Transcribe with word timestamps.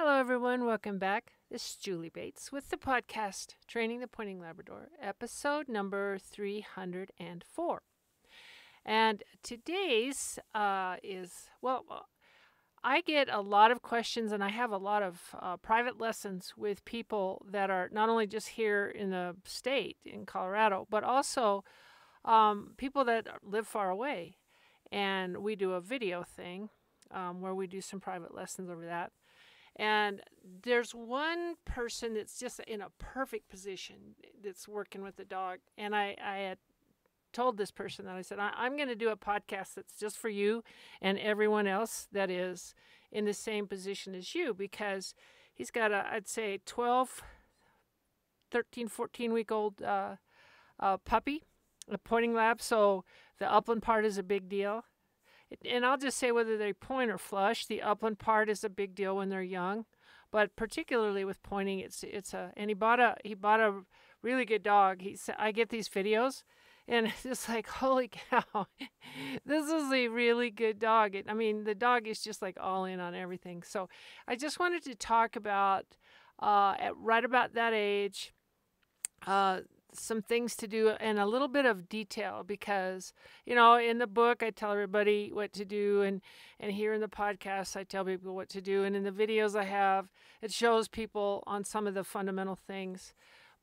Hello, 0.00 0.16
everyone. 0.16 0.64
Welcome 0.64 1.00
back. 1.00 1.32
This 1.50 1.70
is 1.70 1.74
Julie 1.74 2.08
Bates 2.08 2.52
with 2.52 2.70
the 2.70 2.76
podcast 2.76 3.56
Training 3.66 3.98
the 3.98 4.06
Pointing 4.06 4.38
Labrador, 4.38 4.90
episode 5.02 5.68
number 5.68 6.18
304. 6.20 7.82
And 8.86 9.24
today's 9.42 10.38
uh, 10.54 10.98
is, 11.02 11.48
well, 11.60 11.84
uh, 11.90 11.98
I 12.84 13.00
get 13.00 13.28
a 13.28 13.40
lot 13.40 13.72
of 13.72 13.82
questions 13.82 14.30
and 14.30 14.44
I 14.44 14.50
have 14.50 14.70
a 14.70 14.76
lot 14.76 15.02
of 15.02 15.20
uh, 15.36 15.56
private 15.56 16.00
lessons 16.00 16.52
with 16.56 16.84
people 16.84 17.44
that 17.50 17.68
are 17.68 17.90
not 17.92 18.08
only 18.08 18.28
just 18.28 18.50
here 18.50 18.86
in 18.86 19.10
the 19.10 19.34
state, 19.46 19.96
in 20.04 20.26
Colorado, 20.26 20.86
but 20.88 21.02
also 21.02 21.64
um, 22.24 22.74
people 22.76 23.04
that 23.06 23.26
live 23.42 23.66
far 23.66 23.90
away. 23.90 24.36
And 24.92 25.38
we 25.38 25.56
do 25.56 25.72
a 25.72 25.80
video 25.80 26.22
thing 26.22 26.68
um, 27.10 27.40
where 27.40 27.54
we 27.54 27.66
do 27.66 27.80
some 27.80 27.98
private 27.98 28.32
lessons 28.32 28.70
over 28.70 28.86
that. 28.86 29.10
And 29.78 30.22
there's 30.62 30.92
one 30.92 31.54
person 31.64 32.14
that's 32.14 32.38
just 32.38 32.58
in 32.60 32.80
a 32.80 32.90
perfect 32.98 33.48
position 33.48 34.16
that's 34.42 34.66
working 34.66 35.02
with 35.02 35.16
the 35.16 35.24
dog. 35.24 35.58
And 35.76 35.94
I, 35.94 36.16
I 36.22 36.38
had 36.38 36.58
told 37.32 37.56
this 37.56 37.70
person 37.70 38.04
that 38.06 38.16
I 38.16 38.22
said, 38.22 38.38
I, 38.40 38.66
am 38.66 38.76
going 38.76 38.88
to 38.88 38.96
do 38.96 39.10
a 39.10 39.16
podcast 39.16 39.74
that's 39.74 39.98
just 39.98 40.18
for 40.18 40.28
you 40.28 40.64
and 41.00 41.18
everyone 41.18 41.66
else 41.66 42.08
that 42.12 42.30
is 42.30 42.74
in 43.12 43.24
the 43.24 43.34
same 43.34 43.66
position 43.66 44.14
as 44.14 44.34
you 44.34 44.52
because 44.52 45.14
he's 45.54 45.70
got 45.70 45.92
a, 45.92 46.06
I'd 46.10 46.28
say, 46.28 46.58
12, 46.66 47.22
13, 48.50 48.88
14 48.88 49.32
week 49.32 49.52
old 49.52 49.80
uh, 49.82 50.16
uh, 50.80 50.96
puppy, 50.96 51.44
a 51.88 51.98
pointing 51.98 52.34
lab. 52.34 52.60
So 52.60 53.04
the 53.38 53.50
upland 53.50 53.82
part 53.82 54.04
is 54.04 54.18
a 54.18 54.22
big 54.24 54.48
deal 54.48 54.84
and 55.64 55.84
I'll 55.84 55.98
just 55.98 56.18
say 56.18 56.30
whether 56.32 56.56
they 56.56 56.72
point 56.72 57.10
or 57.10 57.18
flush, 57.18 57.66
the 57.66 57.82
upland 57.82 58.18
part 58.18 58.48
is 58.48 58.64
a 58.64 58.68
big 58.68 58.94
deal 58.94 59.16
when 59.16 59.28
they're 59.28 59.42
young, 59.42 59.86
but 60.30 60.54
particularly 60.56 61.24
with 61.24 61.42
pointing, 61.42 61.80
it's 61.80 62.02
it's 62.02 62.34
a 62.34 62.52
and 62.56 62.70
he 62.70 62.74
bought 62.74 63.00
a 63.00 63.16
he 63.24 63.34
bought 63.34 63.60
a 63.60 63.80
really 64.22 64.44
good 64.44 64.62
dog. 64.62 65.00
He 65.00 65.16
said 65.16 65.36
I 65.38 65.52
get 65.52 65.70
these 65.70 65.88
videos, 65.88 66.42
and 66.86 67.06
it's 67.08 67.22
just 67.22 67.48
like 67.48 67.66
holy 67.66 68.08
cow, 68.08 68.66
this 69.46 69.70
is 69.70 69.92
a 69.92 70.08
really 70.08 70.50
good 70.50 70.78
dog. 70.78 71.16
I 71.26 71.34
mean 71.34 71.64
the 71.64 71.74
dog 71.74 72.06
is 72.06 72.20
just 72.20 72.42
like 72.42 72.56
all 72.60 72.84
in 72.84 73.00
on 73.00 73.14
everything. 73.14 73.62
So 73.62 73.88
I 74.26 74.36
just 74.36 74.58
wanted 74.58 74.84
to 74.84 74.94
talk 74.94 75.36
about 75.36 75.86
uh, 76.40 76.74
at 76.78 76.96
right 76.96 77.24
about 77.24 77.54
that 77.54 77.72
age. 77.72 78.32
Uh, 79.26 79.60
some 79.92 80.20
things 80.20 80.54
to 80.54 80.68
do 80.68 80.90
and 81.00 81.18
a 81.18 81.26
little 81.26 81.48
bit 81.48 81.64
of 81.64 81.88
detail 81.88 82.44
because 82.46 83.12
you 83.46 83.54
know 83.54 83.76
in 83.76 83.98
the 83.98 84.06
book 84.06 84.42
i 84.42 84.50
tell 84.50 84.70
everybody 84.70 85.30
what 85.32 85.52
to 85.52 85.64
do 85.64 86.02
and 86.02 86.20
and 86.60 86.72
here 86.72 86.92
in 86.92 87.00
the 87.00 87.08
podcast 87.08 87.74
i 87.74 87.82
tell 87.82 88.04
people 88.04 88.34
what 88.34 88.50
to 88.50 88.60
do 88.60 88.84
and 88.84 88.94
in 88.94 89.02
the 89.02 89.10
videos 89.10 89.58
i 89.58 89.64
have 89.64 90.10
it 90.40 90.52
shows 90.52 90.88
people 90.88 91.42
on 91.46 91.64
some 91.64 91.86
of 91.86 91.94
the 91.94 92.04
fundamental 92.04 92.54
things. 92.54 93.14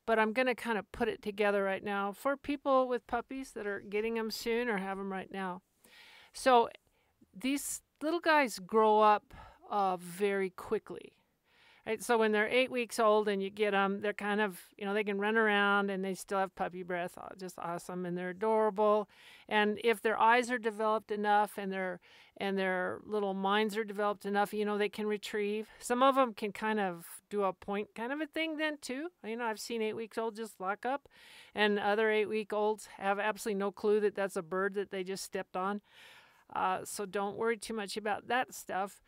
But 0.06 0.18
i'm 0.18 0.32
going 0.32 0.46
to 0.46 0.54
kind 0.54 0.78
of 0.78 0.90
put 0.92 1.08
it 1.08 1.22
together 1.22 1.64
right 1.64 1.82
now 1.82 2.12
for 2.12 2.36
people 2.36 2.86
with 2.86 3.06
puppies 3.06 3.52
that 3.52 3.66
are 3.66 3.80
getting 3.80 4.14
them 4.14 4.30
soon 4.30 4.68
or 4.68 4.78
have 4.78 4.98
them 4.98 5.12
right 5.12 5.30
now. 5.32 5.62
So 6.32 6.68
these 7.34 7.82
little 8.02 8.20
guys 8.20 8.58
grow 8.58 9.00
up 9.00 9.34
uh, 9.68 9.96
very 9.96 10.50
quickly 10.50 11.14
Right, 11.86 12.02
so 12.02 12.18
when 12.18 12.32
they're 12.32 12.48
eight 12.48 12.72
weeks 12.72 12.98
old 12.98 13.28
and 13.28 13.40
you 13.40 13.48
get 13.48 13.70
them, 13.70 14.00
they're 14.00 14.12
kind 14.12 14.40
of, 14.40 14.60
you 14.76 14.84
know, 14.84 14.92
they 14.92 15.04
can 15.04 15.20
run 15.20 15.36
around 15.36 15.88
and 15.88 16.04
they 16.04 16.14
still 16.14 16.38
have 16.38 16.52
puppy 16.56 16.82
breath, 16.82 17.16
just 17.38 17.60
awesome, 17.60 18.04
and 18.04 18.18
they're 18.18 18.30
adorable. 18.30 19.08
And 19.48 19.78
if 19.84 20.02
their 20.02 20.18
eyes 20.18 20.50
are 20.50 20.58
developed 20.58 21.12
enough 21.12 21.52
and 21.56 21.72
their 21.72 22.00
and 22.38 22.58
their 22.58 22.98
little 23.06 23.34
minds 23.34 23.76
are 23.76 23.84
developed 23.84 24.26
enough, 24.26 24.52
you 24.52 24.64
know, 24.64 24.76
they 24.76 24.88
can 24.88 25.06
retrieve. 25.06 25.68
Some 25.78 26.02
of 26.02 26.16
them 26.16 26.34
can 26.34 26.52
kind 26.52 26.80
of 26.80 27.06
do 27.30 27.44
a 27.44 27.52
point 27.52 27.94
kind 27.94 28.12
of 28.12 28.20
a 28.20 28.26
thing 28.26 28.56
then 28.56 28.78
too. 28.82 29.08
You 29.24 29.36
know, 29.36 29.44
I've 29.44 29.60
seen 29.60 29.80
eight 29.80 29.96
weeks 29.96 30.18
old 30.18 30.34
just 30.34 30.60
lock 30.60 30.84
up, 30.84 31.08
and 31.54 31.78
other 31.78 32.10
eight 32.10 32.28
week 32.28 32.52
olds 32.52 32.88
have 32.98 33.20
absolutely 33.20 33.60
no 33.60 33.70
clue 33.70 34.00
that 34.00 34.16
that's 34.16 34.36
a 34.36 34.42
bird 34.42 34.74
that 34.74 34.90
they 34.90 35.04
just 35.04 35.22
stepped 35.22 35.56
on. 35.56 35.82
Uh, 36.54 36.80
so 36.84 37.06
don't 37.06 37.36
worry 37.36 37.56
too 37.56 37.74
much 37.74 37.96
about 37.96 38.26
that 38.26 38.52
stuff. 38.54 39.00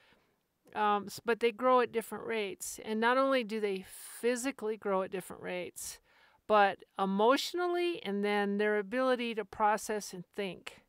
Um, 0.75 1.09
but 1.25 1.41
they 1.41 1.53
grow 1.53 1.81
at 1.81 1.93
different 1.93 2.27
rates. 2.27 2.79
And 2.85 3.01
not 3.01 3.19
only 3.19 3.45
do 3.45 3.61
they 3.61 3.85
physically 3.89 4.77
grow 4.77 5.03
at 5.03 5.11
different 5.11 5.43
rates, 5.43 5.99
but 6.47 6.79
emotionally 6.99 8.03
and 8.03 8.25
then 8.25 8.59
their 8.59 8.79
ability 8.79 9.35
to 9.35 9.45
process 9.45 10.13
and 10.13 10.25
think. 10.35 10.83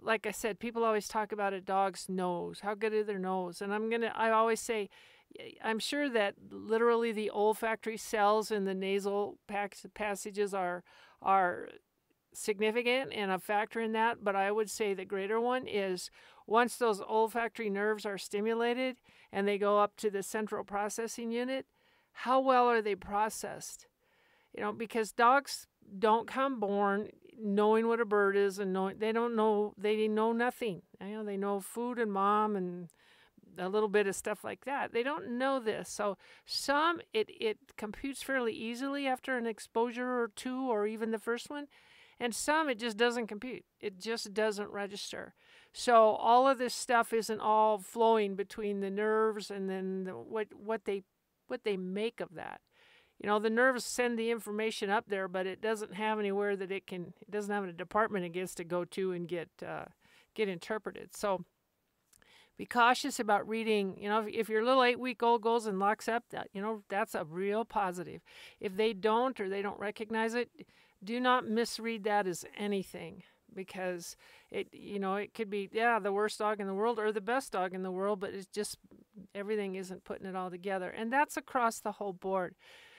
Like 0.00 0.26
I 0.26 0.30
said, 0.30 0.60
people 0.60 0.84
always 0.84 1.08
talk 1.08 1.32
about 1.32 1.52
a 1.52 1.60
dog's 1.60 2.08
nose. 2.08 2.60
How 2.60 2.74
good 2.74 2.92
is 2.92 3.06
their 3.06 3.18
nose? 3.18 3.60
And 3.60 3.74
I'm 3.74 3.88
going 3.88 4.02
to, 4.02 4.16
I 4.16 4.30
always 4.30 4.60
say, 4.60 4.88
I'm 5.62 5.78
sure 5.78 6.08
that 6.08 6.34
literally 6.50 7.12
the 7.12 7.30
olfactory 7.30 7.96
cells 7.96 8.50
in 8.50 8.64
the 8.64 8.74
nasal 8.74 9.38
passages 9.94 10.54
are 10.54 10.82
are 11.22 11.68
significant 12.32 13.12
and 13.12 13.30
a 13.30 13.38
factor 13.38 13.80
in 13.80 13.92
that, 13.92 14.22
but 14.22 14.36
I 14.36 14.50
would 14.50 14.70
say 14.70 14.94
the 14.94 15.04
greater 15.04 15.40
one 15.40 15.66
is 15.66 16.10
once 16.50 16.76
those 16.76 17.00
olfactory 17.00 17.70
nerves 17.70 18.04
are 18.04 18.18
stimulated 18.18 18.96
and 19.32 19.46
they 19.46 19.56
go 19.56 19.78
up 19.78 19.96
to 19.96 20.10
the 20.10 20.22
central 20.22 20.64
processing 20.64 21.30
unit, 21.30 21.64
how 22.12 22.40
well 22.40 22.66
are 22.66 22.82
they 22.82 22.96
processed? 22.96 23.86
You 24.54 24.62
know, 24.62 24.72
because 24.72 25.12
dogs 25.12 25.68
don't 25.96 26.26
come 26.26 26.58
born 26.58 27.10
knowing 27.40 27.86
what 27.86 28.00
a 28.00 28.04
bird 28.04 28.36
is 28.36 28.58
and 28.58 28.72
knowing 28.72 28.98
they 28.98 29.12
don't 29.12 29.36
know 29.36 29.72
they 29.78 30.08
know 30.08 30.32
nothing. 30.32 30.82
You 31.00 31.18
know, 31.18 31.24
they 31.24 31.36
know 31.36 31.60
food 31.60 32.00
and 32.00 32.12
mom 32.12 32.56
and 32.56 32.88
a 33.56 33.68
little 33.68 33.88
bit 33.88 34.08
of 34.08 34.16
stuff 34.16 34.42
like 34.42 34.64
that. 34.64 34.92
They 34.92 35.04
don't 35.04 35.38
know 35.38 35.60
this. 35.60 35.88
So 35.88 36.18
some 36.46 37.00
it 37.14 37.30
it 37.40 37.58
computes 37.76 38.24
fairly 38.24 38.52
easily 38.52 39.06
after 39.06 39.38
an 39.38 39.46
exposure 39.46 40.20
or 40.20 40.32
two 40.34 40.68
or 40.68 40.88
even 40.88 41.12
the 41.12 41.18
first 41.18 41.48
one 41.48 41.68
and 42.18 42.34
some 42.34 42.68
it 42.68 42.78
just 42.80 42.96
doesn't 42.96 43.28
compute. 43.28 43.64
It 43.80 44.00
just 44.00 44.34
doesn't 44.34 44.70
register. 44.70 45.34
So 45.72 45.94
all 45.94 46.48
of 46.48 46.58
this 46.58 46.74
stuff 46.74 47.12
isn't 47.12 47.40
all 47.40 47.78
flowing 47.78 48.34
between 48.34 48.80
the 48.80 48.90
nerves 48.90 49.50
and 49.50 49.70
then 49.70 50.04
the, 50.04 50.12
what 50.12 50.48
what 50.54 50.84
they 50.84 51.04
what 51.46 51.64
they 51.64 51.76
make 51.76 52.20
of 52.20 52.34
that. 52.34 52.60
You 53.22 53.28
know, 53.28 53.38
the 53.38 53.50
nerves 53.50 53.84
send 53.84 54.18
the 54.18 54.30
information 54.30 54.88
up 54.88 55.04
there, 55.08 55.28
but 55.28 55.46
it 55.46 55.60
doesn't 55.60 55.94
have 55.94 56.18
anywhere 56.18 56.56
that 56.56 56.72
it 56.72 56.86
can. 56.86 57.12
It 57.20 57.30
doesn't 57.30 57.54
have 57.54 57.64
a 57.64 57.72
department 57.72 58.24
it 58.24 58.30
gets 58.30 58.54
to 58.56 58.64
go 58.64 58.84
to 58.86 59.12
and 59.12 59.28
get 59.28 59.48
uh, 59.66 59.84
get 60.34 60.48
interpreted. 60.48 61.14
So 61.14 61.44
be 62.56 62.66
cautious 62.66 63.20
about 63.20 63.48
reading. 63.48 63.96
You 63.98 64.08
know, 64.08 64.20
if, 64.20 64.34
if 64.34 64.48
your 64.48 64.64
little 64.64 64.82
eight 64.82 64.98
week 64.98 65.22
old 65.22 65.42
goes 65.42 65.66
and 65.66 65.78
locks 65.78 66.08
up, 66.08 66.24
that 66.30 66.48
you 66.52 66.60
know 66.60 66.82
that's 66.88 67.14
a 67.14 67.24
real 67.24 67.64
positive. 67.64 68.22
If 68.58 68.76
they 68.76 68.92
don't 68.92 69.38
or 69.38 69.48
they 69.48 69.62
don't 69.62 69.78
recognize 69.78 70.34
it, 70.34 70.50
do 71.04 71.20
not 71.20 71.46
misread 71.46 72.04
that 72.04 72.26
as 72.26 72.44
anything 72.56 73.22
because 73.54 74.16
it 74.50 74.68
you 74.72 74.98
know 74.98 75.16
it 75.16 75.34
could 75.34 75.50
be 75.50 75.68
yeah 75.72 75.98
the 75.98 76.12
worst 76.12 76.38
dog 76.38 76.60
in 76.60 76.66
the 76.66 76.74
world 76.74 76.98
or 76.98 77.12
the 77.12 77.20
best 77.20 77.52
dog 77.52 77.74
in 77.74 77.82
the 77.82 77.90
world 77.90 78.20
but 78.20 78.34
it's 78.34 78.46
just 78.46 78.78
everything 79.34 79.74
isn't 79.74 80.04
putting 80.04 80.26
it 80.26 80.36
all 80.36 80.50
together. 80.50 80.88
And 80.88 81.12
that's 81.12 81.36
across 81.36 81.80
the 81.80 81.92
whole 81.92 82.12
board. 82.12 82.54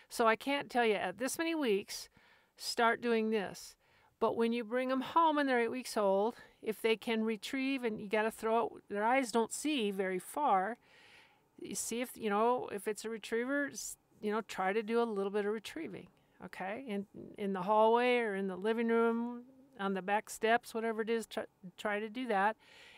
So 0.10 0.28
i 0.28 0.36
can't 0.36 0.70
tell 0.70 0.86
you 0.86 0.96
at 0.96 1.18
this 1.18 1.38
many 1.38 1.56
weeks 1.56 2.10
start 2.58 3.02
doing 3.02 3.30
this. 3.30 3.76
But 4.20 4.38
when 4.38 4.54
you 4.54 4.64
bring 4.64 4.90
them 4.90 5.02
home 5.02 5.40
and 5.40 5.50
they're 5.50 5.62
eight 5.62 5.72
weeks 5.72 5.98
old 5.98 6.36
if 6.62 6.82
they 6.82 6.96
can 6.96 7.24
retrieve 7.24 7.84
and 7.84 8.00
you 8.00 8.08
got 8.08 8.24
to 8.24 8.32
throw 8.32 8.68
it 8.68 8.84
their 8.90 9.04
eyes 9.04 9.32
don't 9.32 9.52
see 9.52 9.90
very 9.90 10.20
far 10.20 10.78
you 11.60 11.74
see 11.74 12.02
if 12.02 12.16
you 12.16 12.30
know 12.30 12.70
if 12.72 12.88
it's 12.88 13.04
a 13.04 13.10
retriever 13.10 13.72
you 14.22 14.32
know 14.32 14.42
try 14.42 14.72
to 14.74 14.84
do 14.84 15.02
a 15.02 15.04
little 15.04 15.32
bit 15.32 15.46
of 15.46 15.52
retrieving 15.52 16.08
okay? 16.46 16.84
In 16.88 17.06
in 17.38 17.54
the 17.54 17.62
hallway 17.62 18.18
or 18.18 18.36
in 18.36 18.48
the 18.48 18.56
living 18.56 18.88
room 18.88 19.44
on 19.82 19.94
the 19.94 20.02
back 20.02 20.30
steps 20.30 20.74
whatever 20.74 21.02
it 21.02 21.10
is 21.10 21.26
try, 21.26 21.46
try 21.78 22.00
to 22.00 22.10
do 22.10 22.28
that 22.28 22.56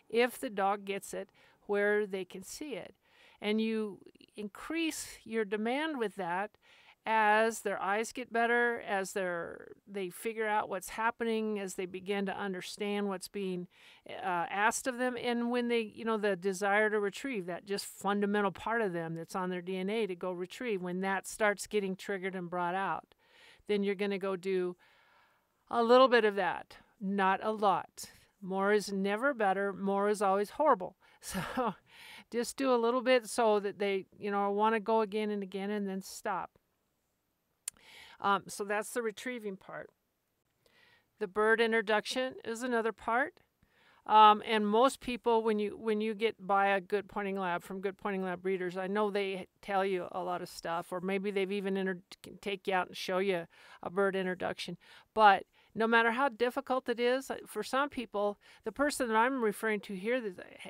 if 0.09 0.39
the 0.39 0.49
dog 0.49 0.85
gets 0.85 1.13
it 1.13 1.29
where 1.65 2.05
they 2.05 2.25
can 2.25 2.43
see 2.43 2.73
it. 2.73 2.93
And 3.41 3.59
you 3.59 3.99
increase 4.35 5.17
your 5.23 5.45
demand 5.45 5.97
with 5.97 6.15
that 6.15 6.51
as 7.05 7.61
their 7.61 7.81
eyes 7.81 8.13
get 8.13 8.31
better 8.31 8.81
as 8.87 9.11
they're 9.11 9.73
they 9.85 10.09
figure 10.09 10.47
out 10.47 10.69
what's 10.69 10.89
happening 10.89 11.59
as 11.59 11.73
they 11.73 11.85
begin 11.85 12.25
to 12.25 12.37
understand 12.37 13.09
what's 13.09 13.27
being 13.27 13.67
uh, 14.09 14.45
asked 14.49 14.87
of 14.87 14.97
them. 14.97 15.17
And 15.21 15.51
when 15.51 15.67
they 15.67 15.81
you 15.81 16.05
know 16.05 16.17
the 16.17 16.37
desire 16.37 16.89
to 16.89 16.99
retrieve 16.99 17.45
that 17.47 17.65
just 17.65 17.85
fundamental 17.85 18.51
part 18.51 18.81
of 18.81 18.93
them 18.93 19.15
that's 19.15 19.35
on 19.35 19.49
their 19.49 19.61
dna 19.61 20.07
to 20.07 20.15
go 20.15 20.31
retrieve 20.31 20.81
when 20.81 21.01
that 21.01 21.27
starts 21.27 21.67
getting 21.67 21.97
triggered 21.97 22.35
and 22.35 22.49
brought 22.49 22.75
out 22.75 23.15
then 23.67 23.83
you're 23.83 23.95
going 23.95 24.11
to 24.11 24.17
go 24.17 24.35
do 24.35 24.75
a 25.73 25.83
little 25.83 26.07
bit 26.07 26.23
of 26.23 26.35
that, 26.35 26.77
not 27.01 27.39
a 27.43 27.51
lot. 27.51 28.05
More 28.41 28.71
is 28.71 28.91
never 28.91 29.33
better, 29.33 29.73
more 29.73 30.07
is 30.09 30.21
always 30.21 30.51
horrible. 30.51 30.95
So 31.25 31.73
just 32.33 32.57
do 32.57 32.73
a 32.73 32.75
little 32.75 33.01
bit 33.01 33.27
so 33.27 33.61
that 33.61 33.79
they, 33.79 34.07
you 34.19 34.29
know, 34.29 34.51
want 34.51 34.75
to 34.75 34.81
go 34.81 34.99
again 34.99 35.29
and 35.29 35.41
again 35.41 35.69
and 35.69 35.87
then 35.87 36.01
stop. 36.01 36.51
Um, 38.19 38.43
so 38.47 38.65
that's 38.65 38.89
the 38.89 39.01
retrieving 39.01 39.55
part. 39.55 39.91
The 41.21 41.27
bird 41.27 41.61
introduction 41.61 42.33
is 42.43 42.61
another 42.61 42.91
part. 42.91 43.35
Um, 44.05 44.43
and 44.45 44.67
most 44.67 44.99
people, 44.99 45.43
when 45.43 45.59
you 45.59 45.77
when 45.77 46.01
you 46.01 46.13
get 46.13 46.35
by 46.45 46.67
a 46.67 46.81
good 46.81 47.07
pointing 47.07 47.37
lab 47.37 47.63
from 47.63 47.79
good 47.79 47.97
pointing 47.97 48.23
lab 48.23 48.41
breeders, 48.41 48.75
I 48.75 48.87
know 48.87 49.09
they 49.09 49.47
tell 49.61 49.85
you 49.85 50.07
a 50.11 50.21
lot 50.21 50.41
of 50.41 50.49
stuff, 50.49 50.91
or 50.91 50.99
maybe 50.99 51.31
they've 51.31 51.51
even 51.51 52.01
take 52.41 52.67
you 52.67 52.73
out 52.73 52.87
and 52.87 52.97
show 52.97 53.19
you 53.19 53.45
a 53.81 53.89
bird 53.89 54.17
introduction. 54.17 54.77
But 55.13 55.45
no 55.75 55.87
matter 55.87 56.11
how 56.11 56.29
difficult 56.29 56.87
it 56.89 56.99
is, 56.99 57.31
uh, 57.31 57.37
for 57.47 57.63
some 57.63 57.89
people, 57.89 58.37
the 58.63 58.71
person 58.71 59.07
that 59.07 59.15
I'm 59.15 59.43
referring 59.43 59.79
to 59.81 59.95
here 59.95 60.21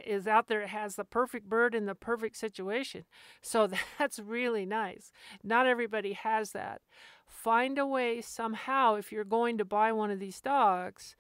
is 0.06 0.28
out 0.28 0.48
there 0.48 0.68
has 0.68 0.96
the 0.96 1.04
perfect 1.04 1.50
bird 1.50 1.76
in 1.76 1.86
the 1.86 1.96
perfect 1.96 2.38
situation. 2.38 3.04
So 3.42 3.68
that's 4.00 4.20
really 4.20 4.66
nice. 4.66 5.12
Not 5.44 5.68
everybody 5.68 6.14
has 6.14 6.52
that. 6.52 6.82
Find 7.28 7.78
a 7.78 7.86
way 7.86 8.22
somehow 8.22 8.96
if 8.96 9.12
you're 9.12 9.24
going 9.24 9.58
to 9.58 9.66
buy 9.66 9.92
one 9.92 10.12
of 10.12 10.20
these 10.20 10.40
dogs 10.40 11.16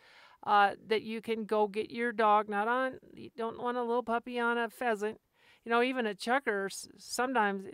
uh, 0.46 0.72
that 0.88 1.04
you 1.04 1.22
can 1.22 1.46
go 1.46 1.68
get 1.68 1.90
your 1.90 2.12
dog 2.12 2.50
not 2.50 2.68
on 2.68 3.00
you 3.14 3.30
don't 3.38 3.62
want 3.62 3.78
a 3.78 3.82
little 3.82 4.04
puppy 4.04 4.38
on 4.38 4.58
a 4.58 4.70
pheasant 4.70 5.18
you 5.66 5.70
know 5.70 5.82
even 5.82 6.06
a 6.06 6.14
chukar 6.14 6.70
sometimes 6.98 7.66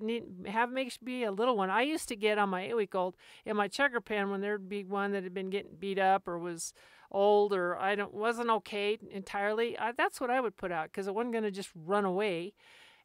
need 0.00 0.24
have 0.46 0.70
makes 0.70 0.96
be 0.98 1.24
a 1.24 1.32
little 1.32 1.56
one. 1.56 1.70
I 1.70 1.82
used 1.82 2.08
to 2.08 2.16
get 2.16 2.38
on 2.38 2.50
my 2.50 2.62
eight 2.62 2.76
week 2.76 2.94
old 2.94 3.16
in 3.44 3.56
my 3.56 3.68
chukar 3.68 4.04
pen 4.04 4.30
when 4.30 4.40
there'd 4.40 4.68
be 4.68 4.84
one 4.84 5.12
that 5.12 5.22
had 5.22 5.34
been 5.34 5.50
getting 5.50 5.76
beat 5.78 5.98
up 5.98 6.28
or 6.28 6.38
was 6.38 6.72
old 7.10 7.54
or 7.54 7.74
i 7.78 7.94
don't 7.94 8.12
wasn't 8.12 8.50
okay 8.50 8.98
entirely. 9.10 9.78
I, 9.78 9.92
that's 9.92 10.20
what 10.20 10.30
i 10.30 10.40
would 10.40 10.56
put 10.56 10.72
out 10.72 10.90
because 10.90 11.06
it 11.06 11.14
wasn't 11.14 11.32
going 11.32 11.44
to 11.44 11.50
just 11.50 11.70
run 11.74 12.04
away. 12.04 12.52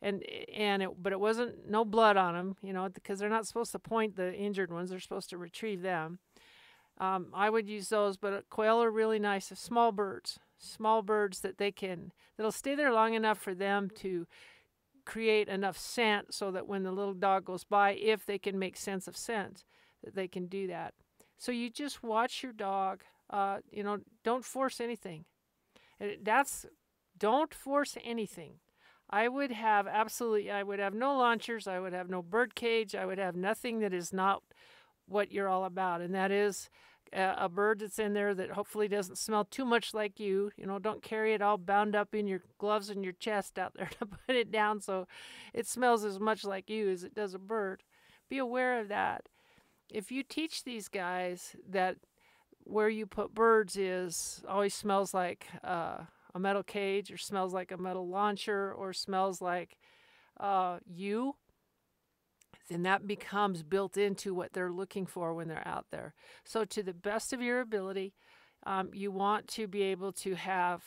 And 0.02 0.22
and 0.54 0.84
it 0.84 0.90
but 1.02 1.14
it 1.14 1.20
wasn't 1.20 1.70
no 1.70 1.86
blood 1.86 2.18
on 2.18 2.34
them 2.34 2.58
you 2.62 2.74
know 2.74 2.90
because 2.90 3.20
they're 3.20 3.30
not 3.30 3.48
supposed 3.48 3.72
to 3.72 3.80
point 3.80 4.18
the 4.18 4.34
injured 4.34 4.70
ones 4.72 4.90
they're 4.90 5.00
supposed 5.00 5.30
to 5.30 5.38
retrieve 5.38 5.82
them. 5.82 6.20
Um, 7.00 7.28
I 7.34 7.50
would 7.50 7.68
use 7.68 7.90
those, 7.90 8.18
but 8.18 8.50
quail 8.50 8.82
are 8.84 8.92
really 8.92 9.20
nice. 9.20 9.48
Small 9.56 9.92
birds, 9.92 10.40
small 10.64 11.02
birds 11.02 11.42
that 11.42 11.58
they 11.58 11.72
can 11.72 12.12
that'll 12.38 12.52
stay 12.52 12.76
there 12.76 12.92
long 12.92 13.14
enough 13.14 13.38
for 13.38 13.54
them 13.54 13.90
to 13.90 14.26
create 15.06 15.50
enough 15.50 15.78
scent 15.78 16.34
so 16.34 16.52
that 16.52 16.68
when 16.68 16.84
the 16.84 16.92
little 16.92 17.14
dog 17.14 17.46
goes 17.46 17.64
by, 17.64 17.92
if 17.92 18.26
they 18.26 18.38
can 18.38 18.58
make 18.58 18.78
sense 18.78 19.08
of 19.08 19.18
scent, 19.18 19.66
that 20.04 20.16
they 20.16 20.28
can 20.28 20.48
do 20.48 20.68
that. 20.68 20.94
So 21.38 21.52
you 21.52 21.70
just 21.70 22.04
watch 22.04 22.44
your 22.44 22.54
dog. 22.54 23.02
Uh, 23.30 23.60
you 23.72 23.84
know, 23.84 24.00
don't 24.24 24.46
force 24.46 24.80
anything. 24.80 25.26
That's 26.22 26.66
don't 27.18 27.54
force 27.54 27.98
anything. 28.04 28.56
I 29.10 29.28
would 29.28 29.52
have 29.52 29.88
absolutely. 29.88 30.50
I 30.52 30.64
would 30.64 30.80
have 30.80 30.94
no 30.94 31.18
launchers. 31.18 31.68
I 31.68 31.80
would 31.80 31.94
have 31.94 32.10
no 32.10 32.22
bird 32.22 32.56
cage. 32.56 32.96
I 32.96 33.06
would 33.06 33.18
have 33.18 33.36
nothing 33.36 33.80
that 33.80 33.94
is 33.94 34.14
not 34.14 34.44
what 35.06 35.32
you're 35.32 35.50
all 35.50 35.66
about, 35.66 36.02
and 36.02 36.16
that 36.16 36.32
is 36.32 36.70
a, 37.14 37.50
bird 37.50 37.80
that's 37.80 38.00
in 38.00 38.14
there 38.14 38.34
that 38.34 38.52
hopefully 38.52 38.88
doesn't 38.88 39.18
smell 39.18 39.46
too 39.46 39.66
much 39.66 39.94
like 39.94 40.20
you. 40.20 40.52
You 40.58 40.66
know, 40.66 40.80
don't 40.80 41.02
carry 41.02 41.34
it 41.34 41.42
all 41.42 41.58
bound 41.58 41.96
up 41.96 42.14
in 42.14 42.28
your 42.28 42.42
gloves 42.58 42.90
and 42.90 43.04
your 43.04 43.14
chest 43.14 43.58
out 43.60 43.74
there 43.76 43.90
to 44.00 44.06
put 44.06 44.36
it 44.36 44.52
down 44.52 44.82
so 44.82 45.08
it 45.54 45.68
smells 45.68 46.04
as 46.04 46.20
much 46.20 46.44
like 46.44 46.70
you 46.70 46.90
as 46.90 47.04
it 47.04 47.14
does 47.14 47.34
a 47.34 47.40
bird. 47.40 47.84
Be 48.30 48.38
aware 48.38 48.80
of 48.80 48.88
that. 48.90 49.28
If 49.90 50.12
you 50.12 50.24
teach 50.24 50.64
these 50.64 50.88
guys 50.88 51.56
that 51.70 51.98
where 52.66 52.90
you 52.90 53.06
put 53.06 53.34
birds 53.34 53.76
is 53.76 54.42
always 54.48 54.74
smells 54.74 55.14
like 55.14 55.48
uh, 55.64 55.98
a 56.34 56.40
metal 56.40 56.64
cage 56.64 57.12
or 57.12 57.18
smells 57.18 57.54
like 57.54 57.72
a 57.72 57.78
metal 57.78 58.08
launcher 58.08 58.74
or 58.74 58.94
smells 58.94 59.42
like 59.42 59.78
uh, 60.40 60.80
you, 60.86 61.36
then 62.70 62.84
that 62.84 63.08
becomes 63.08 63.64
built 63.64 63.98
into 63.98 64.34
what 64.34 64.54
they're 64.54 64.72
looking 64.72 65.06
for 65.06 65.34
when 65.34 65.48
they're 65.48 65.68
out 65.68 65.88
there. 65.92 66.14
So, 66.44 66.66
to 66.66 66.84
the 66.84 66.94
best 66.94 67.34
of 67.34 67.42
your 67.42 67.60
ability, 67.60 68.14
um, 68.66 68.90
you 68.94 69.12
want 69.12 69.48
to 69.50 69.68
be 69.68 69.84
able 69.84 70.12
to 70.14 70.36
have 70.36 70.84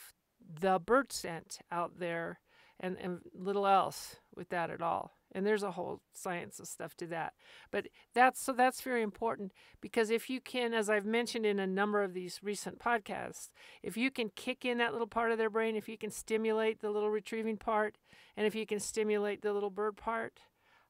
the 0.60 0.78
bird 0.78 1.12
scent 1.12 1.58
out 1.70 1.98
there 1.98 2.40
and, 2.80 2.96
and 2.98 3.20
little 3.34 3.66
else 3.66 4.16
with 4.34 4.48
that 4.50 4.70
at 4.70 4.82
all. 4.82 5.12
And 5.32 5.44
there's 5.44 5.62
a 5.62 5.72
whole 5.72 6.00
science 6.14 6.60
of 6.60 6.68
stuff 6.68 6.94
to 6.96 7.06
that. 7.08 7.34
But 7.70 7.88
that's 8.14 8.40
so 8.40 8.52
that's 8.52 8.80
very 8.80 9.02
important 9.02 9.52
because 9.80 10.10
if 10.10 10.30
you 10.30 10.40
can, 10.40 10.72
as 10.72 10.88
I've 10.88 11.04
mentioned 11.04 11.44
in 11.44 11.58
a 11.58 11.66
number 11.66 12.02
of 12.02 12.14
these 12.14 12.40
recent 12.42 12.78
podcasts, 12.78 13.50
if 13.82 13.96
you 13.96 14.10
can 14.10 14.30
kick 14.34 14.64
in 14.64 14.78
that 14.78 14.92
little 14.92 15.06
part 15.06 15.32
of 15.32 15.38
their 15.38 15.50
brain, 15.50 15.76
if 15.76 15.88
you 15.88 15.98
can 15.98 16.10
stimulate 16.10 16.80
the 16.80 16.90
little 16.90 17.10
retrieving 17.10 17.58
part, 17.58 17.98
and 18.36 18.46
if 18.46 18.54
you 18.54 18.66
can 18.66 18.80
stimulate 18.80 19.42
the 19.42 19.52
little 19.52 19.70
bird 19.70 19.96
part, 19.96 20.40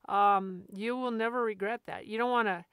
um, 0.08 0.62
you 0.73 0.97
will 0.97 1.11
never 1.11 1.43
regret 1.43 1.82
that. 1.87 2.06
You 2.06 2.19
don't 2.19 2.31
want 2.31 2.49
to, 2.49 2.64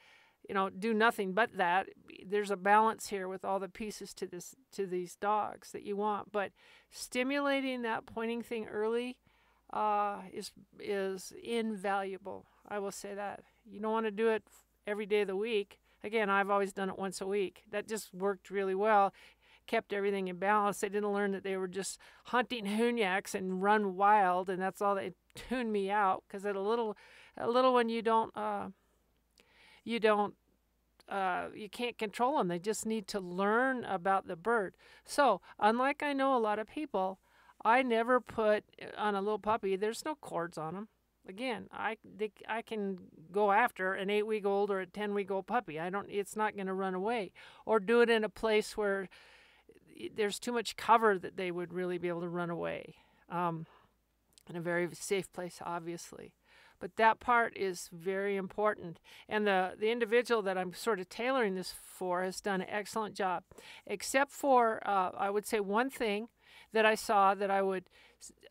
you 0.48 0.56
know, 0.56 0.70
do 0.70 0.94
nothing 0.94 1.34
but 1.34 1.58
that. 1.58 1.88
There's 2.26 2.52
a 2.52 2.58
balance 2.58 3.08
here 3.08 3.28
with 3.28 3.44
all 3.44 3.60
the 3.60 3.70
pieces 3.70 4.14
to 4.16 4.28
this 4.28 4.56
to 4.74 4.86
these 4.86 5.16
dogs 5.16 5.72
that 5.72 5.84
you 5.84 5.96
want, 5.96 6.32
but 6.32 6.52
stimulating 6.92 7.82
that 7.82 8.06
pointing 8.06 8.42
thing 8.42 8.68
early 8.68 9.18
uh, 9.72 10.20
is 10.32 10.52
is 10.80 11.34
invaluable. 11.44 12.46
I 12.68 12.80
will 12.80 12.92
say 12.92 13.14
that. 13.14 13.44
You 13.70 13.80
don't 13.80 13.92
want 13.92 14.06
to 14.06 14.12
do 14.12 14.30
it 14.30 14.44
every 14.88 15.06
day 15.06 15.22
of 15.22 15.28
the 15.28 15.36
week. 15.36 15.80
Again, 16.04 16.30
I've 16.30 16.50
always 16.50 16.74
done 16.74 16.90
it 16.90 17.00
once 17.00 17.22
a 17.22 17.28
week. 17.28 17.64
That 17.72 17.88
just 17.88 18.14
worked 18.14 18.50
really 18.50 18.76
well 18.76 19.14
kept 19.68 19.94
everything 19.94 20.28
in 20.28 20.38
balance. 20.38 20.80
They 20.80 20.90
didn't 20.90 21.14
learn 21.14 21.32
that 21.32 21.44
they 21.44 21.58
were 21.58 21.68
just 21.68 22.00
hunting 22.26 22.66
hunyaks 22.78 23.34
and 23.34 23.62
run 23.62 23.96
wild, 23.96 24.50
and 24.50 24.62
that's 24.62 24.82
all 24.82 24.96
they 24.96 25.14
tuned 25.36 25.72
me 25.72 25.90
out. 25.90 26.24
Because 26.28 26.46
at 26.46 26.56
a 26.56 26.62
little 26.62 26.98
a 27.38 27.50
little 27.50 27.74
one 27.74 27.90
you 27.90 28.02
don't 28.02 28.36
uh, 28.36 28.68
you 29.84 30.00
don't 30.00 30.36
uh, 31.10 31.48
you 31.54 31.70
can't 31.70 31.98
control 31.98 32.38
them. 32.38 32.48
They 32.48 32.60
just 32.60 32.86
need 32.86 33.08
to 33.10 33.20
learn 33.20 33.84
about 33.86 34.28
the 34.28 34.36
bird. 34.36 34.76
So 35.06 35.42
unlike 35.60 36.02
I 36.02 36.14
know 36.14 36.36
a 36.36 36.40
lot 36.40 36.60
of 36.60 36.68
people, 36.68 37.20
I 37.64 37.84
never 37.84 38.20
put 38.20 38.64
uh, 38.82 38.86
on 38.98 39.16
a 39.16 39.22
little 39.22 39.40
puppy. 39.40 39.76
There's 39.76 40.06
no 40.06 40.16
cords 40.16 40.58
on 40.58 40.74
them. 40.74 40.88
Again, 41.28 41.68
I 41.72 41.98
they, 42.04 42.32
I 42.50 42.62
can 42.62 42.98
go 43.32 43.52
after 43.52 43.94
an 43.94 44.10
eight 44.10 44.28
week 44.28 44.46
old 44.46 44.70
or 44.70 44.82
a 44.82 44.86
ten 44.86 45.14
week 45.14 45.32
old 45.32 45.48
puppy. 45.48 45.80
I 45.80 45.90
don't. 45.90 46.10
It's 46.10 46.36
not 46.36 46.56
going 46.56 46.68
to 46.68 46.74
run 46.74 46.94
away, 46.94 47.32
or 47.66 47.80
do 47.80 48.02
it 48.02 48.10
in 48.10 48.26
a 48.26 48.30
place 48.30 48.76
where 48.76 49.08
there's 50.16 50.40
too 50.40 50.52
much 50.52 50.76
cover 50.76 51.18
that 51.18 51.38
they 51.38 51.52
would 51.52 51.74
really 51.74 51.98
be 51.98 52.10
able 52.10 52.22
to 52.22 52.30
run 52.30 52.50
away. 52.50 52.96
Um, 53.30 53.68
in 54.50 54.58
a 54.58 54.62
very 54.62 54.90
safe 54.94 55.32
place, 55.32 55.60
obviously. 55.64 56.34
But 56.84 56.98
that 56.98 57.22
part 57.22 57.56
is 57.56 57.90
very 57.94 58.36
important. 58.36 59.00
And 59.30 59.48
the, 59.48 59.72
the 59.80 59.90
individual 59.90 60.42
that 60.42 60.58
I'm 60.58 60.74
sort 60.74 61.00
of 61.00 61.08
tailoring 61.08 61.56
this 61.56 61.74
for 61.82 62.24
has 62.24 62.42
done 62.42 62.60
an 62.60 62.68
excellent 62.70 63.16
job, 63.16 63.44
except 63.88 64.34
for, 64.34 64.86
uh, 64.86 65.12
I 65.18 65.30
would 65.30 65.46
say, 65.46 65.62
one 65.62 65.90
thing 65.90 66.28
that 66.74 66.86
I 66.86 66.96
saw 66.96 67.36
that 67.36 67.50
I 67.50 67.62
would 67.62 67.86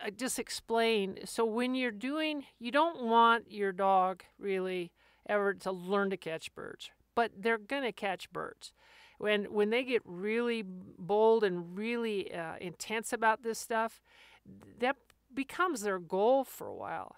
uh, 0.02 0.08
just 0.08 0.38
explain. 0.38 1.18
So, 1.26 1.44
when 1.44 1.74
you're 1.74 1.90
doing, 1.90 2.44
you 2.58 2.70
don't 2.70 3.02
want 3.02 3.52
your 3.52 3.70
dog 3.70 4.22
really 4.38 4.92
ever 5.28 5.52
to 5.52 5.70
learn 5.70 6.08
to 6.08 6.16
catch 6.16 6.54
birds, 6.54 6.90
but 7.14 7.32
they're 7.38 7.58
going 7.58 7.82
to 7.82 7.92
catch 7.92 8.32
birds. 8.32 8.72
When, 9.18 9.44
when 9.52 9.68
they 9.68 9.84
get 9.84 10.00
really 10.06 10.64
bold 10.64 11.44
and 11.44 11.76
really 11.76 12.34
uh, 12.34 12.54
intense 12.62 13.12
about 13.12 13.42
this 13.42 13.58
stuff, 13.58 14.00
that 14.78 14.96
becomes 15.34 15.82
their 15.82 15.98
goal 15.98 16.44
for 16.44 16.66
a 16.66 16.74
while. 16.74 17.16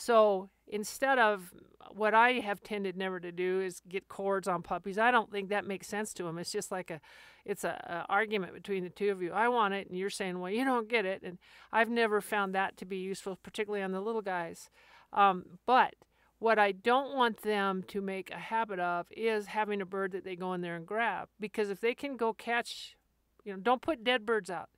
So 0.00 0.48
instead 0.66 1.18
of 1.18 1.52
what 1.92 2.14
I 2.14 2.32
have 2.40 2.62
tended 2.62 2.96
never 2.96 3.20
to 3.20 3.30
do 3.30 3.60
is 3.60 3.82
get 3.86 4.08
cords 4.08 4.48
on 4.48 4.62
puppies. 4.62 4.96
I 4.96 5.10
don't 5.10 5.30
think 5.30 5.50
that 5.50 5.66
makes 5.66 5.88
sense 5.88 6.14
to 6.14 6.22
them. 6.22 6.38
It's 6.38 6.50
just 6.52 6.70
like 6.70 6.90
a, 6.90 7.02
it's 7.44 7.64
a, 7.64 8.04
a, 8.08 8.10
argument 8.10 8.54
between 8.54 8.82
the 8.82 8.88
two 8.88 9.10
of 9.10 9.20
you. 9.20 9.32
I 9.32 9.48
want 9.48 9.74
it, 9.74 9.88
and 9.88 9.98
you're 9.98 10.08
saying, 10.08 10.38
well, 10.40 10.50
you 10.50 10.64
don't 10.64 10.88
get 10.88 11.04
it. 11.04 11.22
And 11.22 11.36
I've 11.70 11.90
never 11.90 12.22
found 12.22 12.54
that 12.54 12.78
to 12.78 12.86
be 12.86 12.96
useful, 12.96 13.36
particularly 13.42 13.82
on 13.82 13.92
the 13.92 14.00
little 14.00 14.22
guys. 14.22 14.70
Um, 15.12 15.44
but 15.66 15.94
what 16.38 16.58
I 16.58 16.72
don't 16.72 17.14
want 17.14 17.42
them 17.42 17.82
to 17.88 18.00
make 18.00 18.30
a 18.30 18.38
habit 18.38 18.80
of 18.80 19.06
is 19.10 19.46
having 19.46 19.82
a 19.82 19.86
bird 19.86 20.12
that 20.12 20.24
they 20.24 20.36
go 20.36 20.54
in 20.54 20.62
there 20.62 20.76
and 20.76 20.86
grab. 20.86 21.28
Because 21.38 21.68
if 21.68 21.80
they 21.80 21.94
can 21.94 22.16
go 22.16 22.32
catch, 22.32 22.96
you 23.44 23.52
know, 23.52 23.58
don't 23.58 23.82
put 23.82 24.02
dead 24.02 24.24
birds 24.24 24.48
out. 24.48 24.70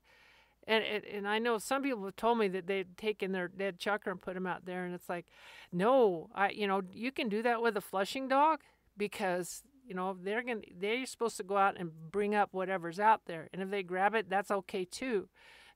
And, 0.66 0.84
and 0.84 1.04
and 1.04 1.28
I 1.28 1.38
know 1.38 1.58
some 1.58 1.82
people 1.82 2.04
have 2.04 2.16
told 2.16 2.38
me 2.38 2.48
that 2.48 2.66
they've 2.66 2.96
taken 2.96 3.32
their 3.32 3.48
dead 3.48 3.78
chukar 3.78 4.12
and 4.12 4.22
put 4.22 4.34
them 4.34 4.46
out 4.46 4.64
there, 4.64 4.84
and 4.84 4.94
it's 4.94 5.08
like, 5.08 5.26
no, 5.72 6.30
I 6.34 6.50
you 6.50 6.66
know 6.66 6.82
you 6.92 7.10
can 7.10 7.28
do 7.28 7.42
that 7.42 7.60
with 7.60 7.76
a 7.76 7.80
flushing 7.80 8.28
dog 8.28 8.60
because 8.96 9.62
you 9.84 9.94
know 9.94 10.16
they're 10.22 10.42
going 10.42 10.62
they're 10.78 11.04
supposed 11.06 11.36
to 11.38 11.42
go 11.42 11.56
out 11.56 11.76
and 11.78 11.90
bring 12.12 12.34
up 12.34 12.50
whatever's 12.52 13.00
out 13.00 13.22
there, 13.26 13.48
and 13.52 13.60
if 13.60 13.70
they 13.70 13.82
grab 13.82 14.14
it, 14.14 14.30
that's 14.30 14.50
okay 14.52 14.84
too. 14.84 15.28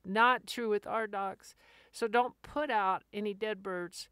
Not 0.05 0.47
true 0.47 0.69
with 0.69 0.87
our 0.87 1.05
dogs. 1.05 1.55
So 1.91 2.07
don't 2.07 2.41
put 2.41 2.69
out 2.69 3.03
any 3.11 3.33
dead 3.33 3.61
birds. 3.61 4.07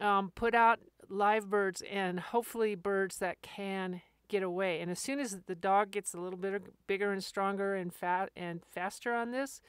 Um, 0.00 0.32
put 0.34 0.54
out 0.54 0.78
live 1.10 1.50
birds 1.50 1.82
and 1.90 2.20
hopefully 2.20 2.74
birds 2.74 3.18
that 3.18 3.42
can 3.42 4.00
get 4.28 4.42
away. 4.42 4.80
And 4.80 4.90
as 4.90 4.98
soon 4.98 5.20
as 5.20 5.40
the 5.46 5.54
dog 5.54 5.90
gets 5.90 6.14
a 6.14 6.20
little 6.20 6.38
bit 6.38 6.62
bigger 6.86 7.12
and 7.12 7.22
stronger 7.22 7.74
and 7.74 7.92
fat 7.92 8.30
and 8.34 8.62
faster 8.64 9.12
on 9.12 9.32
this, 9.32 9.60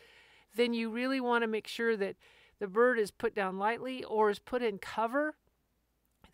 then 0.56 0.74
you 0.74 0.90
really 0.90 1.22
want 1.22 1.44
to 1.44 1.48
make 1.48 1.68
sure 1.68 1.96
that 1.98 2.16
the 2.60 2.68
bird 2.68 3.00
is 3.00 3.12
put 3.12 3.34
down 3.34 3.58
lightly 3.58 4.04
or 4.04 4.30
is 4.30 4.40
put 4.40 4.62
in 4.62 4.78
cover 4.78 5.36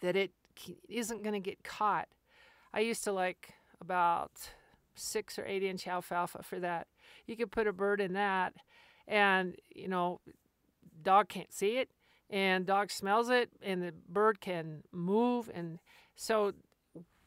that 0.01 0.15
it 0.15 0.31
isn't 0.89 1.23
going 1.23 1.33
to 1.33 1.39
get 1.39 1.63
caught. 1.63 2.07
I 2.73 2.81
used 2.81 3.03
to 3.05 3.11
like 3.11 3.53
about 3.79 4.31
six 4.95 5.37
or 5.37 5.45
eight 5.45 5.63
inch 5.63 5.87
alfalfa 5.87 6.43
for 6.43 6.59
that. 6.59 6.87
You 7.25 7.35
could 7.35 7.51
put 7.51 7.67
a 7.67 7.73
bird 7.73 8.01
in 8.01 8.13
that, 8.13 8.53
and 9.07 9.55
you 9.73 9.87
know, 9.87 10.19
dog 11.01 11.29
can't 11.29 11.53
see 11.53 11.77
it, 11.77 11.89
and 12.29 12.65
dog 12.65 12.91
smells 12.91 13.29
it, 13.29 13.49
and 13.61 13.81
the 13.81 13.93
bird 14.09 14.41
can 14.41 14.83
move, 14.91 15.49
and 15.53 15.79
so 16.15 16.53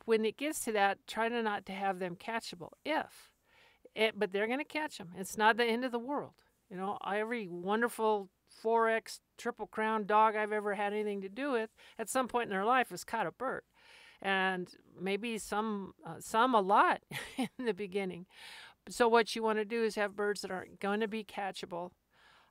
when 0.05 0.25
it 0.25 0.37
gets 0.37 0.61
to 0.65 0.73
that, 0.73 0.99
try 1.07 1.29
to 1.29 1.43
not 1.43 1.65
to 1.67 1.73
have 1.73 1.99
them 1.99 2.17
catchable. 2.17 2.73
If 2.85 3.31
it, 3.95 4.19
but 4.19 4.33
they're 4.33 4.47
going 4.47 4.59
to 4.59 4.65
catch 4.65 4.99
them. 4.99 5.11
It's 5.17 5.37
not 5.37 5.57
the 5.57 5.65
end 5.65 5.85
of 5.85 5.93
the 5.93 5.99
world. 5.99 6.35
You 6.71 6.77
know, 6.77 6.99
every 7.05 7.49
wonderful 7.49 8.29
4X 8.65 9.21
triple 9.37 9.67
crown 9.67 10.07
dog 10.07 10.37
I've 10.37 10.53
ever 10.53 10.75
had 10.75 10.93
anything 10.93 11.21
to 11.23 11.29
do 11.29 11.53
with 11.53 11.71
at 11.99 12.09
some 12.09 12.29
point 12.29 12.45
in 12.45 12.51
their 12.51 12.65
life 12.65 12.91
has 12.91 13.05
caught 13.05 13.27
a 13.27 13.33
bird. 13.33 13.63
And 14.23 14.69
maybe 15.01 15.39
some, 15.39 15.95
uh, 16.07 16.17
some 16.21 16.55
a 16.55 16.61
lot 16.61 17.01
in 17.37 17.65
the 17.65 17.75
beginning. 17.75 18.27
So, 18.89 19.09
what 19.09 19.35
you 19.35 19.43
want 19.43 19.59
to 19.59 19.65
do 19.65 19.83
is 19.83 19.95
have 19.95 20.17
birds 20.17 20.43
that 20.43 20.51
aren't 20.51 20.81
going 20.81 21.01
to 21.01 21.09
be 21.09 21.25
catchable. 21.25 21.91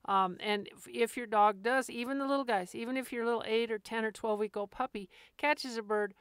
Um, 0.06 0.38
and 0.40 0.68
if, 0.68 0.88
if 0.88 1.18
your 1.18 1.28
dog 1.28 1.62
does, 1.62 1.90
even 1.90 2.18
the 2.18 2.28
little 2.28 2.46
guys, 2.46 2.74
even 2.74 2.98
if 2.98 3.12
your 3.12 3.26
little 3.26 3.44
8 3.46 3.72
or 3.72 3.80
10 3.80 4.06
or 4.06 4.12
12 4.12 4.40
week 4.40 4.58
old 4.58 4.72
puppy 4.72 5.10
catches 5.38 5.78
a 5.78 5.84
bird, 5.84 6.14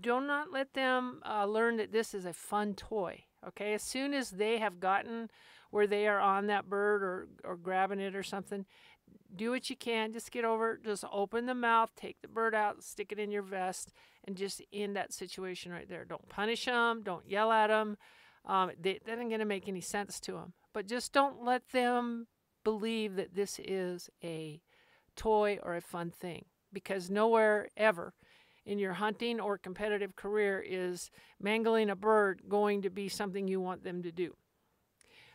do 0.00 0.20
not 0.20 0.52
let 0.52 0.74
them 0.74 1.20
uh, 1.28 1.46
learn 1.46 1.76
that 1.76 1.92
this 1.92 2.14
is 2.14 2.24
a 2.24 2.32
fun 2.32 2.74
toy. 2.74 3.24
Okay, 3.46 3.74
as 3.74 3.82
soon 3.82 4.14
as 4.14 4.30
they 4.30 4.58
have 4.58 4.80
gotten 4.80 5.28
where 5.72 5.86
they 5.86 6.06
are 6.06 6.20
on 6.20 6.46
that 6.46 6.68
bird 6.68 7.02
or, 7.02 7.28
or 7.44 7.56
grabbing 7.56 7.98
it 7.98 8.14
or 8.14 8.22
something, 8.22 8.66
do 9.34 9.50
what 9.50 9.70
you 9.70 9.74
can. 9.74 10.12
Just 10.12 10.30
get 10.30 10.44
over, 10.44 10.78
just 10.84 11.04
open 11.10 11.46
the 11.46 11.54
mouth, 11.54 11.90
take 11.96 12.20
the 12.20 12.28
bird 12.28 12.54
out, 12.54 12.84
stick 12.84 13.10
it 13.10 13.18
in 13.18 13.30
your 13.30 13.42
vest, 13.42 13.90
and 14.24 14.36
just 14.36 14.62
end 14.72 14.94
that 14.96 15.14
situation 15.14 15.72
right 15.72 15.88
there. 15.88 16.04
Don't 16.04 16.28
punish 16.28 16.66
them, 16.66 17.02
don't 17.02 17.28
yell 17.28 17.50
at 17.50 17.68
them. 17.68 17.96
Um, 18.44 18.70
they, 18.78 19.00
that 19.06 19.14
isn't 19.14 19.28
going 19.28 19.40
to 19.40 19.46
make 19.46 19.66
any 19.66 19.80
sense 19.80 20.20
to 20.20 20.32
them. 20.32 20.52
But 20.74 20.86
just 20.86 21.12
don't 21.12 21.42
let 21.42 21.70
them 21.70 22.26
believe 22.64 23.16
that 23.16 23.34
this 23.34 23.58
is 23.58 24.10
a 24.22 24.60
toy 25.16 25.58
or 25.62 25.74
a 25.74 25.80
fun 25.80 26.10
thing 26.10 26.44
because 26.70 27.10
nowhere 27.10 27.68
ever 27.78 28.12
in 28.66 28.78
your 28.78 28.92
hunting 28.92 29.40
or 29.40 29.56
competitive 29.56 30.16
career 30.16 30.62
is 30.66 31.10
mangling 31.40 31.88
a 31.88 31.96
bird 31.96 32.42
going 32.48 32.82
to 32.82 32.90
be 32.90 33.08
something 33.08 33.48
you 33.48 33.60
want 33.60 33.84
them 33.84 34.02
to 34.02 34.12
do. 34.12 34.34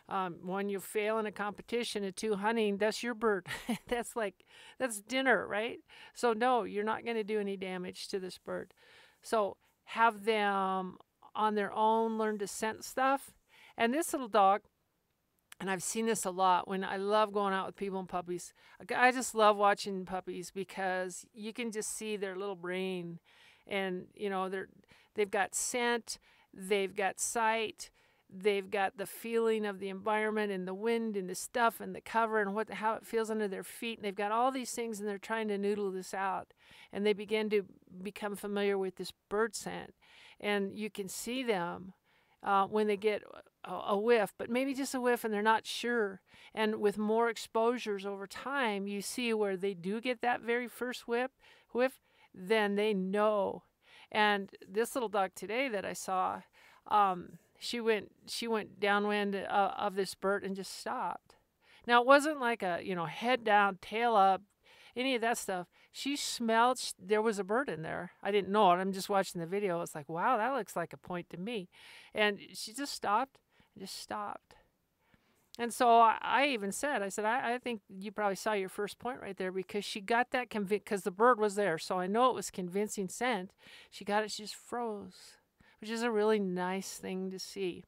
Um, 0.08 0.36
when 0.42 0.70
you 0.70 0.80
fail 0.80 1.18
in 1.18 1.26
a 1.26 1.32
competition, 1.32 2.02
and 2.02 2.16
two 2.16 2.36
hunting, 2.36 2.78
that's 2.78 3.02
your 3.02 3.14
bird. 3.14 3.46
that's 3.88 4.16
like 4.16 4.44
that's 4.78 5.00
dinner, 5.00 5.46
right? 5.46 5.80
So 6.14 6.32
no, 6.32 6.64
you're 6.64 6.84
not 6.84 7.04
going 7.04 7.16
to 7.16 7.24
do 7.24 7.40
any 7.40 7.56
damage 7.56 8.08
to 8.08 8.18
this 8.18 8.38
bird. 8.38 8.72
So 9.22 9.58
have 9.84 10.24
them 10.24 10.96
on 11.34 11.54
their 11.54 11.72
own 11.72 12.18
learn 12.18 12.38
to 12.38 12.46
scent 12.46 12.84
stuff. 12.84 13.32
And 13.76 13.94
this 13.94 14.12
little 14.12 14.28
dog, 14.28 14.62
and 15.60 15.70
I've 15.70 15.82
seen 15.82 16.06
this 16.06 16.24
a 16.24 16.30
lot 16.30 16.68
when 16.68 16.84
I 16.84 16.96
love 16.96 17.32
going 17.32 17.54
out 17.54 17.66
with 17.66 17.76
people 17.76 17.98
and 17.98 18.08
puppies. 18.08 18.52
I 18.94 19.12
just 19.12 19.34
love 19.34 19.56
watching 19.56 20.04
puppies 20.04 20.50
because 20.50 21.24
you 21.32 21.52
can 21.52 21.70
just 21.70 21.96
see 21.96 22.16
their 22.16 22.36
little 22.36 22.56
brain, 22.56 23.18
and 23.66 24.06
you 24.14 24.30
know 24.30 24.48
they're 24.48 24.68
they've 25.14 25.30
got 25.30 25.54
scent, 25.54 26.18
they've 26.52 26.94
got 26.94 27.20
sight, 27.20 27.90
they've 28.30 28.70
got 28.70 28.98
the 28.98 29.06
feeling 29.06 29.64
of 29.64 29.78
the 29.78 29.88
environment 29.88 30.52
and 30.52 30.66
the 30.66 30.74
wind 30.74 31.16
and 31.16 31.28
the 31.28 31.34
stuff 31.34 31.80
and 31.80 31.94
the 31.94 32.00
cover 32.00 32.40
and 32.40 32.54
what 32.54 32.70
how 32.70 32.94
it 32.94 33.06
feels 33.06 33.30
under 33.30 33.48
their 33.48 33.64
feet. 33.64 33.98
And 33.98 34.04
they've 34.04 34.14
got 34.14 34.32
all 34.32 34.50
these 34.50 34.72
things, 34.72 35.00
and 35.00 35.08
they're 35.08 35.18
trying 35.18 35.48
to 35.48 35.58
noodle 35.58 35.90
this 35.90 36.12
out, 36.12 36.52
and 36.92 37.06
they 37.06 37.12
begin 37.12 37.50
to 37.50 37.64
become 38.02 38.36
familiar 38.36 38.76
with 38.76 38.96
this 38.96 39.12
bird 39.28 39.54
scent, 39.54 39.94
and 40.40 40.76
you 40.78 40.90
can 40.90 41.08
see 41.08 41.42
them 41.42 41.94
uh, 42.42 42.66
when 42.66 42.86
they 42.86 42.96
get 42.96 43.22
a, 43.64 43.98
whiff, 43.98 44.32
but 44.38 44.48
maybe 44.48 44.72
just 44.74 44.94
a 44.94 45.00
whiff 45.00 45.24
and 45.24 45.34
they're 45.34 45.42
not 45.42 45.66
sure. 45.66 46.20
And 46.54 46.76
with 46.76 46.96
more 46.96 47.28
exposures 47.28 48.06
over 48.06 48.26
time, 48.26 48.86
you 48.86 49.02
see 49.02 49.34
where 49.34 49.56
they 49.56 49.74
do 49.74 50.00
get 50.00 50.22
that 50.22 50.40
very 50.40 50.68
first 50.68 51.06
whip, 51.06 51.32
whiff, 51.72 52.00
then 52.34 52.76
they 52.76 52.94
know. 52.94 53.64
And 54.10 54.50
this 54.66 54.94
little 54.94 55.08
dog 55.08 55.32
today 55.34 55.68
that 55.68 55.84
I 55.84 55.92
saw, 55.92 56.42
um, 56.86 57.38
she 57.58 57.80
went 57.80 58.12
she 58.26 58.46
went 58.46 58.80
downwind 58.80 59.34
uh, 59.34 59.72
of 59.76 59.94
this 59.94 60.14
bird 60.14 60.44
and 60.44 60.56
just 60.56 60.78
stopped. 60.78 61.34
Now 61.86 62.00
it 62.00 62.06
wasn't 62.06 62.40
like 62.40 62.62
a 62.62 62.80
you 62.82 62.94
know 62.94 63.06
head 63.06 63.44
down, 63.44 63.78
tail 63.80 64.14
up, 64.14 64.42
any 64.98 65.14
of 65.14 65.20
that 65.20 65.38
stuff. 65.38 65.66
She 65.92 66.16
smelled, 66.16 66.80
there 66.98 67.22
was 67.22 67.38
a 67.38 67.44
bird 67.44 67.68
in 67.68 67.82
there. 67.82 68.12
I 68.22 68.30
didn't 68.30 68.52
know 68.52 68.70
it. 68.72 68.76
I'm 68.76 68.92
just 68.92 69.08
watching 69.08 69.40
the 69.40 69.46
video. 69.46 69.80
It's 69.80 69.94
like, 69.94 70.08
wow, 70.08 70.36
that 70.36 70.54
looks 70.54 70.76
like 70.76 70.92
a 70.92 70.98
point 70.98 71.30
to 71.30 71.36
me. 71.36 71.68
And 72.14 72.38
she 72.52 72.72
just 72.72 72.92
stopped, 72.92 73.38
just 73.78 73.98
stopped. 73.98 74.56
And 75.58 75.74
so 75.74 75.98
I, 75.98 76.46
even 76.50 76.70
said, 76.70 77.02
I 77.02 77.08
said, 77.08 77.24
I, 77.24 77.54
I, 77.54 77.58
think 77.58 77.80
you 77.88 78.12
probably 78.12 78.36
saw 78.36 78.52
your 78.52 78.68
first 78.68 79.00
point 79.00 79.20
right 79.20 79.36
there 79.36 79.50
because 79.50 79.84
she 79.84 80.00
got 80.00 80.30
that 80.30 80.50
convinced, 80.50 80.84
because 80.84 81.02
the 81.02 81.10
bird 81.10 81.40
was 81.40 81.56
there. 81.56 81.78
So 81.78 81.98
I 81.98 82.06
know 82.06 82.30
it 82.30 82.34
was 82.36 82.52
convincing 82.52 83.08
scent. 83.08 83.50
She 83.90 84.04
got 84.04 84.22
it, 84.22 84.30
she 84.30 84.44
just 84.44 84.54
froze, 84.54 85.32
which 85.80 85.90
is 85.90 86.02
a 86.02 86.10
really 86.10 86.38
nice 86.38 86.96
thing 86.96 87.30
to 87.30 87.38
see. 87.38 87.84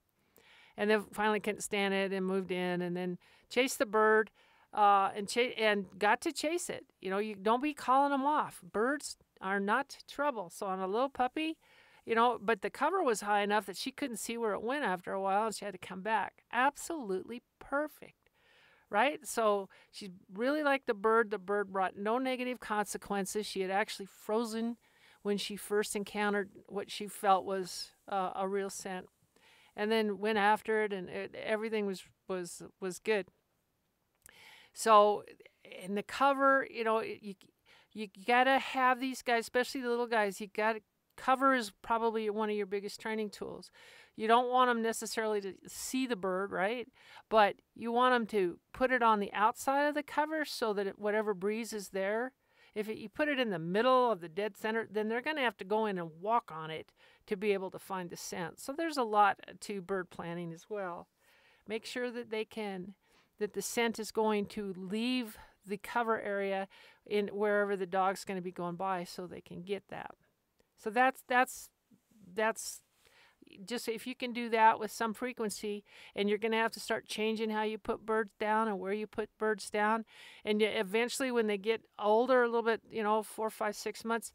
And 0.76 0.88
then 0.88 1.04
finally 1.12 1.40
couldn't 1.40 1.62
stand 1.62 1.92
it 1.94 2.12
and 2.12 2.24
moved 2.24 2.50
in 2.50 2.80
and 2.80 2.96
then 2.96 3.18
chased 3.50 3.78
the 3.78 3.86
bird 3.86 4.30
uh, 4.72 5.10
and 5.14 5.30
and 5.58 5.86
got 5.98 6.20
to 6.22 6.32
chase 6.32 6.70
it. 6.70 6.86
You 7.00 7.10
know, 7.10 7.18
you 7.18 7.34
don't 7.34 7.62
be 7.62 7.74
calling 7.74 8.12
them 8.12 8.24
off. 8.24 8.60
Birds 8.62 9.16
are 9.40 9.60
not 9.60 9.96
trouble. 10.08 10.50
So 10.50 10.66
on 10.66 10.78
a 10.78 10.86
little 10.86 11.08
puppy, 11.08 11.56
you 12.06 12.14
know, 12.14 12.38
but 12.40 12.62
the 12.62 12.70
cover 12.70 13.02
was 13.02 13.22
high 13.22 13.42
enough 13.42 13.66
that 13.66 13.76
she 13.76 13.90
couldn't 13.90 14.18
see 14.18 14.36
where 14.38 14.52
it 14.52 14.62
went 14.62 14.84
after 14.84 15.12
a 15.12 15.20
while, 15.20 15.46
and 15.46 15.54
she 15.54 15.64
had 15.64 15.74
to 15.74 15.78
come 15.78 16.02
back. 16.02 16.42
Absolutely 16.52 17.42
perfect, 17.58 18.30
right? 18.88 19.26
So 19.26 19.68
she 19.90 20.10
really 20.32 20.62
liked 20.62 20.86
the 20.86 20.94
bird. 20.94 21.30
The 21.30 21.38
bird 21.38 21.72
brought 21.72 21.96
no 21.96 22.18
negative 22.18 22.60
consequences. 22.60 23.46
She 23.46 23.60
had 23.60 23.70
actually 23.70 24.06
frozen 24.06 24.76
when 25.22 25.36
she 25.36 25.56
first 25.56 25.94
encountered 25.94 26.50
what 26.66 26.90
she 26.90 27.06
felt 27.06 27.44
was 27.44 27.90
uh, 28.08 28.30
a 28.34 28.48
real 28.48 28.70
scent, 28.70 29.06
and 29.76 29.90
then 29.90 30.18
went 30.18 30.38
after 30.38 30.82
it, 30.82 30.92
and 30.92 31.08
it, 31.08 31.34
everything 31.34 31.86
was 31.86 32.02
was 32.28 32.62
was 32.80 32.98
good. 32.98 33.26
So 34.72 35.24
in 35.64 35.94
the 35.94 36.02
cover, 36.02 36.66
you 36.70 36.84
know, 36.84 37.00
you 37.00 37.34
you 37.92 38.08
gotta 38.26 38.58
have 38.58 39.00
these 39.00 39.22
guys, 39.22 39.44
especially 39.44 39.80
the 39.80 39.90
little 39.90 40.06
guys. 40.06 40.40
You 40.40 40.46
got 40.46 40.74
to 40.74 40.80
cover 41.16 41.54
is 41.54 41.72
probably 41.82 42.30
one 42.30 42.50
of 42.50 42.56
your 42.56 42.66
biggest 42.66 43.00
training 43.00 43.30
tools. 43.30 43.70
You 44.16 44.26
don't 44.26 44.50
want 44.50 44.68
them 44.68 44.82
necessarily 44.82 45.40
to 45.42 45.54
see 45.66 46.06
the 46.06 46.16
bird, 46.16 46.50
right? 46.50 46.88
But 47.28 47.56
you 47.74 47.92
want 47.92 48.14
them 48.14 48.26
to 48.28 48.58
put 48.72 48.90
it 48.90 49.02
on 49.02 49.20
the 49.20 49.32
outside 49.32 49.86
of 49.86 49.94
the 49.94 50.02
cover 50.02 50.44
so 50.44 50.72
that 50.72 50.86
it, 50.86 50.98
whatever 50.98 51.34
breeze 51.34 51.72
is 51.72 51.90
there, 51.90 52.32
if 52.74 52.88
you 52.88 53.08
put 53.08 53.28
it 53.28 53.38
in 53.38 53.50
the 53.50 53.58
middle 53.58 54.10
of 54.10 54.20
the 54.20 54.28
dead 54.28 54.56
center, 54.56 54.86
then 54.90 55.08
they're 55.08 55.20
going 55.20 55.36
to 55.36 55.42
have 55.42 55.56
to 55.58 55.64
go 55.64 55.86
in 55.86 55.98
and 55.98 56.10
walk 56.20 56.52
on 56.54 56.70
it 56.70 56.92
to 57.26 57.36
be 57.36 57.52
able 57.52 57.70
to 57.70 57.78
find 57.78 58.10
the 58.10 58.16
scent. 58.16 58.60
So 58.60 58.72
there's 58.72 58.96
a 58.96 59.02
lot 59.02 59.40
to 59.60 59.80
bird 59.80 60.10
planning 60.10 60.52
as 60.52 60.66
well. 60.68 61.08
Make 61.66 61.84
sure 61.84 62.10
that 62.10 62.30
they 62.30 62.44
can 62.44 62.94
that 63.38 63.54
the 63.54 63.62
scent 63.62 63.98
is 63.98 64.10
going 64.10 64.44
to 64.44 64.74
leave 64.76 65.38
the 65.66 65.78
cover 65.78 66.20
area 66.20 66.68
in 67.06 67.28
wherever 67.28 67.74
the 67.74 67.86
dog's 67.86 68.24
going 68.24 68.36
to 68.36 68.42
be 68.42 68.52
going 68.52 68.76
by 68.76 69.04
so 69.04 69.26
they 69.26 69.40
can 69.40 69.62
get 69.62 69.84
that. 69.88 70.10
So 70.76 70.90
that's 70.90 71.22
that's 71.26 71.70
that's 72.34 72.82
just 73.66 73.88
if 73.88 74.06
you 74.06 74.14
can 74.14 74.32
do 74.32 74.48
that 74.50 74.78
with 74.78 74.90
some 74.90 75.14
frequency 75.14 75.84
and 76.14 76.28
you're 76.28 76.38
going 76.38 76.52
to 76.52 76.58
have 76.58 76.72
to 76.72 76.80
start 76.80 77.06
changing 77.06 77.50
how 77.50 77.62
you 77.62 77.78
put 77.78 78.04
birds 78.04 78.32
down 78.38 78.68
and 78.68 78.78
where 78.78 78.92
you 78.92 79.06
put 79.06 79.28
birds 79.38 79.70
down 79.70 80.04
and 80.44 80.62
eventually 80.62 81.30
when 81.30 81.46
they 81.46 81.58
get 81.58 81.82
older 81.98 82.42
a 82.42 82.46
little 82.46 82.62
bit 82.62 82.80
you 82.90 83.02
know 83.02 83.22
four 83.22 83.50
five 83.50 83.76
six 83.76 84.04
months 84.04 84.32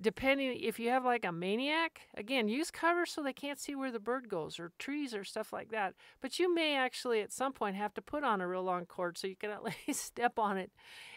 depending 0.00 0.56
if 0.60 0.78
you 0.78 0.90
have 0.90 1.04
like 1.04 1.24
a 1.24 1.32
maniac 1.32 2.02
again 2.16 2.46
use 2.48 2.70
cover 2.70 3.06
so 3.06 3.22
they 3.22 3.32
can't 3.32 3.58
see 3.58 3.74
where 3.74 3.90
the 3.90 3.98
bird 3.98 4.28
goes 4.28 4.60
or 4.60 4.70
trees 4.78 5.14
or 5.14 5.24
stuff 5.24 5.52
like 5.52 5.70
that 5.70 5.94
but 6.20 6.38
you 6.38 6.54
may 6.54 6.76
actually 6.76 7.20
at 7.20 7.32
some 7.32 7.52
point 7.52 7.74
have 7.74 7.94
to 7.94 8.02
put 8.02 8.22
on 8.22 8.40
a 8.40 8.46
real 8.46 8.62
long 8.62 8.84
cord 8.84 9.16
so 9.16 9.26
you 9.26 9.36
can 9.36 9.50
at 9.50 9.62
least 9.86 10.04
step 10.04 10.38
on 10.38 10.56
it 10.56 10.70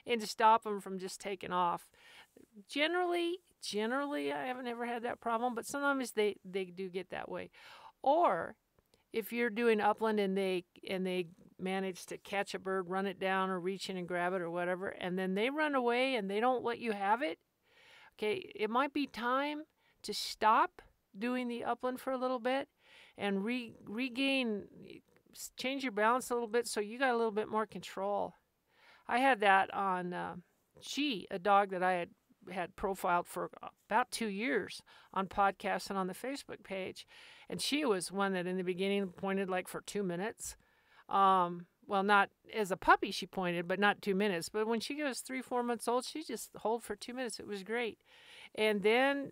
and 0.05 0.21
stop 0.23 0.63
them 0.63 0.79
from 0.79 0.99
just 0.99 1.19
taking 1.19 1.51
off. 1.51 1.89
Generally 2.67 3.39
generally 3.61 4.31
i 4.31 4.45
haven't 4.45 4.67
ever 4.67 4.85
had 4.85 5.03
that 5.03 5.21
problem 5.21 5.55
but 5.55 5.65
sometimes 5.65 6.11
they 6.11 6.35
they 6.45 6.65
do 6.65 6.89
get 6.89 7.09
that 7.09 7.29
way 7.29 7.49
or 8.01 8.55
if 9.13 9.31
you're 9.33 9.49
doing 9.49 9.81
upland 9.81 10.19
and 10.19 10.37
they 10.37 10.63
and 10.89 11.05
they 11.05 11.27
manage 11.59 12.05
to 12.05 12.17
catch 12.17 12.53
a 12.55 12.59
bird 12.59 12.89
run 12.89 13.05
it 13.05 13.19
down 13.19 13.49
or 13.49 13.59
reach 13.59 13.89
in 13.89 13.97
and 13.97 14.07
grab 14.07 14.33
it 14.33 14.41
or 14.41 14.49
whatever 14.49 14.87
and 14.89 15.17
then 15.17 15.35
they 15.35 15.49
run 15.49 15.75
away 15.75 16.15
and 16.15 16.29
they 16.29 16.39
don't 16.39 16.63
let 16.63 16.79
you 16.79 16.91
have 16.91 17.21
it 17.21 17.37
Okay, 18.17 18.51
it 18.55 18.69
might 18.69 18.93
be 18.93 19.07
time 19.07 19.63
to 20.03 20.13
stop 20.13 20.81
doing 21.17 21.47
the 21.47 21.63
upland 21.63 21.99
for 21.99 22.11
a 22.11 22.17
little 22.17 22.39
bit 22.39 22.67
and 23.17 23.43
re- 23.43 23.75
regain, 23.85 24.67
change 25.57 25.83
your 25.83 25.91
balance 25.91 26.29
a 26.29 26.33
little 26.33 26.47
bit 26.47 26.67
so 26.67 26.79
you 26.79 26.99
got 26.99 27.13
a 27.13 27.17
little 27.17 27.31
bit 27.31 27.49
more 27.49 27.65
control. 27.65 28.35
I 29.07 29.19
had 29.19 29.39
that 29.41 29.73
on 29.73 30.13
uh, 30.13 30.35
She, 30.81 31.27
a 31.31 31.39
dog 31.39 31.71
that 31.71 31.83
I 31.83 31.93
had 31.93 32.09
had 32.51 32.75
profiled 32.75 33.27
for 33.27 33.49
about 33.89 34.11
two 34.11 34.27
years 34.27 34.81
on 35.13 35.27
podcasts 35.27 35.89
and 35.89 35.97
on 35.97 36.07
the 36.07 36.13
Facebook 36.13 36.63
page, 36.63 37.05
and 37.49 37.61
she 37.61 37.85
was 37.85 38.11
one 38.11 38.33
that 38.33 38.47
in 38.47 38.57
the 38.57 38.63
beginning 38.63 39.07
pointed 39.07 39.49
like 39.49 39.67
for 39.67 39.81
two 39.81 40.03
minutes. 40.03 40.55
Um, 41.09 41.65
well, 41.87 42.03
not 42.03 42.29
as 42.53 42.71
a 42.71 42.77
puppy 42.77 43.11
she 43.11 43.25
pointed, 43.25 43.67
but 43.67 43.79
not 43.79 44.01
two 44.01 44.15
minutes. 44.15 44.47
But 44.49 44.67
when 44.67 44.79
she 44.79 45.03
was 45.03 45.19
three, 45.19 45.41
four 45.41 45.61
months 45.61 45.87
old, 45.87 46.05
she 46.05 46.23
just 46.23 46.51
hold 46.57 46.83
for 46.83 46.95
two 46.95 47.13
minutes. 47.13 47.39
It 47.39 47.47
was 47.47 47.63
great. 47.63 47.99
And 48.55 48.81
then 48.81 49.31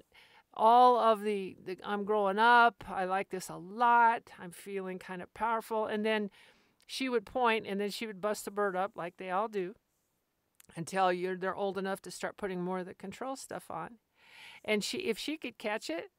all 0.54 1.00
of 1.00 1.22
the, 1.22 1.56
the 1.66 1.78
I'm 1.84 2.04
growing 2.04 2.40
up. 2.40 2.84
I 2.90 3.06
like 3.06 3.30
this 3.30 3.50
a 3.50 3.56
lot. 3.56 4.24
I'm 4.40 4.52
feeling 4.52 5.00
kind 5.00 5.22
of 5.22 5.34
powerful. 5.34 5.86
And 5.86 6.06
then 6.06 6.30
she 6.86 7.08
would 7.08 7.26
point, 7.26 7.66
and 7.68 7.80
then 7.80 7.92
she 7.92 8.08
would 8.08 8.20
bust 8.20 8.46
the 8.46 8.52
bird 8.52 8.76
up 8.76 8.92
like 8.96 9.18
they 9.18 9.30
all 9.30 9.48
do 9.48 9.76
until 10.76 11.12
you're 11.12 11.38
they're 11.38 11.56
old 11.56 11.78
enough 11.78 12.02
to 12.04 12.12
start 12.12 12.38
putting 12.38 12.62
more 12.62 12.80
of 12.80 12.86
the 12.86 12.94
control 12.94 13.36
stuff 13.36 13.66
on. 13.70 13.96
And 14.64 14.84
she, 14.84 14.98
if 15.00 15.18
she 15.18 15.38
could 15.38 15.58
catch 15.58 15.90
it, 15.90 16.12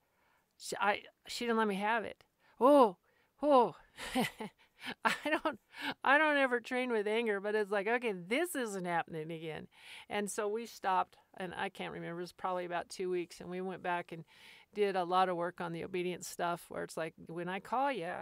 she, 0.57 0.76
I 0.80 1.02
she 1.26 1.45
didn't 1.45 1.59
let 1.59 1.69
me 1.69 1.76
have 1.76 2.04
it. 2.04 2.25
Oh, 2.61 2.97
oh. 3.42 3.76
I 5.04 5.12
don't 5.25 5.59
I 6.02 6.16
don't 6.19 6.38
ever 6.38 6.61
train 6.61 6.90
with 6.90 7.07
anger, 7.07 7.40
but 7.40 7.54
it's 7.54 7.71
like, 7.71 7.87
okay, 7.87 8.12
this 8.12 8.54
isn't 8.54 8.87
happening 8.87 9.30
again. 9.30 9.69
And 10.09 10.30
so 10.30 10.49
we 10.49 10.66
stopped 10.66 11.16
and 11.37 11.54
I 11.57 11.69
can't 11.69 11.92
remember, 11.92 12.19
it 12.19 12.23
was 12.23 12.33
probably 12.33 12.64
about 12.64 12.88
two 12.88 13.11
weeks, 13.11 13.40
and 13.40 13.50
we 13.50 13.61
went 13.61 13.83
back 13.83 14.12
and 14.12 14.25
did 14.75 14.97
a 14.97 15.04
lot 15.04 15.28
of 15.28 15.37
work 15.37 15.61
on 15.61 15.73
the 15.73 15.85
obedience 15.85 16.28
stuff 16.28 16.66
where 16.69 16.85
it's 16.85 16.97
like 16.97 17.14
when 17.26 17.49
I 17.49 17.61
call 17.61 17.92
you, 17.92 18.12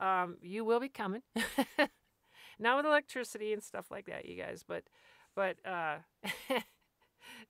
um, 0.00 0.36
you 0.42 0.64
will 0.64 0.80
be 0.80 0.88
coming. 0.88 1.22
Not 2.58 2.76
with 2.76 2.86
electricity 2.86 3.52
and 3.52 3.62
stuff 3.62 3.90
like 3.90 4.06
that, 4.06 4.26
you 4.26 4.36
guys, 4.36 4.64
but 4.66 4.84
but 5.34 5.56
uh, 5.66 5.96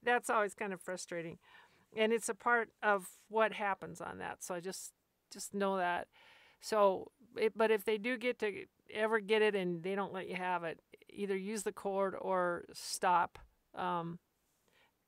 that's 0.02 0.30
always 0.30 0.54
kind 0.54 0.72
of 0.72 0.80
frustrating. 0.80 1.38
And 1.96 2.12
it's 2.12 2.28
a 2.28 2.34
part 2.34 2.70
of 2.82 3.06
what 3.28 3.52
happens 3.52 4.00
on 4.00 4.18
that. 4.18 4.42
So 4.44 4.54
I 4.54 4.60
just 4.60 4.92
just 5.32 5.54
know 5.54 5.76
that. 5.76 6.08
So 6.60 7.10
it, 7.36 7.52
but 7.56 7.70
if 7.70 7.84
they 7.84 7.98
do 7.98 8.16
get 8.16 8.38
to 8.40 8.64
ever 8.92 9.20
get 9.20 9.42
it 9.42 9.54
and 9.54 9.82
they 9.82 9.94
don't 9.94 10.12
let 10.12 10.28
you 10.28 10.36
have 10.36 10.64
it, 10.64 10.80
either 11.08 11.36
use 11.36 11.62
the 11.62 11.72
cord 11.72 12.14
or 12.20 12.64
stop. 12.72 13.38
Um, 13.74 14.18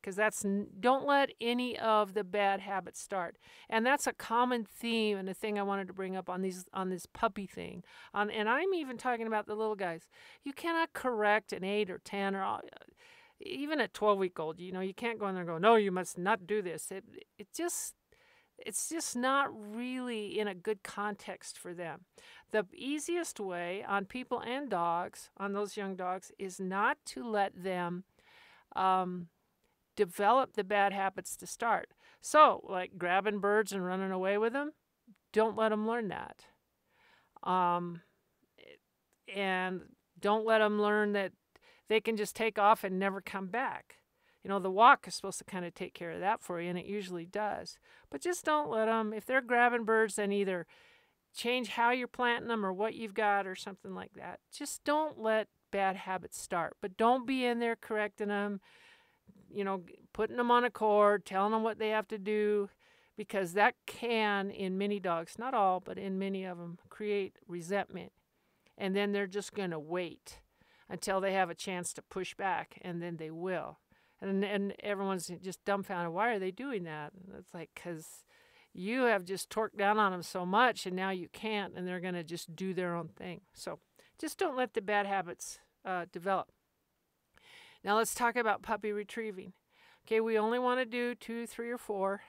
because 0.03 0.17
that's 0.17 0.45
don't 0.81 1.07
let 1.07 1.31
any 1.41 1.79
of 1.79 2.15
the 2.15 2.25
bad 2.25 2.61
habits 2.61 3.01
start. 3.01 3.37
And 3.71 3.87
that's 3.87 4.07
a 4.07 4.13
common 4.13 4.65
theme 4.65 5.17
and 5.17 5.29
a 5.29 5.35
thing 5.35 5.59
i 5.59 5.63
wanted 5.63 5.87
to 5.87 5.95
bring 5.95 6.17
up 6.17 6.29
on 6.29 6.43
these 6.43 6.65
on 6.75 6.91
this 6.91 7.07
puppy 7.07 7.47
thing. 7.47 7.85
On 8.13 8.31
and 8.31 8.49
i'm 8.49 8.75
even 8.75 8.99
talking 8.99 9.27
about 9.27 9.47
the 9.47 9.55
little 9.55 9.77
guys. 9.77 10.09
You 10.43 10.53
cannot 10.53 10.93
correct 10.93 11.53
an 11.53 11.65
8 11.65 11.91
or 11.91 11.99
10 11.99 12.35
or 12.35 12.45
uh, 12.45 12.59
even 13.41 13.81
a 13.81 13.89
12 13.89 14.19
week 14.19 14.39
old 14.39 14.61
you 14.61 14.73
know 14.73 14.81
you 14.81 14.95
can't 14.95 15.19
go 15.19 15.27
in 15.27 15.35
there 15.35 15.43
and 15.43 15.51
go 15.51 15.59
no 15.59 15.77
you 15.77 15.93
must 15.93 16.19
not 16.19 16.47
do 16.47 16.61
this. 16.63 16.91
It 16.91 17.05
it 17.39 17.49
just 17.55 17.95
it's 18.65 18.89
just 18.89 19.17
not 19.17 19.49
really 19.53 20.39
in 20.39 20.47
a 20.47 20.55
good 20.55 20.83
context 20.83 21.59
for 21.59 21.75
them. 21.75 22.03
The 22.51 22.65
easiest 22.75 23.41
way 23.41 23.85
on 23.89 24.05
people 24.05 24.41
and 24.41 24.69
dogs, 24.71 25.31
on 25.37 25.53
those 25.53 25.77
young 25.77 25.97
dogs, 25.97 26.31
is 26.39 26.61
not 26.61 26.99
to 27.07 27.29
let 27.29 27.61
them 27.61 28.05
um, 28.77 29.29
develop 29.97 30.55
the 30.55 30.65
bad 30.65 30.93
habits 30.93 31.37
to 31.37 31.47
start. 31.47 31.89
So, 32.21 32.65
like 32.69 32.99
grabbing 32.99 33.41
birds 33.41 33.73
and 33.73 33.85
running 33.85 34.11
away 34.11 34.39
with 34.39 34.53
them, 34.53 34.73
don't 35.33 35.57
let 35.57 35.71
them 35.71 35.87
learn 35.87 36.09
that. 36.09 36.45
Um, 37.43 38.03
and 39.35 39.81
don't 40.21 40.47
let 40.47 40.59
them 40.59 40.81
learn 40.81 41.13
that 41.13 41.33
they 41.89 42.01
can 42.01 42.17
just 42.17 42.37
take 42.37 42.59
off 42.59 42.85
and 42.85 42.99
never 42.99 43.21
come 43.21 43.49
back. 43.49 43.97
You 44.43 44.49
know, 44.49 44.59
the 44.59 44.71
walk 44.71 45.07
is 45.07 45.15
supposed 45.15 45.39
to 45.39 45.45
kind 45.45 45.65
of 45.65 45.75
take 45.75 45.95
care 45.95 46.11
of 46.11 46.21
that 46.21 46.43
for 46.43 46.61
you, 46.61 46.69
and 46.69 46.79
it 46.79 46.87
usually 46.87 47.27
does. 47.27 47.79
But 48.11 48.21
just 48.21 48.45
don't 48.45 48.71
let 48.71 48.87
them, 48.87 49.13
if 49.13 49.25
they're 49.25 49.41
grabbing 49.41 49.85
birds, 49.85 50.17
then 50.17 50.33
either 50.33 50.67
change 51.35 51.69
how 51.69 51.91
you're 51.91 52.09
planting 52.09 52.49
them 52.49 52.67
or 52.67 52.73
what 52.73 52.95
you've 52.95 53.15
got 53.15 53.47
or 53.47 53.55
something 53.55 53.95
like 53.95 54.13
that. 54.15 54.41
Just 54.53 54.85
don't 54.85 55.19
let 55.19 55.49
bad 55.71 55.97
habits 55.97 56.41
start. 56.41 56.77
But 56.81 56.97
don't 56.97 57.27
be 57.27 57.45
in 57.45 57.61
there 57.61 57.77
correcting 57.77 58.29
them, 58.29 58.61
you 59.53 59.65
know, 59.65 59.83
putting 60.13 60.37
them 60.37 60.51
on 60.51 60.65
a 60.65 60.71
cord, 60.71 61.25
telling 61.25 61.53
them 61.53 61.63
what 61.63 61.79
they 61.79 61.91
have 61.91 62.09
to 62.09 62.19
do, 62.19 62.69
because 63.17 63.53
that 63.53 63.75
can, 63.87 64.51
in 64.51 64.79
many 64.79 64.99
dogs, 64.99 65.39
not 65.39 65.55
all, 65.55 65.81
but 65.81 65.99
in 65.99 66.19
many 66.19 66.45
of 66.45 66.59
them, 66.59 66.79
create 66.89 67.37
resentment. 67.47 68.13
And 68.79 68.97
then 68.97 69.13
they're 69.13 69.27
just 69.27 69.55
going 69.55 69.71
to 69.71 69.79
wait 69.79 70.41
until 70.89 71.21
they 71.21 71.33
have 71.33 71.51
a 71.51 71.55
chance 71.55 71.93
to 71.93 72.03
push 72.03 72.35
back, 72.35 72.79
and 72.83 73.03
then 73.03 73.17
they 73.17 73.31
will 73.31 73.79
and 74.23 74.45
and 74.45 74.75
everyone's 74.81 75.31
just 75.43 75.65
dumbfounded. 75.65 76.15
Why 76.15 76.31
are 76.31 76.39
they 76.39 76.53
doing 76.53 76.85
that? 76.85 77.13
It's 77.37 77.53
like 77.53 77.71
because 77.75 78.25
you 78.73 79.03
have 79.03 79.25
just 79.25 79.51
torqued 79.51 79.77
down 79.77 79.99
on 79.99 80.13
them 80.13 80.23
so 80.23 80.47
much, 80.47 80.87
and 80.87 80.97
now 80.97 81.11
you 81.11 81.29
can't, 81.33 81.75
and 81.77 81.87
they're 81.87 82.01
going 82.01 82.15
to 82.15 82.25
just 82.25 82.57
do 82.57 82.73
their 82.73 82.95
own 82.95 83.09
thing. 83.09 83.43
So 83.53 83.81
just 84.19 84.39
don't 84.39 84.57
let 84.57 84.73
the 84.73 84.81
bad 84.81 85.07
habits 85.07 85.59
uh, 85.85 86.07
develop. 86.11 86.49
Now 87.85 87.97
let's 87.97 88.15
talk 88.15 88.37
about 88.37 88.63
puppy 88.63 88.93
retrieving. 88.93 89.53
Okay, 90.07 90.21
we 90.21 90.39
only 90.39 90.59
want 90.59 90.81
to 90.81 90.85
do 90.85 91.15
two, 91.15 91.47
three, 91.47 91.71
or 91.71 91.79
four, 91.79 92.23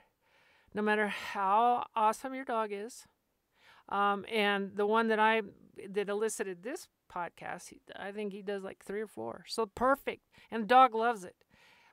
no 0.72 0.82
matter 0.82 1.08
how 1.08 1.86
awesome 1.94 2.34
your 2.34 2.44
dog 2.44 2.70
is. 2.72 3.06
Um, 3.88 4.24
and 4.32 4.76
the 4.76 4.86
one 4.86 5.08
that 5.08 5.18
I 5.18 5.42
that 5.90 6.08
elicited 6.08 6.62
this 6.62 6.88
podcast, 7.12 7.72
I 7.96 8.12
think 8.12 8.32
he 8.32 8.42
does 8.42 8.62
like 8.62 8.84
three 8.84 9.02
or 9.02 9.06
four. 9.06 9.44
So 9.48 9.66
perfect, 9.66 10.22
and 10.50 10.62
the 10.62 10.68
dog 10.68 10.94
loves 10.94 11.24
it. 11.24 11.36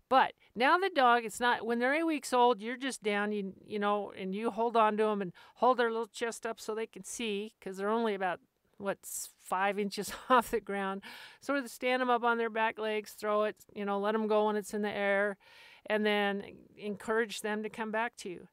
But 0.08 0.34
now 0.56 0.78
the 0.78 0.92
dog, 0.94 1.24
it's 1.26 1.40
not 1.40 1.66
when 1.66 1.80
they're 1.80 1.96
eight 1.96 2.04
weeks 2.06 2.34
old. 2.34 2.62
You're 2.62 2.78
just 2.78 3.02
down, 3.02 3.32
you 3.32 3.54
you 3.66 3.80
know, 3.80 4.12
and 4.18 4.36
you 4.36 4.52
hold 4.52 4.78
on 4.78 4.98
to 4.98 5.04
them 5.04 5.22
and 5.22 5.34
hold 5.56 5.78
their 5.78 5.90
little 5.90 6.08
chest 6.08 6.46
up 6.46 6.60
so 6.60 6.76
they 6.76 6.88
can 6.88 7.04
see, 7.04 7.54
because 7.60 7.78
they're 7.78 7.90
only 7.90 8.14
about 8.14 8.40
what's 8.82 9.30
five 9.44 9.78
inches 9.78 10.14
off 10.30 10.52
the 10.52 10.60
ground. 10.60 11.02
Sort 11.42 11.60
of 11.60 11.70
stand 11.70 12.02
them 12.02 12.10
up 12.10 12.24
on 12.24 12.38
their 12.38 12.50
back 12.50 12.80
legs, 12.80 13.12
throw 13.12 13.44
it, 13.44 13.56
you 13.76 13.86
know, 13.86 14.00
let 14.00 14.14
them 14.14 14.28
go 14.28 14.48
when 14.48 14.56
it's 14.56 14.74
in 14.74 14.82
the 14.82 14.90
air, 14.90 15.38
and 15.86 16.06
then 16.06 16.44
encourage 16.78 17.42
them 17.42 17.64
to 17.64 17.70
come 17.70 17.92
back 17.92 18.16
to 18.18 18.30
you. 18.30 18.48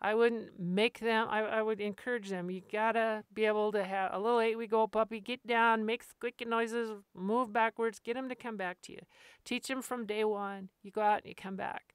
I 0.00 0.14
wouldn't 0.14 0.60
make 0.60 1.00
them, 1.00 1.26
I, 1.28 1.40
I 1.40 1.62
would 1.62 1.80
encourage 1.80 2.28
them. 2.28 2.50
You 2.50 2.62
gotta 2.70 3.24
be 3.34 3.46
able 3.46 3.72
to 3.72 3.82
have 3.82 4.14
a 4.14 4.18
little 4.18 4.40
eight 4.40 4.56
week 4.56 4.72
old 4.72 4.92
puppy 4.92 5.20
get 5.20 5.44
down, 5.44 5.84
make 5.84 6.04
squeaking 6.04 6.48
noises, 6.48 6.90
move 7.16 7.52
backwards, 7.52 7.98
get 7.98 8.14
them 8.14 8.28
to 8.28 8.36
come 8.36 8.56
back 8.56 8.80
to 8.82 8.92
you. 8.92 9.00
Teach 9.44 9.66
them 9.66 9.82
from 9.82 10.06
day 10.06 10.22
one. 10.22 10.68
You 10.82 10.92
go 10.92 11.00
out 11.00 11.22
and 11.22 11.26
you 11.26 11.34
come 11.34 11.56
back. 11.56 11.94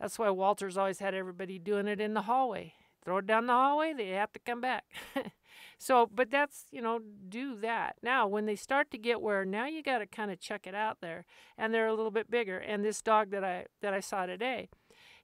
That's 0.00 0.18
why 0.18 0.30
Walter's 0.30 0.78
always 0.78 1.00
had 1.00 1.12
everybody 1.12 1.58
doing 1.58 1.88
it 1.88 2.00
in 2.00 2.14
the 2.14 2.22
hallway. 2.22 2.74
Throw 3.04 3.18
it 3.18 3.26
down 3.26 3.46
the 3.46 3.52
hallway, 3.52 3.94
they 3.94 4.10
have 4.10 4.32
to 4.32 4.38
come 4.38 4.60
back. 4.60 4.84
so, 5.82 6.10
but 6.14 6.30
that's, 6.30 6.66
you 6.70 6.82
know, 6.82 7.00
do 7.26 7.56
that. 7.62 7.96
Now, 8.02 8.26
when 8.26 8.44
they 8.44 8.54
start 8.54 8.90
to 8.90 8.98
get 8.98 9.22
where 9.22 9.46
now 9.46 9.64
you 9.64 9.82
got 9.82 9.98
to 9.98 10.06
kind 10.06 10.30
of 10.30 10.38
check 10.38 10.66
it 10.66 10.74
out 10.74 10.98
there 11.00 11.24
and 11.56 11.72
they're 11.72 11.86
a 11.86 11.94
little 11.94 12.10
bit 12.10 12.30
bigger. 12.30 12.58
And 12.58 12.84
this 12.84 13.00
dog 13.00 13.30
that 13.30 13.42
I 13.42 13.64
that 13.80 13.94
I 13.94 14.00
saw 14.00 14.26
today, 14.26 14.68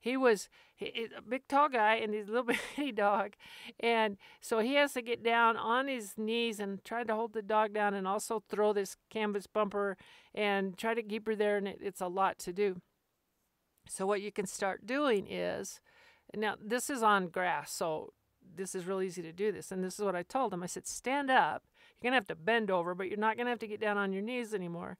he 0.00 0.16
was 0.16 0.48
he, 0.74 1.08
a 1.14 1.20
big 1.20 1.46
tall 1.46 1.68
guy 1.68 1.96
and 1.96 2.14
he's 2.14 2.28
a 2.28 2.32
little 2.32 2.46
bitty 2.76 2.90
dog 2.92 3.34
and 3.80 4.16
so 4.40 4.60
he 4.60 4.74
has 4.74 4.94
to 4.94 5.02
get 5.02 5.22
down 5.22 5.58
on 5.58 5.88
his 5.88 6.14
knees 6.16 6.58
and 6.58 6.82
try 6.86 7.04
to 7.04 7.14
hold 7.14 7.34
the 7.34 7.42
dog 7.42 7.74
down 7.74 7.92
and 7.92 8.08
also 8.08 8.42
throw 8.48 8.72
this 8.72 8.96
canvas 9.10 9.46
bumper 9.46 9.98
and 10.34 10.78
try 10.78 10.94
to 10.94 11.02
keep 11.02 11.26
her 11.26 11.34
there 11.34 11.58
and 11.58 11.68
it, 11.68 11.78
it's 11.82 12.00
a 12.00 12.06
lot 12.06 12.38
to 12.38 12.52
do 12.52 12.80
so 13.88 14.06
what 14.06 14.22
you 14.22 14.30
can 14.32 14.46
start 14.46 14.86
doing 14.86 15.26
is 15.30 15.80
now 16.34 16.54
this 16.62 16.88
is 16.88 17.02
on 17.02 17.28
grass 17.28 17.72
so 17.72 18.12
this 18.56 18.74
is 18.74 18.86
really 18.86 19.06
easy 19.06 19.22
to 19.22 19.32
do 19.32 19.52
this 19.52 19.70
and 19.72 19.82
this 19.82 19.98
is 19.98 20.04
what 20.04 20.16
i 20.16 20.22
told 20.22 20.52
him 20.52 20.62
i 20.62 20.66
said 20.66 20.86
stand 20.86 21.30
up 21.30 21.62
you're 22.00 22.10
going 22.10 22.12
to 22.12 22.16
have 22.16 22.26
to 22.26 22.34
bend 22.34 22.70
over 22.70 22.94
but 22.94 23.08
you're 23.08 23.18
not 23.18 23.36
going 23.36 23.46
to 23.46 23.50
have 23.50 23.58
to 23.58 23.66
get 23.66 23.80
down 23.80 23.96
on 23.96 24.12
your 24.12 24.22
knees 24.22 24.54
anymore 24.54 24.96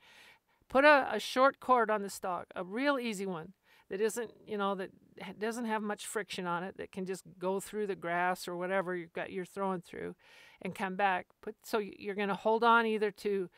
put 0.68 0.84
a, 0.84 1.08
a 1.12 1.18
short 1.18 1.60
cord 1.60 1.90
on 1.90 2.02
the 2.02 2.18
dog 2.22 2.46
a 2.54 2.64
real 2.64 2.98
easy 2.98 3.26
one 3.26 3.52
that 3.88 4.00
isn't, 4.00 4.32
you 4.46 4.58
know, 4.58 4.74
that 4.74 4.90
doesn't 5.38 5.64
have 5.64 5.82
much 5.82 6.06
friction 6.06 6.46
on 6.46 6.62
it, 6.62 6.76
that 6.76 6.92
can 6.92 7.06
just 7.06 7.24
go 7.38 7.60
through 7.60 7.86
the 7.86 7.94
grass 7.94 8.48
or 8.48 8.56
whatever 8.56 8.96
you've 8.96 9.12
got 9.12 9.32
you're 9.32 9.44
throwing 9.44 9.80
through, 9.80 10.14
and 10.62 10.74
come 10.74 10.96
back. 10.96 11.26
Put 11.40 11.54
so 11.62 11.78
you're 11.78 12.14
going 12.14 12.28
to 12.28 12.34
hold 12.34 12.64
on 12.64 12.86
either 12.86 13.10
to 13.10 13.48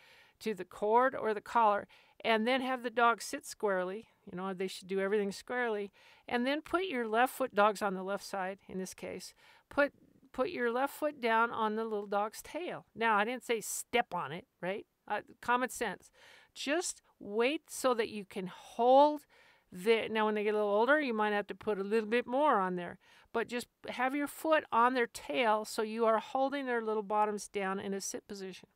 to 0.41 0.55
the 0.55 0.65
cord 0.65 1.15
or 1.15 1.35
the 1.35 1.41
collar, 1.41 1.87
and 2.25 2.47
then 2.47 2.61
have 2.61 2.83
the 2.83 2.91
dog 2.91 3.23
sit 3.23 3.47
squarely. 3.47 4.09
You 4.31 4.37
know, 4.37 4.53
they 4.53 4.69
should 4.69 4.89
do 4.89 5.01
everything 5.01 5.33
squarely, 5.33 5.91
and 6.29 6.47
then 6.47 6.61
put 6.61 6.85
your 6.85 7.09
left 7.09 7.35
foot. 7.35 7.55
Dogs 7.55 7.83
on 7.83 7.95
the 7.95 8.03
left 8.03 8.25
side 8.25 8.59
in 8.69 8.79
this 8.79 8.95
case. 8.95 9.35
Put 9.69 9.93
put 10.33 10.51
your 10.51 10.71
left 10.71 10.95
foot 10.95 11.21
down 11.21 11.51
on 11.51 11.75
the 11.75 11.85
little 11.85 12.07
dog's 12.07 12.43
tail. 12.43 12.87
Now, 12.95 13.17
I 13.17 13.25
didn't 13.25 13.45
say 13.45 13.61
step 13.61 14.15
on 14.15 14.31
it, 14.31 14.47
right? 14.61 14.87
Uh, 15.09 15.23
common 15.41 15.69
sense. 15.69 16.11
Just 16.55 17.03
wait 17.19 17.63
so 17.69 17.93
that 17.95 18.09
you 18.09 18.25
can 18.25 18.47
hold 18.47 19.23
the, 19.71 20.09
now, 20.09 20.27
when 20.27 20.35
they 20.35 20.45
get 20.45 20.55
a 20.55 20.59
little 20.59 20.73
older, 20.73 21.01
you 21.01 21.13
might 21.13 21.33
have 21.33 21.47
to 21.49 21.55
put 21.55 21.79
a 21.79 21.85
little 21.85 22.09
bit 22.09 22.27
more 22.27 22.59
on 22.59 22.77
there. 22.77 22.99
But 23.33 23.49
just 23.49 23.67
have 23.89 24.15
your 24.15 24.27
foot 24.27 24.65
on 24.73 24.95
their 24.95 25.07
tail 25.07 25.65
so 25.65 25.83
you 25.83 26.07
are 26.07 26.19
holding 26.19 26.67
their 26.67 26.83
little 26.83 27.03
bottoms 27.03 27.49
down 27.49 27.79
in 27.79 27.93
a 27.93 28.01
sit 28.01 28.27
position. 28.27 28.69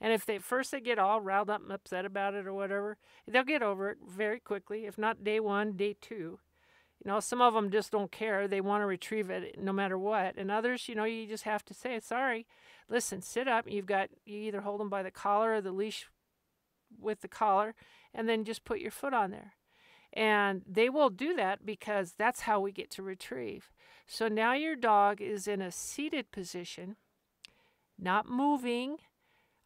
And 0.00 0.12
if 0.12 0.26
they 0.26 0.38
first 0.38 0.72
they 0.72 0.80
get 0.80 0.98
all 0.98 1.20
riled 1.20 1.48
up 1.48 1.62
and 1.62 1.72
upset 1.72 2.04
about 2.04 2.34
it 2.34 2.46
or 2.46 2.52
whatever, 2.52 2.98
they'll 3.26 3.44
get 3.44 3.62
over 3.62 3.88
it 3.90 3.98
very 4.06 4.40
quickly. 4.40 4.84
If 4.84 4.98
not 4.98 5.24
day 5.24 5.40
one, 5.40 5.76
day 5.76 5.96
two. 6.00 6.40
You 7.04 7.10
know, 7.10 7.20
some 7.20 7.42
of 7.42 7.54
them 7.54 7.70
just 7.70 7.90
don't 7.90 8.12
care. 8.12 8.46
They 8.46 8.60
want 8.60 8.82
to 8.82 8.86
retrieve 8.86 9.28
it 9.28 9.60
no 9.60 9.72
matter 9.72 9.98
what. 9.98 10.36
And 10.36 10.50
others, 10.50 10.88
you 10.88 10.94
know, 10.94 11.04
you 11.04 11.26
just 11.26 11.44
have 11.44 11.64
to 11.64 11.74
say, 11.74 11.98
sorry, 11.98 12.46
listen, 12.88 13.22
sit 13.22 13.48
up. 13.48 13.68
You've 13.68 13.86
got, 13.86 14.10
you 14.24 14.38
either 14.38 14.60
hold 14.60 14.80
them 14.80 14.88
by 14.88 15.02
the 15.02 15.10
collar 15.10 15.54
or 15.54 15.60
the 15.60 15.72
leash 15.72 16.06
with 17.00 17.22
the 17.22 17.28
collar, 17.28 17.74
and 18.14 18.28
then 18.28 18.44
just 18.44 18.64
put 18.64 18.78
your 18.78 18.90
foot 18.90 19.14
on 19.14 19.30
there. 19.30 19.54
And 20.12 20.62
they 20.68 20.90
will 20.90 21.10
do 21.10 21.34
that 21.34 21.64
because 21.64 22.14
that's 22.16 22.42
how 22.42 22.60
we 22.60 22.70
get 22.70 22.90
to 22.92 23.02
retrieve. 23.02 23.72
So 24.06 24.28
now 24.28 24.52
your 24.52 24.76
dog 24.76 25.20
is 25.20 25.48
in 25.48 25.62
a 25.62 25.72
seated 25.72 26.30
position, 26.30 26.96
not 27.98 28.28
moving 28.28 28.98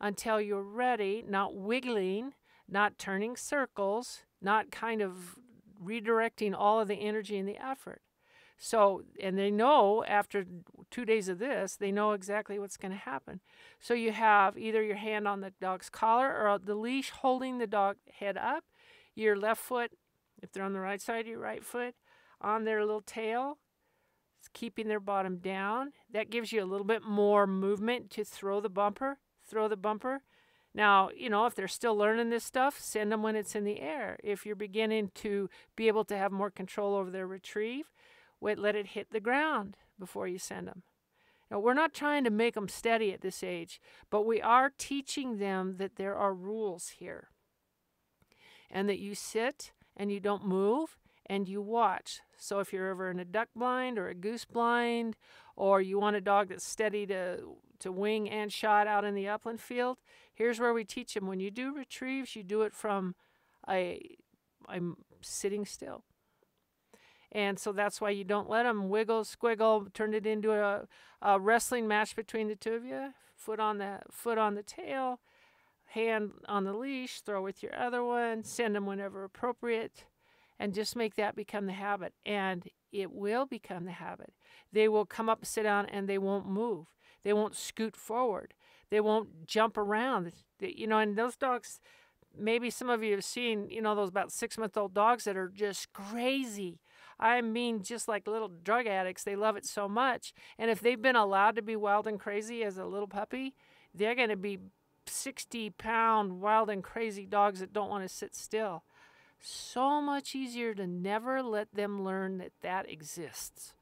until 0.00 0.40
you're 0.40 0.62
ready, 0.62 1.24
not 1.28 1.54
wiggling, 1.54 2.34
not 2.68 2.98
turning 2.98 3.36
circles, 3.36 4.22
not 4.40 4.70
kind 4.70 5.02
of 5.02 5.36
redirecting 5.86 6.54
all 6.56 6.80
of 6.80 6.88
the 6.88 6.94
energy 6.96 7.38
and 7.38 7.48
the 7.48 7.62
effort. 7.64 8.02
So, 8.58 9.02
and 9.20 9.38
they 9.38 9.50
know 9.50 10.02
after 10.08 10.46
two 10.90 11.04
days 11.04 11.28
of 11.28 11.38
this, 11.38 11.76
they 11.76 11.92
know 11.92 12.12
exactly 12.12 12.58
what's 12.58 12.78
going 12.78 12.92
to 12.92 12.98
happen. 12.98 13.40
So, 13.78 13.92
you 13.92 14.12
have 14.12 14.56
either 14.56 14.82
your 14.82 14.96
hand 14.96 15.28
on 15.28 15.40
the 15.40 15.52
dog's 15.60 15.90
collar 15.90 16.28
or 16.32 16.58
the 16.58 16.74
leash 16.74 17.10
holding 17.10 17.58
the 17.58 17.66
dog 17.66 17.96
head 18.18 18.38
up, 18.38 18.64
your 19.14 19.36
left 19.36 19.60
foot, 19.60 19.92
if 20.42 20.52
they're 20.52 20.64
on 20.64 20.72
the 20.72 20.80
right 20.80 21.00
side, 21.00 21.26
your 21.26 21.38
right 21.38 21.62
foot 21.62 21.94
on 22.40 22.64
their 22.64 22.80
little 22.84 23.02
tail, 23.02 23.58
keeping 24.52 24.88
their 24.88 25.00
bottom 25.00 25.38
down. 25.38 25.92
That 26.10 26.30
gives 26.30 26.52
you 26.52 26.62
a 26.62 26.66
little 26.66 26.86
bit 26.86 27.02
more 27.02 27.46
movement 27.46 28.10
to 28.12 28.24
throw 28.24 28.60
the 28.60 28.68
bumper, 28.68 29.18
throw 29.46 29.68
the 29.68 29.76
bumper. 29.76 30.22
Now, 30.76 31.08
you 31.16 31.30
know, 31.30 31.46
if 31.46 31.54
they're 31.54 31.68
still 31.68 31.96
learning 31.96 32.28
this 32.28 32.44
stuff, 32.44 32.78
send 32.78 33.10
them 33.10 33.22
when 33.22 33.34
it's 33.34 33.54
in 33.54 33.64
the 33.64 33.80
air. 33.80 34.18
If 34.22 34.44
you're 34.44 34.54
beginning 34.54 35.10
to 35.14 35.48
be 35.74 35.88
able 35.88 36.04
to 36.04 36.18
have 36.18 36.30
more 36.30 36.50
control 36.50 36.94
over 36.94 37.10
their 37.10 37.26
retrieve, 37.26 37.86
wait, 38.42 38.58
let 38.58 38.76
it 38.76 38.88
hit 38.88 39.10
the 39.10 39.18
ground 39.18 39.78
before 39.98 40.28
you 40.28 40.38
send 40.38 40.68
them. 40.68 40.82
Now, 41.50 41.60
we're 41.60 41.72
not 41.72 41.94
trying 41.94 42.24
to 42.24 42.30
make 42.30 42.54
them 42.54 42.68
steady 42.68 43.10
at 43.14 43.22
this 43.22 43.42
age, 43.42 43.80
but 44.10 44.26
we 44.26 44.42
are 44.42 44.70
teaching 44.76 45.38
them 45.38 45.76
that 45.78 45.96
there 45.96 46.14
are 46.14 46.34
rules 46.34 46.90
here. 46.98 47.28
And 48.70 48.86
that 48.86 48.98
you 48.98 49.14
sit 49.14 49.72
and 49.96 50.12
you 50.12 50.20
don't 50.20 50.44
move 50.44 50.98
and 51.26 51.48
you 51.48 51.60
watch. 51.60 52.20
So 52.36 52.60
if 52.60 52.72
you're 52.72 52.88
ever 52.88 53.10
in 53.10 53.18
a 53.18 53.24
duck 53.24 53.48
blind 53.54 53.98
or 53.98 54.08
a 54.08 54.14
goose 54.14 54.44
blind, 54.44 55.16
or 55.56 55.80
you 55.80 55.98
want 55.98 56.16
a 56.16 56.20
dog 56.20 56.48
that's 56.48 56.66
steady 56.66 57.06
to, 57.06 57.40
to 57.80 57.90
wing 57.90 58.28
and 58.28 58.52
shot 58.52 58.86
out 58.86 59.04
in 59.04 59.14
the 59.14 59.28
upland 59.28 59.60
field, 59.60 59.98
Here's 60.36 60.60
where 60.60 60.74
we 60.74 60.84
teach 60.84 61.14
them 61.14 61.26
when 61.26 61.40
you 61.40 61.50
do 61.50 61.74
retrieves, 61.74 62.36
you 62.36 62.42
do 62.42 62.60
it 62.62 62.74
from 62.74 63.14
a 63.68 64.16
I'm 64.68 64.98
sitting 65.22 65.64
still. 65.64 66.04
And 67.32 67.58
so 67.58 67.72
that's 67.72 68.00
why 68.00 68.10
you 68.10 68.22
don't 68.22 68.48
let 68.48 68.64
them 68.64 68.90
wiggle, 68.90 69.24
squiggle, 69.24 69.92
turn 69.94 70.12
it 70.12 70.26
into 70.26 70.52
a, 70.52 70.86
a 71.22 71.40
wrestling 71.40 71.88
match 71.88 72.14
between 72.14 72.48
the 72.48 72.54
two 72.54 72.74
of 72.74 72.84
you. 72.84 73.14
Foot 73.34 73.60
on 73.60 73.78
the 73.78 74.00
foot 74.10 74.36
on 74.36 74.54
the 74.54 74.62
tail, 74.62 75.20
hand 75.86 76.32
on 76.48 76.64
the 76.64 76.74
leash, 76.74 77.22
throw 77.22 77.40
with 77.42 77.62
your 77.62 77.74
other 77.74 78.04
one, 78.04 78.44
send 78.44 78.74
them 78.74 78.84
whenever 78.84 79.24
appropriate, 79.24 80.04
and 80.58 80.74
just 80.74 80.96
make 80.96 81.14
that 81.16 81.36
become 81.36 81.66
the 81.66 81.72
habit. 81.72 82.14
And 82.24 82.68
it 82.92 83.12
will 83.12 83.46
become 83.46 83.84
the 83.84 83.92
habit. 83.92 84.32
They 84.72 84.88
will 84.88 85.04
come 85.04 85.28
up, 85.28 85.44
sit 85.44 85.64
down, 85.64 85.86
and 85.86 86.08
they 86.08 86.18
won't 86.18 86.48
move. 86.48 86.86
They 87.22 87.32
won't 87.32 87.56
scoot 87.56 87.96
forward. 87.96 88.54
They 88.90 89.00
won't 89.00 89.46
jump 89.46 89.76
around. 89.76 90.32
You 90.60 90.86
know, 90.86 90.98
and 90.98 91.16
those 91.16 91.36
dogs, 91.36 91.80
maybe 92.36 92.70
some 92.70 92.88
of 92.88 93.02
you 93.02 93.12
have 93.12 93.24
seen, 93.24 93.68
you 93.68 93.82
know, 93.82 93.94
those 93.94 94.08
about 94.08 94.32
six 94.32 94.56
month 94.56 94.76
old 94.76 94.94
dogs 94.94 95.24
that 95.24 95.36
are 95.36 95.48
just 95.48 95.92
crazy. 95.92 96.80
I 97.18 97.40
mean, 97.40 97.82
just 97.82 98.08
like 98.08 98.26
little 98.26 98.48
drug 98.48 98.86
addicts, 98.86 99.24
they 99.24 99.36
love 99.36 99.56
it 99.56 99.64
so 99.64 99.88
much. 99.88 100.32
And 100.58 100.70
if 100.70 100.80
they've 100.80 101.00
been 101.00 101.16
allowed 101.16 101.56
to 101.56 101.62
be 101.62 101.76
wild 101.76 102.06
and 102.06 102.20
crazy 102.20 102.62
as 102.62 102.76
a 102.76 102.84
little 102.84 103.08
puppy, 103.08 103.54
they're 103.94 104.14
going 104.14 104.28
to 104.28 104.36
be 104.36 104.58
60 105.06 105.70
pound 105.70 106.40
wild 106.40 106.68
and 106.68 106.82
crazy 106.82 107.26
dogs 107.26 107.60
that 107.60 107.72
don't 107.72 107.88
want 107.88 108.04
to 108.06 108.14
sit 108.14 108.34
still. 108.34 108.84
So 109.40 110.00
much 110.00 110.34
easier 110.34 110.74
to 110.74 110.86
never 110.86 111.42
let 111.42 111.74
them 111.74 112.04
learn 112.04 112.38
that 112.38 112.52
that 112.62 112.90
exists. 112.90 113.74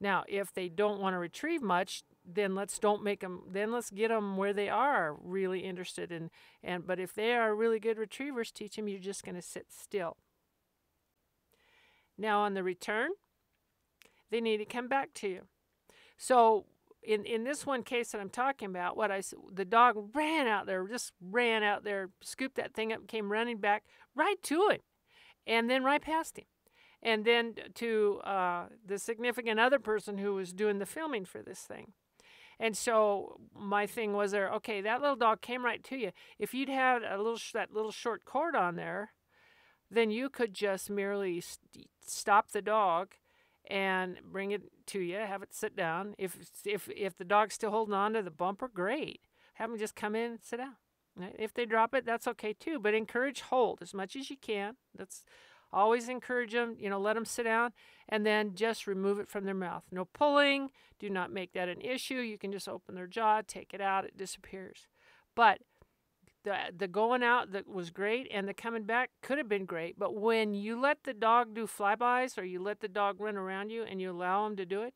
Now, 0.00 0.24
if 0.26 0.52
they 0.52 0.68
don't 0.68 1.00
want 1.00 1.14
to 1.14 1.18
retrieve 1.18 1.62
much, 1.62 2.02
then 2.24 2.54
let's 2.54 2.78
don't 2.78 3.02
make 3.02 3.20
them 3.20 3.42
then 3.50 3.72
let's 3.72 3.90
get 3.90 4.08
them 4.08 4.36
where 4.36 4.52
they 4.52 4.68
are 4.68 5.16
really 5.22 5.60
interested 5.60 6.12
in 6.12 6.30
and 6.62 6.86
but 6.86 7.00
if 7.00 7.14
they 7.14 7.32
are 7.32 7.54
really 7.54 7.80
good 7.80 7.98
retrievers 7.98 8.52
teach 8.52 8.76
them 8.76 8.88
you're 8.88 9.00
just 9.00 9.24
going 9.24 9.34
to 9.34 9.42
sit 9.42 9.66
still 9.70 10.16
now 12.16 12.40
on 12.40 12.54
the 12.54 12.62
return 12.62 13.10
they 14.30 14.40
need 14.40 14.58
to 14.58 14.64
come 14.64 14.86
back 14.86 15.12
to 15.12 15.28
you 15.28 15.40
so 16.16 16.64
in 17.02 17.24
in 17.24 17.44
this 17.44 17.66
one 17.66 17.82
case 17.82 18.12
that 18.12 18.20
I'm 18.20 18.30
talking 18.30 18.68
about 18.68 18.96
what 18.96 19.10
I 19.10 19.22
the 19.52 19.64
dog 19.64 20.10
ran 20.14 20.46
out 20.46 20.66
there 20.66 20.86
just 20.86 21.12
ran 21.20 21.62
out 21.62 21.84
there 21.84 22.10
scooped 22.22 22.56
that 22.56 22.74
thing 22.74 22.92
up 22.92 23.06
came 23.06 23.32
running 23.32 23.58
back 23.58 23.84
right 24.14 24.40
to 24.44 24.68
it 24.70 24.82
and 25.46 25.68
then 25.68 25.84
right 25.84 26.02
past 26.02 26.38
him 26.38 26.44
and 27.02 27.24
then 27.24 27.54
to 27.74 28.20
uh, 28.24 28.66
the 28.86 28.98
significant 28.98 29.58
other 29.58 29.80
person 29.80 30.18
who 30.18 30.34
was 30.34 30.52
doing 30.52 30.78
the 30.78 30.86
filming 30.86 31.24
for 31.24 31.42
this 31.42 31.60
thing 31.60 31.92
and 32.62 32.76
so 32.76 33.40
my 33.58 33.88
thing 33.88 34.12
was 34.12 34.30
there, 34.30 34.48
okay, 34.52 34.80
that 34.82 35.00
little 35.00 35.16
dog 35.16 35.40
came 35.40 35.64
right 35.64 35.82
to 35.82 35.96
you. 35.96 36.12
If 36.38 36.54
you'd 36.54 36.68
had 36.68 37.02
a 37.02 37.16
little 37.16 37.40
that 37.54 37.72
little 37.72 37.90
short 37.90 38.24
cord 38.24 38.54
on 38.54 38.76
there, 38.76 39.14
then 39.90 40.12
you 40.12 40.30
could 40.30 40.54
just 40.54 40.88
merely 40.88 41.40
st- 41.40 41.88
stop 42.06 42.52
the 42.52 42.62
dog 42.62 43.14
and 43.70 44.18
bring 44.30 44.50
it 44.50 44.62
to 44.86 45.00
you, 45.00 45.16
have 45.16 45.42
it 45.42 45.54
sit 45.54 45.76
down. 45.76 46.14
If 46.18 46.36
if 46.64 46.88
if 46.94 47.16
the 47.16 47.24
dog's 47.24 47.54
still 47.54 47.70
holding 47.70 47.94
on 47.94 48.14
to 48.14 48.22
the 48.22 48.30
bumper, 48.30 48.68
great. 48.68 49.20
Have 49.54 49.70
them 49.70 49.78
just 49.78 49.94
come 49.94 50.14
in 50.14 50.32
and 50.32 50.40
sit 50.42 50.58
down. 50.58 50.76
Uh, 51.20 51.26
if 51.38 51.52
they 51.52 51.66
drop 51.66 51.94
it, 51.94 52.06
that's 52.06 52.26
okay 52.26 52.52
too. 52.52 52.78
But 52.78 52.94
encourage 52.94 53.42
hold 53.42 53.80
as 53.82 53.92
much 53.92 54.16
as 54.16 54.30
you 54.30 54.36
can. 54.36 54.76
That's 54.96 55.24
Always 55.72 56.08
encourage 56.08 56.52
them, 56.52 56.76
you 56.78 56.90
know, 56.90 57.00
let 57.00 57.14
them 57.14 57.24
sit 57.24 57.44
down 57.44 57.72
and 58.08 58.26
then 58.26 58.54
just 58.54 58.86
remove 58.86 59.18
it 59.18 59.28
from 59.28 59.44
their 59.44 59.54
mouth. 59.54 59.84
No 59.90 60.04
pulling. 60.04 60.70
Do 60.98 61.08
not 61.08 61.32
make 61.32 61.54
that 61.54 61.68
an 61.68 61.80
issue. 61.80 62.16
You 62.16 62.36
can 62.36 62.52
just 62.52 62.68
open 62.68 62.94
their 62.94 63.06
jaw, 63.06 63.40
take 63.46 63.72
it 63.72 63.80
out, 63.80 64.04
it 64.04 64.16
disappears. 64.16 64.86
But 65.34 65.60
the 66.44 66.56
the 66.76 66.88
going 66.88 67.22
out 67.22 67.52
that 67.52 67.68
was 67.68 67.90
great 67.90 68.28
and 68.32 68.48
the 68.48 68.54
coming 68.54 68.84
back 68.84 69.10
could 69.22 69.38
have 69.38 69.48
been 69.48 69.64
great, 69.64 69.98
but 69.98 70.14
when 70.14 70.54
you 70.54 70.80
let 70.80 71.04
the 71.04 71.14
dog 71.14 71.54
do 71.54 71.66
flybys 71.66 72.38
or 72.38 72.44
you 72.44 72.60
let 72.62 72.80
the 72.80 72.88
dog 72.88 73.20
run 73.20 73.36
around 73.36 73.70
you 73.70 73.82
and 73.82 74.00
you 74.00 74.10
allow 74.10 74.44
them 74.44 74.56
to 74.56 74.66
do 74.66 74.82
it, 74.82 74.94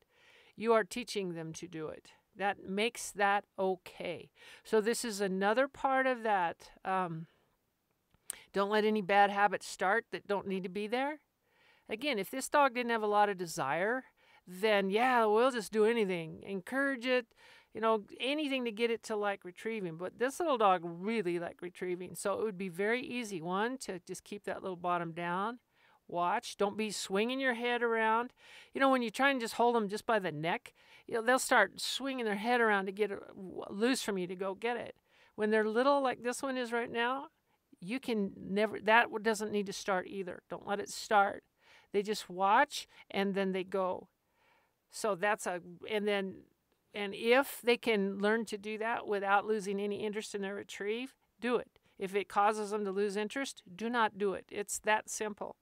you 0.55 0.73
are 0.73 0.83
teaching 0.83 1.33
them 1.33 1.53
to 1.53 1.67
do 1.67 1.87
it. 1.87 2.11
That 2.35 2.67
makes 2.67 3.11
that 3.11 3.45
okay. 3.57 4.29
So 4.63 4.81
this 4.81 5.03
is 5.03 5.21
another 5.21 5.67
part 5.67 6.05
of 6.05 6.23
that. 6.23 6.69
Um, 6.85 7.27
don't 8.53 8.69
let 8.69 8.85
any 8.85 9.01
bad 9.01 9.29
habits 9.29 9.67
start 9.67 10.05
that 10.11 10.27
don't 10.27 10.47
need 10.47 10.63
to 10.63 10.69
be 10.69 10.87
there. 10.87 11.19
Again, 11.89 12.19
if 12.19 12.29
this 12.29 12.49
dog 12.49 12.75
didn't 12.75 12.91
have 12.91 13.03
a 13.03 13.07
lot 13.07 13.29
of 13.29 13.37
desire, 13.37 14.03
then 14.45 14.89
yeah, 14.89 15.25
we'll 15.25 15.51
just 15.51 15.71
do 15.71 15.85
anything. 15.85 16.43
Encourage 16.45 17.05
it, 17.05 17.27
you 17.77 17.81
know, 17.81 18.01
anything 18.19 18.65
to 18.65 18.71
get 18.71 18.89
it 18.89 19.03
to 19.03 19.15
like 19.15 19.45
retrieving. 19.45 19.97
But 19.97 20.17
this 20.17 20.39
little 20.39 20.57
dog 20.57 20.81
really 20.83 21.37
like 21.37 21.61
retrieving. 21.61 22.15
So 22.15 22.33
it 22.33 22.43
would 22.43 22.57
be 22.57 22.69
very 22.69 23.03
easy, 23.03 23.39
one, 23.39 23.77
to 23.81 23.99
just 23.99 24.23
keep 24.23 24.45
that 24.45 24.63
little 24.63 24.75
bottom 24.75 25.11
down. 25.11 25.59
Watch. 26.07 26.57
Don't 26.57 26.75
be 26.75 26.89
swinging 26.89 27.39
your 27.39 27.53
head 27.53 27.83
around. 27.83 28.33
You 28.73 28.81
know, 28.81 28.89
when 28.89 29.03
you 29.03 29.11
try 29.11 29.29
and 29.29 29.39
just 29.39 29.53
hold 29.53 29.75
them 29.75 29.89
just 29.89 30.07
by 30.07 30.17
the 30.17 30.31
neck, 30.31 30.73
you 31.05 31.13
know, 31.13 31.21
they'll 31.21 31.37
start 31.37 31.79
swinging 31.79 32.25
their 32.25 32.37
head 32.37 32.61
around 32.61 32.87
to 32.87 32.91
get 32.91 33.11
it 33.11 33.19
loose 33.35 34.01
from 34.01 34.17
you 34.17 34.25
to 34.25 34.35
go 34.35 34.55
get 34.55 34.77
it. 34.77 34.95
When 35.35 35.51
they're 35.51 35.69
little, 35.69 36.01
like 36.01 36.23
this 36.23 36.41
one 36.41 36.57
is 36.57 36.71
right 36.71 36.91
now, 36.91 37.27
you 37.79 37.99
can 37.99 38.31
never 38.35 38.79
that 38.79 39.05
doesn't 39.21 39.51
need 39.51 39.67
to 39.67 39.73
start 39.73 40.07
either 40.07 40.41
don't 40.49 40.65
let 40.65 40.79
it 40.79 40.89
start 40.89 41.43
they 41.93 42.01
just 42.01 42.27
watch 42.27 42.87
and 43.11 43.35
then 43.35 43.51
they 43.51 43.63
go 43.63 44.07
so 44.89 45.13
that's 45.13 45.45
a 45.45 45.61
and 45.87 46.07
then 46.07 46.37
and 46.93 47.13
if 47.13 47.61
they 47.63 47.77
can 47.77 48.19
learn 48.19 48.45
to 48.45 48.57
do 48.57 48.77
that 48.77 49.07
without 49.07 49.45
losing 49.45 49.79
any 49.79 50.03
interest 50.03 50.33
in 50.33 50.41
their 50.41 50.55
retrieve 50.55 51.13
do 51.39 51.57
it. 51.57 51.67
If 51.99 52.15
it 52.15 52.29
causes 52.29 52.71
them 52.71 52.85
to 52.85 52.91
lose 52.91 53.15
interest 53.15 53.63
do 53.75 53.89
not 53.89 54.17
do 54.17 54.33
it. 54.33 54.45
It's 54.51 54.79
that 54.79 55.09
simple. 55.09 55.55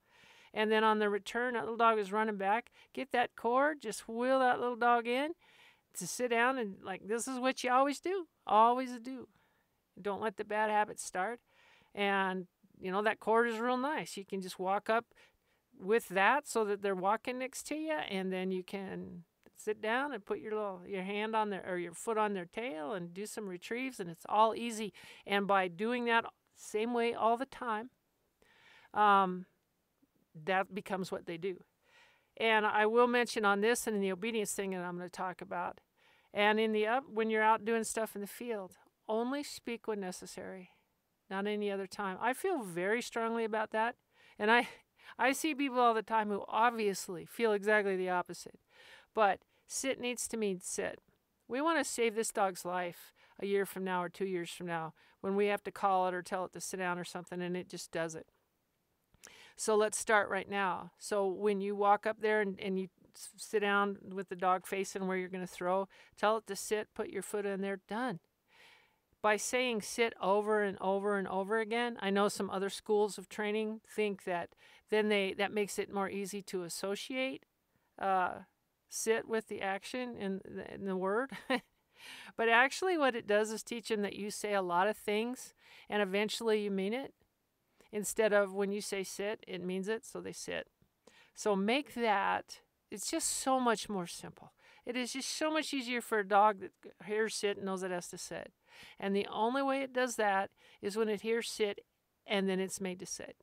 And 0.54 0.72
then 0.72 0.84
on 0.84 0.98
the 0.98 1.10
return 1.10 1.54
that 1.54 1.62
little 1.62 1.76
dog 1.76 1.98
is 1.98 2.12
running 2.12 2.36
back. 2.36 2.70
Get 2.94 3.12
that 3.12 3.36
cord 3.36 3.82
just 3.82 4.08
wheel 4.08 4.38
that 4.40 4.60
little 4.60 4.76
dog 4.76 5.06
in 5.06 5.32
to 5.94 6.06
sit 6.06 6.28
down 6.28 6.58
and 6.58 6.76
like 6.82 7.06
this 7.06 7.26
is 7.26 7.38
what 7.38 7.64
you 7.64 7.70
always 7.70 8.00
do 8.00 8.26
always 8.46 8.90
do. 9.02 9.28
Don't 10.00 10.20
let 10.20 10.36
the 10.36 10.44
bad 10.44 10.70
habits 10.70 11.04
start. 11.04 11.40
And, 11.94 12.46
you 12.80 12.90
know, 12.90 13.02
that 13.02 13.20
cord 13.20 13.48
is 13.48 13.58
real 13.58 13.78
nice. 13.78 14.16
You 14.16 14.24
can 14.24 14.42
just 14.42 14.58
walk 14.58 14.90
up 14.90 15.06
with 15.78 16.08
that 16.08 16.46
so 16.46 16.64
that 16.64 16.82
they're 16.82 16.94
walking 16.94 17.38
next 17.38 17.66
to 17.68 17.74
you, 17.74 17.92
and 17.92 18.32
then 18.32 18.50
you 18.50 18.62
can 18.62 19.24
sit 19.56 19.80
down 19.80 20.12
and 20.12 20.24
put 20.24 20.40
your 20.40 20.52
little 20.52 20.82
your 20.86 21.02
hand 21.02 21.34
on 21.34 21.50
their 21.50 21.64
or 21.68 21.78
your 21.78 21.94
foot 21.94 22.18
on 22.18 22.34
their 22.34 22.44
tail 22.44 22.92
and 22.92 23.14
do 23.14 23.26
some 23.26 23.48
retrieves 23.48 23.98
and 23.98 24.10
it's 24.10 24.26
all 24.28 24.54
easy. 24.54 24.92
And 25.26 25.46
by 25.46 25.68
doing 25.68 26.04
that 26.06 26.24
same 26.54 26.94
way 26.94 27.14
all 27.14 27.36
the 27.36 27.46
time 27.46 27.90
um, 28.94 29.46
that 30.44 30.74
becomes 30.74 31.10
what 31.10 31.26
they 31.26 31.36
do. 31.36 31.62
And 32.38 32.66
i 32.66 32.84
will 32.84 33.06
mention 33.06 33.44
on 33.44 33.60
this 33.62 33.86
and 33.86 33.96
in 33.96 34.02
the 34.02 34.12
obedience 34.12 34.52
thing 34.52 34.72
that 34.72 34.82
i'm 34.82 34.98
going 34.98 35.08
to 35.08 35.16
talk 35.16 35.40
about 35.40 35.80
and 36.34 36.60
in 36.60 36.72
the 36.72 36.86
up 36.86 37.04
when 37.10 37.30
you're 37.30 37.42
out 37.42 37.64
doing 37.64 37.82
stuff 37.82 38.14
in 38.14 38.20
the 38.20 38.26
field 38.26 38.72
only 39.08 39.42
speak 39.42 39.86
when 39.88 40.00
necessary 40.00 40.70
not 41.28 41.46
any 41.46 41.72
other 41.72 41.88
time. 41.88 42.18
I 42.20 42.34
feel 42.34 42.62
very 42.62 43.00
strongly 43.00 43.44
about 43.44 43.70
that 43.70 43.96
and 44.38 44.50
i 44.50 44.68
I 45.18 45.32
see 45.32 45.54
people 45.54 45.78
all 45.78 45.94
the 45.94 46.02
time 46.02 46.28
who 46.28 46.44
obviously 46.48 47.24
feel 47.24 47.52
exactly 47.52 47.96
the 47.96 48.10
opposite. 48.10 48.58
But 49.14 49.40
sit 49.66 50.00
needs 50.00 50.28
to 50.28 50.36
mean 50.36 50.60
sit. 50.60 51.00
We 51.48 51.60
want 51.60 51.78
to 51.78 51.84
save 51.84 52.14
this 52.14 52.32
dog's 52.32 52.64
life 52.64 53.12
a 53.40 53.46
year 53.46 53.66
from 53.66 53.84
now 53.84 54.02
or 54.02 54.08
two 54.08 54.26
years 54.26 54.50
from 54.50 54.66
now 54.66 54.94
when 55.20 55.36
we 55.36 55.46
have 55.46 55.62
to 55.64 55.70
call 55.70 56.08
it 56.08 56.14
or 56.14 56.22
tell 56.22 56.44
it 56.44 56.52
to 56.52 56.60
sit 56.60 56.78
down 56.78 56.98
or 56.98 57.04
something 57.04 57.40
and 57.40 57.56
it 57.56 57.68
just 57.68 57.92
does 57.92 58.14
it. 58.14 58.26
So 59.56 59.74
let's 59.76 59.98
start 59.98 60.28
right 60.28 60.48
now. 60.48 60.92
So 60.98 61.26
when 61.26 61.60
you 61.60 61.74
walk 61.74 62.06
up 62.06 62.20
there 62.20 62.40
and, 62.40 62.60
and 62.60 62.78
you 62.78 62.88
sit 63.14 63.60
down 63.60 63.98
with 64.12 64.28
the 64.28 64.36
dog 64.36 64.66
facing 64.66 65.06
where 65.06 65.16
you're 65.16 65.28
going 65.28 65.46
to 65.46 65.52
throw, 65.52 65.88
tell 66.16 66.36
it 66.38 66.46
to 66.48 66.56
sit, 66.56 66.88
put 66.94 67.10
your 67.10 67.22
foot 67.22 67.46
in 67.46 67.62
there, 67.62 67.80
done 67.88 68.20
by 69.26 69.36
saying 69.36 69.82
sit 69.82 70.14
over 70.20 70.62
and 70.62 70.78
over 70.80 71.18
and 71.18 71.26
over 71.26 71.58
again, 71.58 71.98
I 72.00 72.10
know 72.10 72.28
some 72.28 72.48
other 72.48 72.70
schools 72.70 73.18
of 73.18 73.28
training 73.28 73.80
think 73.88 74.22
that 74.22 74.50
then 74.90 75.08
they 75.08 75.34
that 75.36 75.52
makes 75.52 75.80
it 75.80 75.92
more 75.92 76.08
easy 76.08 76.42
to 76.42 76.62
associate 76.62 77.44
uh, 77.98 78.34
sit 78.88 79.28
with 79.28 79.48
the 79.48 79.60
action 79.60 80.16
in 80.16 80.40
the, 80.44 80.74
in 80.74 80.84
the 80.84 80.96
word. 80.96 81.30
but 82.36 82.48
actually, 82.48 82.96
what 82.98 83.14
it 83.14 83.26
does 83.26 83.50
is 83.50 83.62
teach 83.62 83.88
them 83.88 84.02
that 84.02 84.16
you 84.16 84.30
say 84.30 84.54
a 84.54 84.62
lot 84.62 84.88
of 84.88 84.96
things 84.96 85.54
and 85.88 86.02
eventually 86.02 86.62
you 86.62 86.70
mean 86.70 86.92
it. 86.92 87.14
Instead 87.92 88.32
of 88.32 88.52
when 88.52 88.72
you 88.72 88.80
say 88.80 89.02
sit, 89.02 89.44
it 89.46 89.64
means 89.64 89.88
it, 89.88 90.04
so 90.04 90.20
they 90.20 90.32
sit. 90.32 90.68
So 91.34 91.54
make 91.54 91.94
that, 91.94 92.60
it's 92.90 93.10
just 93.10 93.28
so 93.28 93.60
much 93.60 93.88
more 93.88 94.06
simple. 94.06 94.52
It 94.84 94.96
is 94.96 95.12
just 95.12 95.30
so 95.30 95.52
much 95.52 95.74
easier 95.74 96.00
for 96.00 96.18
a 96.18 96.26
dog 96.26 96.60
that 96.60 96.72
hears 97.06 97.34
sit 97.34 97.56
and 97.56 97.66
knows 97.66 97.82
it 97.82 97.90
has 97.90 98.08
to 98.08 98.18
sit. 98.18 98.52
And 99.00 99.14
the 99.14 99.26
only 99.30 99.62
way 99.62 99.82
it 99.82 99.92
does 99.92 100.16
that 100.16 100.50
is 100.80 100.96
when 100.96 101.08
it 101.08 101.22
hears 101.22 101.48
sit 101.50 101.80
and 102.26 102.48
then 102.48 102.60
it's 102.60 102.80
made 102.80 103.00
to 103.00 103.06
sit. 103.06 103.36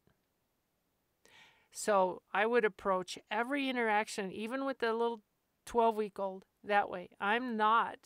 So 1.72 2.22
I 2.34 2.46
would 2.46 2.64
approach 2.64 3.18
every 3.32 3.68
interaction, 3.68 4.32
even 4.32 4.66
with 4.66 4.80
the 4.80 4.94
little 4.94 5.22
12 5.66 5.96
week 5.96 6.20
old, 6.20 6.46
that 6.64 6.90
way. 6.90 7.10
I'm 7.20 7.58
not 7.58 7.98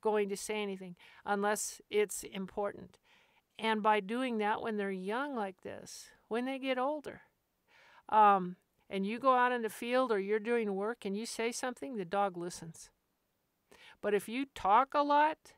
going 0.00 0.28
to 0.28 0.36
say 0.36 0.62
anything 0.62 0.96
unless 1.24 1.80
it's 1.90 2.22
important. 2.24 2.98
And 3.58 3.82
by 3.82 4.00
doing 4.00 4.38
that 4.38 4.62
when 4.62 4.76
they're 4.76 4.90
young 4.90 5.34
like 5.34 5.62
this, 5.62 6.06
when 6.28 6.44
they 6.44 6.58
get 6.58 6.78
older, 6.78 7.22
um, 8.08 8.56
and 8.88 9.04
you 9.04 9.18
go 9.18 9.34
out 9.34 9.52
in 9.52 9.62
the 9.62 9.68
field 9.68 10.12
or 10.12 10.18
you're 10.18 10.38
doing 10.38 10.74
work 10.74 11.04
and 11.04 11.16
you 11.16 11.26
say 11.26 11.52
something, 11.52 11.96
the 11.96 12.04
dog 12.04 12.36
listens. 12.36 12.90
But 14.00 14.14
if 14.14 14.28
you 14.28 14.46
talk 14.54 14.94
a 14.94 15.02
lot, 15.02 15.54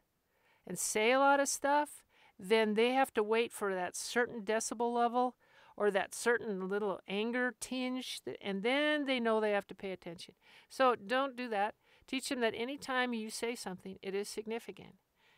and 0.71 0.79
say 0.79 1.11
a 1.11 1.19
lot 1.19 1.41
of 1.41 1.49
stuff, 1.49 2.05
then 2.39 2.75
they 2.75 2.91
have 2.91 3.13
to 3.15 3.25
wait 3.25 3.53
for 3.53 3.75
that 3.75 3.97
certain 3.97 4.43
decibel 4.43 4.95
level 4.95 5.35
or 5.81 5.91
that 5.91 6.15
certain 6.15 6.69
little 6.69 7.01
anger 7.09 7.55
tinge, 7.59 8.21
and 8.43 8.63
then 8.63 9.07
they 9.07 9.19
know 9.19 9.41
they 9.41 9.53
have 9.53 9.67
to 9.67 9.75
pay 9.75 9.93
attention. 9.93 10.35
So 10.69 10.95
don't 10.95 11.35
do 11.35 11.49
that. 11.49 11.75
Teach 12.07 12.29
them 12.29 12.41
that 12.41 12.53
anytime 12.55 13.15
you 13.15 13.31
say 13.31 13.55
something, 13.55 13.97
it 14.03 14.15
is 14.15 14.29
significant. 14.29 14.97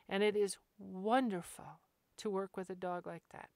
And 0.08 0.24
it 0.24 0.34
is 0.34 0.58
wonderful 0.80 1.78
to 2.18 2.28
work 2.28 2.56
with 2.56 2.68
a 2.70 2.74
dog 2.74 3.06
like 3.06 3.22
that. 3.30 3.50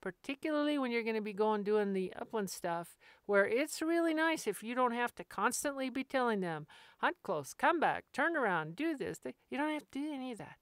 Particularly 0.00 0.78
when 0.78 0.90
you're 0.90 1.02
going 1.02 1.16
to 1.16 1.20
be 1.20 1.34
going 1.34 1.62
doing 1.62 1.92
the 1.92 2.14
upland 2.18 2.48
stuff, 2.48 2.96
where 3.26 3.46
it's 3.46 3.82
really 3.82 4.14
nice 4.14 4.46
if 4.46 4.62
you 4.62 4.74
don't 4.74 4.94
have 4.94 5.14
to 5.16 5.24
constantly 5.24 5.90
be 5.90 6.02
telling 6.02 6.40
them, 6.40 6.66
hunt 6.98 7.16
close, 7.24 7.52
come 7.52 7.78
back, 7.78 8.04
turn 8.14 8.38
around, 8.38 8.74
do 8.74 8.96
this. 8.96 9.18
You 9.50 9.58
don't 9.58 9.74
have 9.74 9.90
to 9.90 9.98
do 10.00 10.14
any 10.14 10.32
of 10.32 10.38
that. 10.38 10.56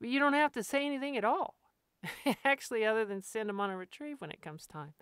You 0.00 0.18
don't 0.18 0.32
have 0.32 0.52
to 0.52 0.62
say 0.62 0.86
anything 0.86 1.18
at 1.18 1.24
all, 1.24 1.54
actually, 2.44 2.84
other 2.84 3.04
than 3.04 3.22
send 3.22 3.48
them 3.48 3.60
on 3.60 3.70
a 3.70 3.76
retrieve 3.76 4.20
when 4.20 4.30
it 4.30 4.42
comes 4.42 4.66
time. 4.66 4.94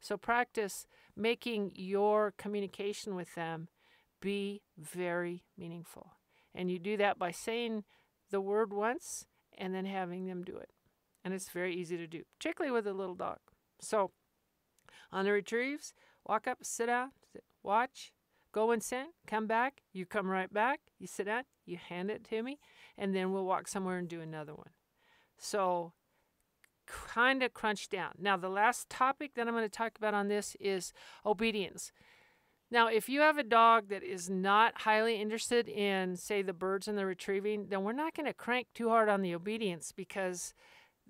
So 0.00 0.16
practice 0.16 0.86
making 1.16 1.72
your 1.74 2.34
communication 2.36 3.14
with 3.14 3.34
them 3.34 3.68
be 4.20 4.62
very 4.78 5.44
meaningful. 5.56 6.12
And 6.54 6.70
you 6.70 6.78
do 6.78 6.96
that 6.96 7.18
by 7.18 7.30
saying 7.30 7.84
the 8.30 8.40
word 8.40 8.72
once 8.72 9.26
and 9.56 9.74
then 9.74 9.84
having 9.84 10.26
them 10.26 10.42
do 10.42 10.56
it. 10.56 10.70
And 11.24 11.34
it's 11.34 11.48
very 11.48 11.74
easy 11.74 11.96
to 11.96 12.06
do, 12.06 12.22
particularly 12.38 12.72
with 12.72 12.86
a 12.86 12.92
little 12.92 13.14
dog. 13.14 13.38
So 13.80 14.12
on 15.12 15.24
the 15.24 15.32
retrieves, 15.32 15.92
walk 16.26 16.46
up, 16.46 16.58
sit 16.62 16.86
down, 16.86 17.10
sit 17.32 17.44
watch, 17.62 18.12
go 18.52 18.70
and 18.70 18.82
send, 18.82 19.08
come 19.26 19.46
back, 19.46 19.82
you 19.92 20.06
come 20.06 20.28
right 20.28 20.52
back, 20.52 20.80
you 20.98 21.06
sit 21.06 21.26
down, 21.26 21.44
you 21.64 21.76
hand 21.76 22.10
it 22.10 22.24
to 22.24 22.42
me, 22.42 22.58
and 22.96 23.14
then 23.14 23.32
we'll 23.32 23.44
walk 23.44 23.68
somewhere 23.68 23.98
and 23.98 24.08
do 24.08 24.20
another 24.20 24.54
one. 24.54 24.70
So, 25.36 25.92
kind 26.86 27.42
of 27.42 27.54
crunch 27.54 27.88
down. 27.88 28.12
Now, 28.18 28.36
the 28.36 28.48
last 28.48 28.88
topic 28.88 29.34
that 29.34 29.46
I'm 29.46 29.54
going 29.54 29.64
to 29.64 29.68
talk 29.68 29.92
about 29.96 30.14
on 30.14 30.28
this 30.28 30.56
is 30.60 30.92
obedience. 31.24 31.92
Now, 32.70 32.88
if 32.88 33.08
you 33.08 33.20
have 33.20 33.38
a 33.38 33.44
dog 33.44 33.88
that 33.90 34.02
is 34.02 34.28
not 34.28 34.82
highly 34.82 35.20
interested 35.20 35.68
in, 35.68 36.16
say, 36.16 36.42
the 36.42 36.52
birds 36.52 36.88
and 36.88 36.98
the 36.98 37.06
retrieving, 37.06 37.66
then 37.68 37.84
we're 37.84 37.92
not 37.92 38.14
going 38.14 38.26
to 38.26 38.34
crank 38.34 38.66
too 38.74 38.88
hard 38.88 39.08
on 39.08 39.22
the 39.22 39.34
obedience 39.34 39.92
because 39.92 40.52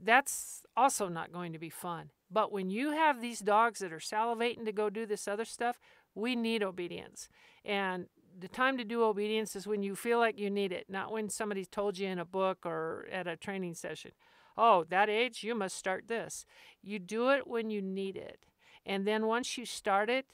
that's 0.02 0.62
also 0.76 1.08
not 1.08 1.32
going 1.32 1.54
to 1.54 1.58
be 1.58 1.70
fun. 1.70 2.10
But 2.30 2.52
when 2.52 2.68
you 2.68 2.90
have 2.90 3.20
these 3.20 3.40
dogs 3.40 3.78
that 3.80 3.92
are 3.92 3.98
salivating 3.98 4.66
to 4.66 4.72
go 4.72 4.90
do 4.90 5.06
this 5.06 5.26
other 5.26 5.46
stuff, 5.46 5.80
we 6.14 6.36
need 6.36 6.62
obedience. 6.62 7.28
And 7.64 8.06
the 8.38 8.48
time 8.48 8.76
to 8.76 8.84
do 8.84 9.02
obedience 9.02 9.56
is 9.56 9.66
when 9.66 9.82
you 9.82 9.96
feel 9.96 10.18
like 10.18 10.38
you 10.38 10.50
need 10.50 10.72
it, 10.72 10.86
not 10.90 11.10
when 11.10 11.30
somebody's 11.30 11.68
told 11.68 11.98
you 11.98 12.08
in 12.08 12.18
a 12.18 12.24
book 12.24 12.66
or 12.66 13.06
at 13.10 13.26
a 13.26 13.36
training 13.36 13.74
session. 13.74 14.12
Oh, 14.56 14.84
that 14.88 15.08
age, 15.10 15.44
you 15.44 15.54
must 15.54 15.76
start 15.76 16.08
this. 16.08 16.46
You 16.82 16.98
do 16.98 17.30
it 17.30 17.46
when 17.46 17.70
you 17.70 17.82
need 17.82 18.16
it. 18.16 18.40
And 18.84 19.06
then 19.06 19.26
once 19.26 19.58
you 19.58 19.66
start 19.66 20.08
it, 20.08 20.26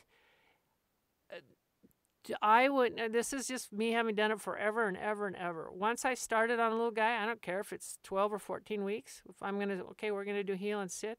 uh, 1.32 2.34
I 2.40 2.68
would, 2.68 2.96
this 3.10 3.32
is 3.32 3.48
just 3.48 3.72
me 3.72 3.92
having 3.92 4.14
done 4.14 4.30
it 4.30 4.40
forever 4.40 4.86
and 4.86 4.96
ever 4.96 5.26
and 5.26 5.36
ever. 5.36 5.70
Once 5.72 6.04
I 6.04 6.14
started 6.14 6.60
on 6.60 6.70
a 6.70 6.74
little 6.74 6.90
guy, 6.92 7.20
I 7.20 7.26
don't 7.26 7.42
care 7.42 7.60
if 7.60 7.72
it's 7.72 7.98
12 8.04 8.34
or 8.34 8.38
14 8.38 8.84
weeks. 8.84 9.22
If 9.28 9.42
I'm 9.42 9.56
going 9.56 9.70
to, 9.70 9.84
okay, 9.92 10.10
we're 10.10 10.24
going 10.24 10.36
to 10.36 10.44
do 10.44 10.54
heel 10.54 10.80
and 10.80 10.90
sit, 10.90 11.18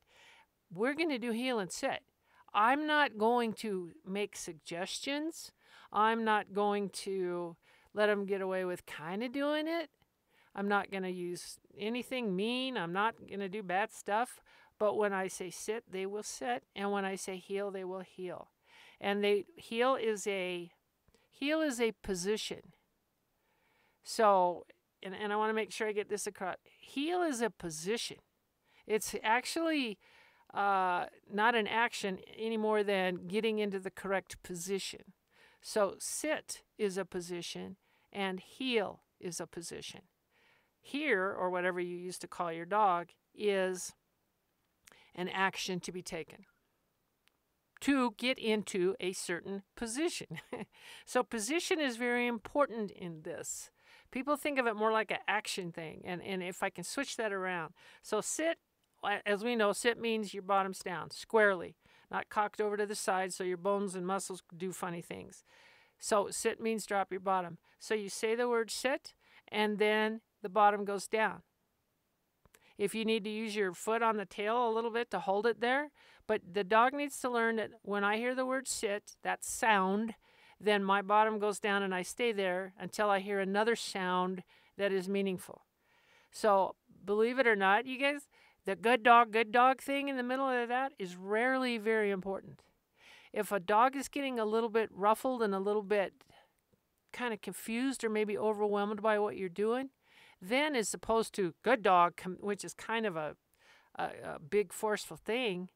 we're 0.73 0.93
going 0.93 1.09
to 1.09 1.19
do 1.19 1.31
heel 1.31 1.59
and 1.59 1.71
sit. 1.71 2.03
I'm 2.53 2.85
not 2.85 3.17
going 3.17 3.53
to 3.53 3.91
make 4.07 4.35
suggestions. 4.35 5.51
I'm 5.91 6.23
not 6.23 6.53
going 6.53 6.89
to 6.89 7.55
let 7.93 8.07
them 8.07 8.25
get 8.25 8.41
away 8.41 8.63
with 8.65 8.85
kind 8.85 9.23
of 9.23 9.31
doing 9.31 9.67
it. 9.67 9.89
I'm 10.55 10.67
not 10.67 10.91
going 10.91 11.03
to 11.03 11.11
use 11.11 11.57
anything 11.77 12.35
mean. 12.35 12.77
I'm 12.77 12.93
not 12.93 13.15
going 13.27 13.39
to 13.39 13.49
do 13.49 13.63
bad 13.63 13.91
stuff. 13.91 14.41
But 14.79 14.97
when 14.97 15.13
I 15.13 15.27
say 15.27 15.49
sit, 15.49 15.85
they 15.91 16.05
will 16.05 16.23
sit. 16.23 16.63
And 16.75 16.91
when 16.91 17.05
I 17.05 17.15
say 17.15 17.37
heel, 17.37 17.71
they 17.71 17.83
will 17.83 18.01
heel. 18.01 18.49
And 18.99 19.23
they 19.23 19.45
heel 19.55 19.95
is 19.95 20.27
a 20.27 20.71
heel 21.31 21.61
is 21.61 21.79
a 21.81 21.93
position. 22.03 22.73
So, 24.03 24.65
and, 25.01 25.15
and 25.15 25.33
I 25.33 25.35
want 25.35 25.49
to 25.49 25.53
make 25.53 25.71
sure 25.71 25.87
I 25.87 25.91
get 25.93 26.09
this 26.09 26.27
across. 26.27 26.57
Heel 26.79 27.21
is 27.21 27.41
a 27.41 27.49
position. 27.49 28.17
It's 28.85 29.15
actually 29.23 29.97
uh, 30.53 31.05
not 31.31 31.55
an 31.55 31.67
action 31.67 32.19
any 32.37 32.57
more 32.57 32.83
than 32.83 33.27
getting 33.27 33.59
into 33.59 33.79
the 33.79 33.91
correct 33.91 34.41
position. 34.43 35.13
So 35.61 35.95
sit 35.97 36.61
is 36.77 36.97
a 36.97 37.05
position 37.05 37.77
and 38.11 38.39
heel 38.39 39.01
is 39.19 39.39
a 39.39 39.47
position. 39.47 40.01
Here, 40.85 41.33
or 41.37 41.49
whatever 41.49 41.79
you 41.79 41.95
used 41.95 42.21
to 42.21 42.27
call 42.27 42.51
your 42.51 42.65
dog, 42.65 43.07
is 43.33 43.93
an 45.15 45.29
action 45.29 45.79
to 45.79 45.91
be 45.91 46.01
taken 46.01 46.45
to 47.81 48.13
get 48.17 48.37
into 48.37 48.95
a 49.01 49.11
certain 49.11 49.63
position. 49.75 50.39
so, 51.05 51.23
position 51.23 51.81
is 51.81 51.97
very 51.97 52.27
important 52.27 52.91
in 52.91 53.23
this. 53.23 53.71
People 54.11 54.37
think 54.37 54.59
of 54.59 54.67
it 54.67 54.75
more 54.75 54.91
like 54.91 55.11
an 55.11 55.17
action 55.27 55.71
thing, 55.71 56.01
and, 56.05 56.21
and 56.21 56.41
if 56.43 56.63
I 56.63 56.69
can 56.69 56.83
switch 56.83 57.17
that 57.17 57.33
around. 57.33 57.73
So, 58.01 58.21
sit, 58.21 58.57
as 59.25 59.43
we 59.43 59.55
know, 59.55 59.73
sit 59.73 59.99
means 59.99 60.33
your 60.33 60.43
bottom's 60.43 60.79
down, 60.79 61.11
squarely 61.11 61.75
not 62.13 62.29
cocked 62.29 62.61
over 62.61 62.77
to 62.77 62.85
the 62.85 62.95
side 62.95 63.33
so 63.33 63.43
your 63.43 63.57
bones 63.57 63.95
and 63.95 64.05
muscles 64.05 64.43
do 64.55 64.71
funny 64.71 65.01
things. 65.01 65.43
So 65.99 66.27
sit 66.29 66.61
means 66.61 66.85
drop 66.85 67.11
your 67.11 67.19
bottom. 67.19 67.57
So 67.79 67.95
you 67.95 68.07
say 68.07 68.35
the 68.35 68.47
word 68.47 68.69
sit 68.69 69.15
and 69.47 69.79
then 69.79 70.21
the 70.43 70.49
bottom 70.49 70.85
goes 70.85 71.07
down. 71.07 71.41
If 72.77 72.93
you 72.95 73.05
need 73.05 73.23
to 73.23 73.29
use 73.29 73.55
your 73.55 73.73
foot 73.73 74.01
on 74.01 74.17
the 74.17 74.25
tail 74.25 74.67
a 74.67 74.73
little 74.73 74.91
bit 74.91 75.09
to 75.11 75.19
hold 75.19 75.45
it 75.45 75.61
there, 75.61 75.89
but 76.27 76.41
the 76.53 76.63
dog 76.63 76.93
needs 76.93 77.19
to 77.19 77.29
learn 77.29 77.57
that 77.57 77.71
when 77.81 78.03
I 78.03 78.17
hear 78.17 78.33
the 78.35 78.45
word 78.45 78.67
sit, 78.67 79.15
that 79.23 79.43
sound, 79.43 80.15
then 80.59 80.83
my 80.83 81.01
bottom 81.01 81.39
goes 81.39 81.59
down 81.59 81.83
and 81.83 81.93
I 81.93 82.01
stay 82.01 82.31
there 82.31 82.73
until 82.79 83.09
I 83.09 83.19
hear 83.19 83.39
another 83.39 83.75
sound 83.75 84.43
that 84.77 84.91
is 84.91 85.07
meaningful. 85.07 85.61
So, 86.31 86.75
believe 87.05 87.37
it 87.37 87.47
or 87.47 87.55
not, 87.55 87.85
you 87.85 87.99
guys, 87.99 88.27
the 88.65 88.75
good 88.75 89.03
dog, 89.03 89.31
good 89.31 89.51
dog 89.51 89.81
thing 89.81 90.07
in 90.07 90.17
the 90.17 90.23
middle 90.23 90.47
of 90.47 90.69
that 90.69 90.93
is 90.97 91.15
rarely 91.15 91.77
very 91.77 92.11
important. 92.11 92.61
If 93.33 93.51
a 93.51 93.59
dog 93.59 93.95
is 93.95 94.07
getting 94.07 94.39
a 94.39 94.45
little 94.45 94.69
bit 94.69 94.89
ruffled 94.91 95.43
and 95.43 95.53
a 95.53 95.59
little 95.59 95.81
bit 95.83 96.13
kind 97.11 97.33
of 97.33 97.41
confused 97.41 98.03
or 98.03 98.09
maybe 98.09 98.37
overwhelmed 98.37 99.01
by 99.01 99.19
what 99.19 99.37
you're 99.37 99.49
doing, 99.49 99.89
then 100.49 100.75
as 100.75 100.93
opposed 100.93 101.33
to 101.35 101.53
good 101.63 101.81
dog, 101.81 102.19
which 102.39 102.65
is 102.65 102.73
kind 102.73 103.05
of 103.05 103.15
a, 103.15 103.35
a, 103.97 104.09
a 104.35 104.39
big 104.39 104.73
forceful 104.73 105.17
thing, 105.17 105.69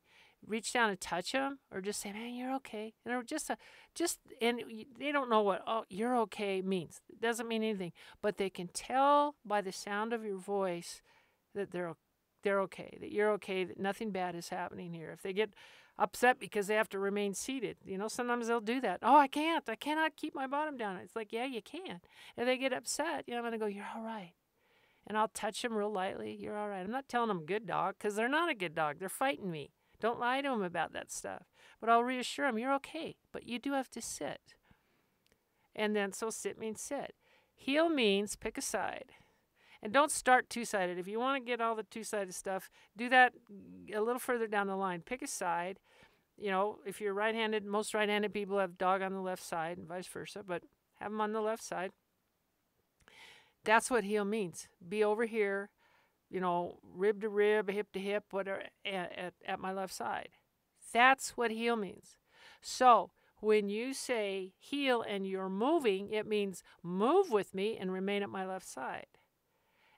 reach 0.46 0.74
down 0.74 0.90
and 0.90 1.00
touch 1.00 1.32
them 1.32 1.60
or 1.72 1.82
just 1.82 2.02
say 2.02 2.12
man 2.12 2.34
you're 2.34 2.54
okay. 2.56 2.94
And 3.06 3.28
just 3.28 3.50
a, 3.50 3.58
just 3.96 4.20
and 4.42 4.62
they 5.00 5.12
don't 5.12 5.30
know 5.30 5.42
what 5.42 5.62
oh 5.66 5.86
you're 5.90 6.18
okay 6.22 6.62
means. 6.62 7.02
It 7.10 7.22
doesn't 7.22 7.48
mean 7.48 7.64
anything 7.64 7.94
but 8.22 8.38
they 8.38 8.50
can 8.50 8.68
tell 8.68 9.36
by 9.46 9.62
the 9.62 9.72
sound 9.72 10.14
of 10.14 10.24
your 10.24 10.38
voice 10.38 11.02
that 11.56 11.72
they're 11.72 11.96
they're 12.44 12.62
okay 12.62 12.98
that 13.02 13.12
you're 13.12 13.32
okay 13.32 13.64
that 13.64 13.80
nothing 13.80 14.12
bad 14.12 14.36
is 14.36 14.50
happening 14.50 14.94
here. 14.94 15.12
If 15.12 15.22
they 15.22 15.34
get 15.34 15.52
upset 16.00 16.40
because 16.40 16.68
they 16.68 16.76
have 16.76 16.90
to 16.90 17.00
remain 17.00 17.34
seated 17.34 17.76
you 17.84 17.98
know 17.98 18.08
sometimes 18.08 18.48
they'll 18.48 18.62
do 18.62 18.80
that. 18.82 19.00
Oh 19.02 19.18
i 19.18 19.28
can't 19.28 19.68
i 19.68 19.76
cannot 19.76 20.16
keep 20.16 20.36
my 20.36 20.48
bottom 20.48 20.78
down. 20.78 20.98
It's 20.98 21.16
like 21.16 21.34
yeah 21.34 21.46
you 21.46 21.62
can. 21.62 22.02
If 22.38 22.46
they 22.46 22.58
get 22.58 22.74
upset 22.74 23.24
you 23.28 23.34
know 23.34 23.40
i'm 23.40 23.44
going 23.44 23.54
to 23.54 23.58
go 23.58 23.66
you're 23.66 23.88
all 23.96 24.04
right 24.04 24.34
and 25.08 25.18
i'll 25.18 25.30
touch 25.30 25.62
them 25.62 25.74
real 25.74 25.92
lightly 25.92 26.36
you're 26.40 26.58
all 26.58 26.70
right 26.70 26.84
i'm 26.84 26.92
not 26.92 27.08
telling 27.08 27.30
them 27.30 27.46
good 27.46 27.66
dog 27.66 27.96
because 27.98 28.16
they're 28.16 28.30
not 28.30 28.50
a 28.50 28.56
good 28.56 28.76
dog 28.76 28.98
they're 29.00 29.10
fighting 29.10 29.50
me 29.50 29.72
don't 30.00 30.20
lie 30.20 30.42
to 30.42 30.50
them 30.50 30.64
about 30.64 30.94
that 30.94 31.12
stuff. 31.12 31.44
But 31.80 31.90
I'll 31.90 32.04
reassure 32.04 32.48
them 32.48 32.60
you're 32.60 32.74
okay, 32.76 33.16
but 33.32 33.48
you 33.48 33.60
do 33.60 33.74
have 33.74 33.90
to 33.92 34.02
sit. 34.02 34.56
And 35.76 35.96
then, 35.96 36.12
so 36.12 36.30
sit 36.30 36.58
means 36.58 36.82
sit. 36.82 37.14
Heel 37.54 37.90
means 37.90 38.36
pick 38.36 38.58
a 38.58 38.62
side. 38.62 39.14
And 39.82 39.94
don't 39.94 40.12
start 40.12 40.50
two 40.50 40.66
sided. 40.66 40.98
If 40.98 41.08
you 41.08 41.20
want 41.20 41.44
to 41.44 41.48
get 41.48 41.62
all 41.62 41.76
the 41.76 41.84
two 41.84 42.04
sided 42.04 42.34
stuff, 42.34 42.70
do 42.96 43.10
that 43.10 43.34
a 43.94 44.02
little 44.02 44.20
further 44.20 44.48
down 44.48 44.68
the 44.68 44.76
line. 44.76 45.02
Pick 45.02 45.22
a 45.22 45.28
side. 45.28 45.80
You 46.36 46.50
know, 46.52 46.80
if 46.86 47.00
you're 47.00 47.14
right 47.14 47.34
handed, 47.34 47.66
most 47.66 47.94
right 47.94 48.10
handed 48.10 48.34
people 48.34 48.60
have 48.60 48.78
dog 48.78 49.02
on 49.02 49.14
the 49.14 49.22
left 49.22 49.44
side 49.44 49.78
and 49.78 49.88
vice 49.88 50.08
versa, 50.08 50.44
but 50.46 50.64
have 50.96 51.12
them 51.12 51.22
on 51.22 51.32
the 51.32 51.42
left 51.42 51.64
side. 51.64 51.92
That's 53.64 53.92
what 53.92 54.04
heel 54.04 54.26
means. 54.26 54.68
Be 54.88 55.04
over 55.04 55.26
here 55.26 55.70
you 56.30 56.42
know, 56.42 56.78
rib 56.84 57.22
to 57.22 57.30
rib, 57.30 57.70
hip 57.70 57.92
to 57.94 58.00
hip, 58.00 58.26
whatever, 58.32 58.64
at, 58.86 59.18
at, 59.18 59.34
at 59.46 59.60
my 59.60 59.72
left 59.72 59.94
side. 59.94 60.30
That's 60.94 61.38
what 61.38 61.52
heel 61.52 61.76
means. 61.76 62.18
So 62.62 63.12
when 63.40 63.70
you 63.70 63.94
say 63.94 64.54
heel 64.60 65.04
and 65.08 65.28
you're 65.28 65.50
moving, 65.50 66.12
it 66.12 66.28
means 66.28 66.64
move 66.84 67.32
with 67.32 67.54
me 67.54 67.78
and 67.78 67.92
remain 67.92 68.24
at 68.24 68.30
my 68.30 68.46
left 68.46 68.68
side. 68.68 69.08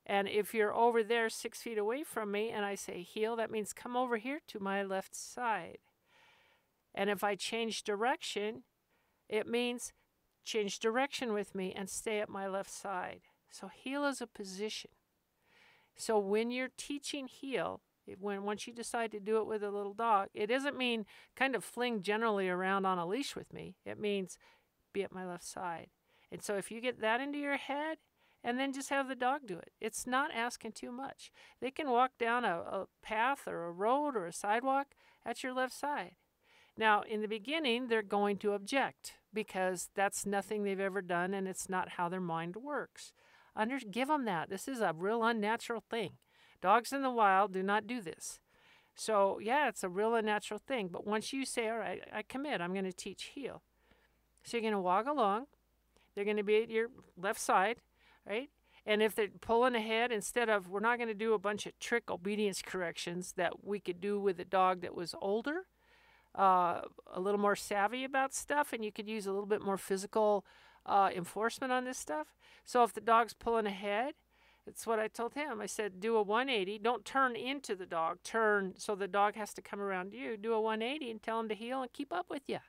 And 0.05 0.27
if 0.27 0.53
you're 0.53 0.73
over 0.73 1.03
there 1.03 1.29
six 1.29 1.61
feet 1.61 1.77
away 1.77 2.03
from 2.03 2.31
me 2.31 2.49
and 2.49 2.65
I 2.65 2.75
say 2.75 3.01
heel, 3.01 3.35
that 3.35 3.51
means 3.51 3.73
come 3.73 3.95
over 3.95 4.17
here 4.17 4.39
to 4.47 4.59
my 4.59 4.83
left 4.83 5.15
side. 5.15 5.79
And 6.93 7.09
if 7.09 7.23
I 7.23 7.35
change 7.35 7.83
direction, 7.83 8.63
it 9.27 9.47
means 9.47 9.93
change 10.43 10.79
direction 10.79 11.33
with 11.33 11.53
me 11.53 11.73
and 11.75 11.89
stay 11.89 12.19
at 12.19 12.29
my 12.29 12.47
left 12.47 12.71
side. 12.71 13.21
So 13.51 13.67
heel 13.67 14.05
is 14.05 14.21
a 14.21 14.27
position. 14.27 14.91
So 15.95 16.17
when 16.17 16.51
you're 16.51 16.69
teaching 16.77 17.27
heel, 17.27 17.81
when 18.19 18.43
once 18.43 18.65
you 18.65 18.73
decide 18.73 19.11
to 19.11 19.19
do 19.19 19.37
it 19.37 19.47
with 19.47 19.63
a 19.63 19.69
little 19.69 19.93
dog, 19.93 20.29
it 20.33 20.47
doesn't 20.47 20.77
mean 20.77 21.05
kind 21.35 21.55
of 21.55 21.63
fling 21.63 22.01
generally 22.01 22.49
around 22.49 22.85
on 22.85 22.97
a 22.97 23.05
leash 23.05 23.35
with 23.35 23.53
me. 23.53 23.75
It 23.85 23.99
means 23.99 24.37
be 24.93 25.03
at 25.03 25.13
my 25.13 25.25
left 25.25 25.45
side. 25.45 25.87
And 26.31 26.41
so 26.41 26.55
if 26.55 26.71
you 26.71 26.81
get 26.81 27.01
that 27.01 27.21
into 27.21 27.37
your 27.37 27.57
head 27.57 27.97
and 28.43 28.59
then 28.59 28.73
just 28.73 28.89
have 28.89 29.07
the 29.07 29.15
dog 29.15 29.41
do 29.45 29.57
it, 29.57 29.71
it's 29.81 30.07
not 30.07 30.33
asking 30.33 30.71
too 30.71 30.91
much. 30.91 31.31
They 31.59 31.71
can 31.71 31.89
walk 31.89 32.11
down 32.19 32.45
a, 32.45 32.57
a 32.59 32.87
path 33.01 33.47
or 33.47 33.65
a 33.65 33.71
road 33.71 34.15
or 34.15 34.25
a 34.25 34.33
sidewalk 34.33 34.87
at 35.25 35.43
your 35.43 35.53
left 35.53 35.73
side. 35.73 36.15
Now, 36.77 37.01
in 37.01 37.21
the 37.21 37.27
beginning, 37.27 37.87
they're 37.87 38.01
going 38.01 38.37
to 38.37 38.53
object 38.53 39.15
because 39.33 39.89
that's 39.95 40.25
nothing 40.25 40.63
they've 40.63 40.79
ever 40.79 41.01
done 41.01 41.33
and 41.33 41.47
it's 41.47 41.67
not 41.67 41.89
how 41.89 42.07
their 42.07 42.21
mind 42.21 42.55
works. 42.55 43.11
Under, 43.59 43.77
give 43.77 44.07
them 44.07 44.23
that. 44.23 44.49
This 44.49 44.69
is 44.69 44.79
a 44.79 44.93
real 44.97 45.21
unnatural 45.21 45.83
thing. 45.89 46.11
Dogs 46.61 46.93
in 46.93 47.01
the 47.01 47.11
wild 47.11 47.51
do 47.51 47.61
not 47.61 47.85
do 47.85 47.99
this. 47.99 48.39
So, 48.95 49.37
yeah, 49.41 49.67
it's 49.67 49.83
a 49.83 49.89
real 49.89 50.15
unnatural 50.15 50.61
thing. 50.65 50.87
But 50.89 51.05
once 51.05 51.33
you 51.33 51.43
say, 51.43 51.67
all 51.67 51.77
right, 51.77 52.01
I 52.13 52.21
commit, 52.21 52.61
I'm 52.61 52.71
going 52.71 52.85
to 52.85 52.93
teach 52.93 53.31
heel. 53.35 53.61
So 54.43 54.55
you're 54.55 54.61
going 54.61 54.73
to 54.73 54.79
walk 54.79 55.07
along. 55.07 55.47
They're 56.15 56.23
going 56.23 56.37
to 56.37 56.43
be 56.43 56.63
at 56.63 56.69
your 56.69 56.87
left 57.17 57.41
side, 57.41 57.81
right? 58.25 58.49
And 58.85 59.01
if 59.01 59.13
they're 59.13 59.27
pulling 59.41 59.75
ahead, 59.75 60.13
instead 60.13 60.47
of, 60.47 60.69
we're 60.69 60.79
not 60.79 60.97
going 60.97 61.09
to 61.09 61.13
do 61.13 61.33
a 61.33 61.39
bunch 61.39 61.65
of 61.65 61.77
trick 61.79 62.09
obedience 62.09 62.61
corrections 62.61 63.33
that 63.33 63.65
we 63.65 63.81
could 63.81 63.99
do 63.99 64.21
with 64.21 64.39
a 64.39 64.45
dog 64.45 64.79
that 64.81 64.95
was 64.95 65.13
older, 65.21 65.65
uh, 66.33 66.81
a 67.13 67.19
little 67.19 67.41
more 67.41 67.57
savvy 67.57 68.05
about 68.05 68.33
stuff, 68.33 68.71
and 68.71 68.85
you 68.85 68.91
could 68.93 69.09
use 69.09 69.27
a 69.27 69.31
little 69.31 69.45
bit 69.45 69.61
more 69.61 69.77
physical 69.77 70.45
uh, 70.89 71.09
enforcement 71.15 71.71
on 71.71 71.85
this 71.85 71.97
stuff. 71.97 72.27
So 72.65 72.83
if 72.83 72.93
the 72.93 73.01
dog's 73.01 73.33
pulling 73.33 73.67
ahead, 73.67 74.15
it's 74.67 74.85
what 74.85 74.99
I 74.99 75.07
told 75.07 75.35
him. 75.35 75.61
I 75.61 75.67
said, 75.67 75.99
do 75.99 76.15
a 76.15 76.21
180. 76.21 76.79
Don't 76.79 77.05
turn 77.05 77.35
into 77.35 77.75
the 77.75 77.85
dog. 77.85 78.19
Turn 78.23 78.73
so 78.77 78.95
the 78.95 79.07
dog 79.07 79.35
has 79.35 79.53
to 79.53 79.61
come 79.61 79.79
around 79.79 80.13
you. 80.13 80.35
Do 80.35 80.53
a 80.53 80.61
180 80.61 81.11
and 81.11 81.23
tell 81.23 81.39
him 81.39 81.47
to 81.49 81.55
heel 81.55 81.81
and 81.81 81.93
keep 81.93 82.11
up 82.11 82.25
with 82.29 82.43
you. 82.47 82.59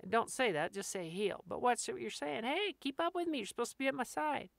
And 0.00 0.10
don't 0.12 0.30
say 0.30 0.52
that. 0.52 0.72
Just 0.72 0.90
say 0.90 1.08
heel. 1.08 1.42
But 1.46 1.60
what's 1.60 1.88
what 1.88 2.00
you're 2.00 2.10
saying? 2.10 2.44
Hey, 2.44 2.74
keep 2.80 3.00
up 3.00 3.14
with 3.14 3.26
me. 3.26 3.38
You're 3.38 3.46
supposed 3.46 3.72
to 3.72 3.78
be 3.78 3.88
at 3.88 3.94
my 3.94 4.04
side. 4.04 4.50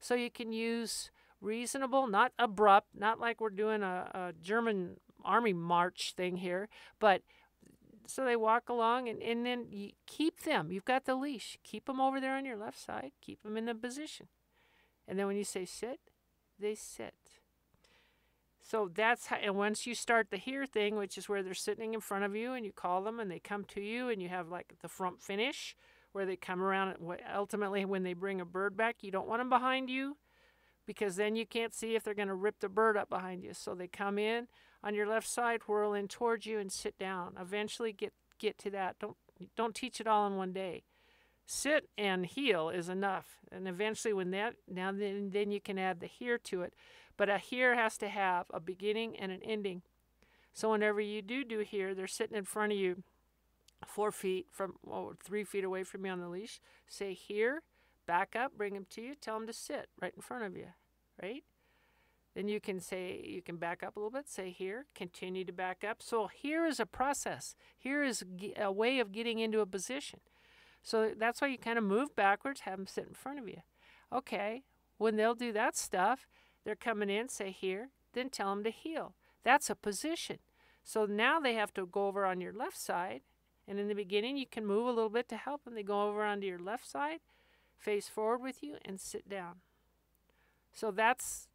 So 0.00 0.14
you 0.14 0.30
can 0.30 0.52
use 0.52 1.10
reasonable, 1.40 2.06
not 2.06 2.32
abrupt, 2.38 2.88
not 2.94 3.20
like 3.20 3.40
we're 3.40 3.50
doing 3.50 3.82
a, 3.82 4.10
a 4.14 4.32
German 4.42 4.96
army 5.24 5.52
march 5.52 6.14
thing 6.16 6.36
here, 6.36 6.68
but 7.00 7.22
so 8.06 8.24
they 8.24 8.36
walk 8.36 8.68
along 8.68 9.08
and, 9.08 9.22
and 9.22 9.44
then 9.44 9.66
you 9.70 9.92
keep 10.06 10.42
them. 10.42 10.70
You've 10.70 10.84
got 10.84 11.04
the 11.04 11.14
leash. 11.14 11.58
Keep 11.62 11.86
them 11.86 12.00
over 12.00 12.20
there 12.20 12.36
on 12.36 12.44
your 12.44 12.56
left 12.56 12.78
side. 12.78 13.12
Keep 13.20 13.42
them 13.42 13.56
in 13.56 13.66
the 13.66 13.74
position. 13.74 14.28
And 15.06 15.18
then 15.18 15.26
when 15.26 15.36
you 15.36 15.44
say 15.44 15.64
sit, 15.64 16.00
they 16.58 16.74
sit. 16.74 17.14
So 18.62 18.90
that's 18.92 19.26
how, 19.26 19.36
and 19.36 19.56
once 19.56 19.86
you 19.86 19.94
start 19.94 20.30
the 20.30 20.38
here 20.38 20.64
thing, 20.64 20.96
which 20.96 21.18
is 21.18 21.28
where 21.28 21.42
they're 21.42 21.52
sitting 21.52 21.92
in 21.92 22.00
front 22.00 22.24
of 22.24 22.34
you 22.34 22.54
and 22.54 22.64
you 22.64 22.72
call 22.72 23.02
them 23.02 23.20
and 23.20 23.30
they 23.30 23.38
come 23.38 23.64
to 23.64 23.80
you 23.80 24.08
and 24.08 24.22
you 24.22 24.30
have 24.30 24.48
like 24.48 24.74
the 24.80 24.88
front 24.88 25.20
finish 25.20 25.76
where 26.12 26.24
they 26.24 26.36
come 26.36 26.62
around. 26.62 26.96
Ultimately, 27.34 27.84
when 27.84 28.04
they 28.04 28.14
bring 28.14 28.40
a 28.40 28.46
bird 28.46 28.76
back, 28.76 28.96
you 29.02 29.10
don't 29.10 29.28
want 29.28 29.40
them 29.40 29.50
behind 29.50 29.90
you 29.90 30.16
because 30.86 31.16
then 31.16 31.36
you 31.36 31.44
can't 31.44 31.74
see 31.74 31.94
if 31.94 32.02
they're 32.02 32.14
going 32.14 32.28
to 32.28 32.34
rip 32.34 32.60
the 32.60 32.68
bird 32.68 32.96
up 32.96 33.10
behind 33.10 33.42
you. 33.42 33.52
So 33.52 33.74
they 33.74 33.88
come 33.88 34.18
in 34.18 34.48
on 34.84 34.94
your 34.94 35.06
left 35.06 35.26
side, 35.26 35.62
whirl 35.66 35.94
in 35.94 36.06
towards 36.06 36.46
you 36.46 36.58
and 36.58 36.70
sit 36.70 36.98
down. 36.98 37.34
Eventually 37.40 37.92
get 37.92 38.12
get 38.38 38.58
to 38.58 38.70
that. 38.70 38.96
Don't 39.00 39.16
don't 39.56 39.74
teach 39.74 40.00
it 40.00 40.06
all 40.06 40.26
in 40.26 40.36
one 40.36 40.52
day. 40.52 40.84
Sit 41.46 41.88
and 41.98 42.26
heel 42.26 42.68
is 42.68 42.88
enough. 42.88 43.38
And 43.50 43.66
eventually 43.66 44.12
when 44.12 44.30
that 44.32 44.54
now 44.68 44.92
then 44.92 45.30
then 45.32 45.50
you 45.50 45.60
can 45.60 45.78
add 45.78 46.00
the 46.00 46.06
here 46.06 46.38
to 46.38 46.62
it. 46.62 46.74
But 47.16 47.30
a 47.30 47.38
here 47.38 47.74
has 47.74 47.96
to 47.98 48.08
have 48.08 48.46
a 48.52 48.60
beginning 48.60 49.16
and 49.16 49.32
an 49.32 49.40
ending. 49.42 49.82
So 50.52 50.70
whenever 50.70 51.00
you 51.00 51.22
do 51.22 51.44
do 51.44 51.60
here, 51.60 51.94
they're 51.94 52.06
sitting 52.06 52.36
in 52.36 52.44
front 52.44 52.72
of 52.72 52.78
you 52.78 53.02
four 53.86 54.12
feet 54.12 54.46
from 54.50 54.74
oh, 54.88 55.14
three 55.22 55.44
feet 55.44 55.64
away 55.64 55.82
from 55.82 56.04
you 56.04 56.12
on 56.12 56.20
the 56.20 56.28
leash. 56.28 56.60
Say 56.88 57.14
here, 57.14 57.62
back 58.06 58.36
up, 58.36 58.52
bring 58.56 58.74
them 58.74 58.86
to 58.90 59.00
you, 59.00 59.14
tell 59.14 59.38
them 59.38 59.46
to 59.46 59.52
sit 59.52 59.88
right 60.00 60.12
in 60.14 60.22
front 60.22 60.44
of 60.44 60.56
you, 60.56 60.68
right? 61.22 61.42
Then 62.34 62.48
you 62.48 62.60
can 62.60 62.80
say, 62.80 63.24
you 63.24 63.42
can 63.42 63.56
back 63.56 63.82
up 63.82 63.96
a 63.96 64.00
little 64.00 64.10
bit, 64.10 64.28
say 64.28 64.50
here, 64.50 64.86
continue 64.94 65.44
to 65.44 65.52
back 65.52 65.84
up. 65.88 66.02
So 66.02 66.26
here 66.26 66.66
is 66.66 66.80
a 66.80 66.86
process. 66.86 67.54
Here 67.78 68.02
is 68.02 68.24
a 68.56 68.72
way 68.72 68.98
of 68.98 69.12
getting 69.12 69.38
into 69.38 69.60
a 69.60 69.66
position. 69.66 70.20
So 70.82 71.12
that's 71.16 71.40
why 71.40 71.48
you 71.48 71.58
kind 71.58 71.78
of 71.78 71.84
move 71.84 72.16
backwards, 72.16 72.60
have 72.60 72.76
them 72.76 72.86
sit 72.86 73.06
in 73.06 73.14
front 73.14 73.38
of 73.38 73.48
you. 73.48 73.62
Okay, 74.12 74.64
when 74.98 75.16
they'll 75.16 75.34
do 75.34 75.52
that 75.52 75.76
stuff, 75.76 76.26
they're 76.64 76.74
coming 76.74 77.08
in, 77.08 77.28
say 77.28 77.50
here, 77.50 77.90
then 78.14 78.30
tell 78.30 78.50
them 78.50 78.64
to 78.64 78.70
heel. 78.70 79.14
That's 79.44 79.70
a 79.70 79.74
position. 79.74 80.38
So 80.82 81.06
now 81.06 81.40
they 81.40 81.54
have 81.54 81.72
to 81.74 81.86
go 81.86 82.08
over 82.08 82.26
on 82.26 82.40
your 82.40 82.52
left 82.52 82.78
side. 82.78 83.22
And 83.66 83.78
in 83.78 83.88
the 83.88 83.94
beginning, 83.94 84.36
you 84.36 84.46
can 84.46 84.66
move 84.66 84.86
a 84.86 84.92
little 84.92 85.08
bit 85.08 85.28
to 85.30 85.36
help 85.36 85.64
them. 85.64 85.74
They 85.74 85.82
go 85.82 86.08
over 86.08 86.22
onto 86.22 86.46
your 86.46 86.58
left 86.58 86.88
side, 86.88 87.20
face 87.78 88.08
forward 88.08 88.42
with 88.42 88.62
you, 88.62 88.76
and 88.84 89.00
sit 89.00 89.28
down. 89.28 89.56
So 90.72 90.90
that's 90.90 91.48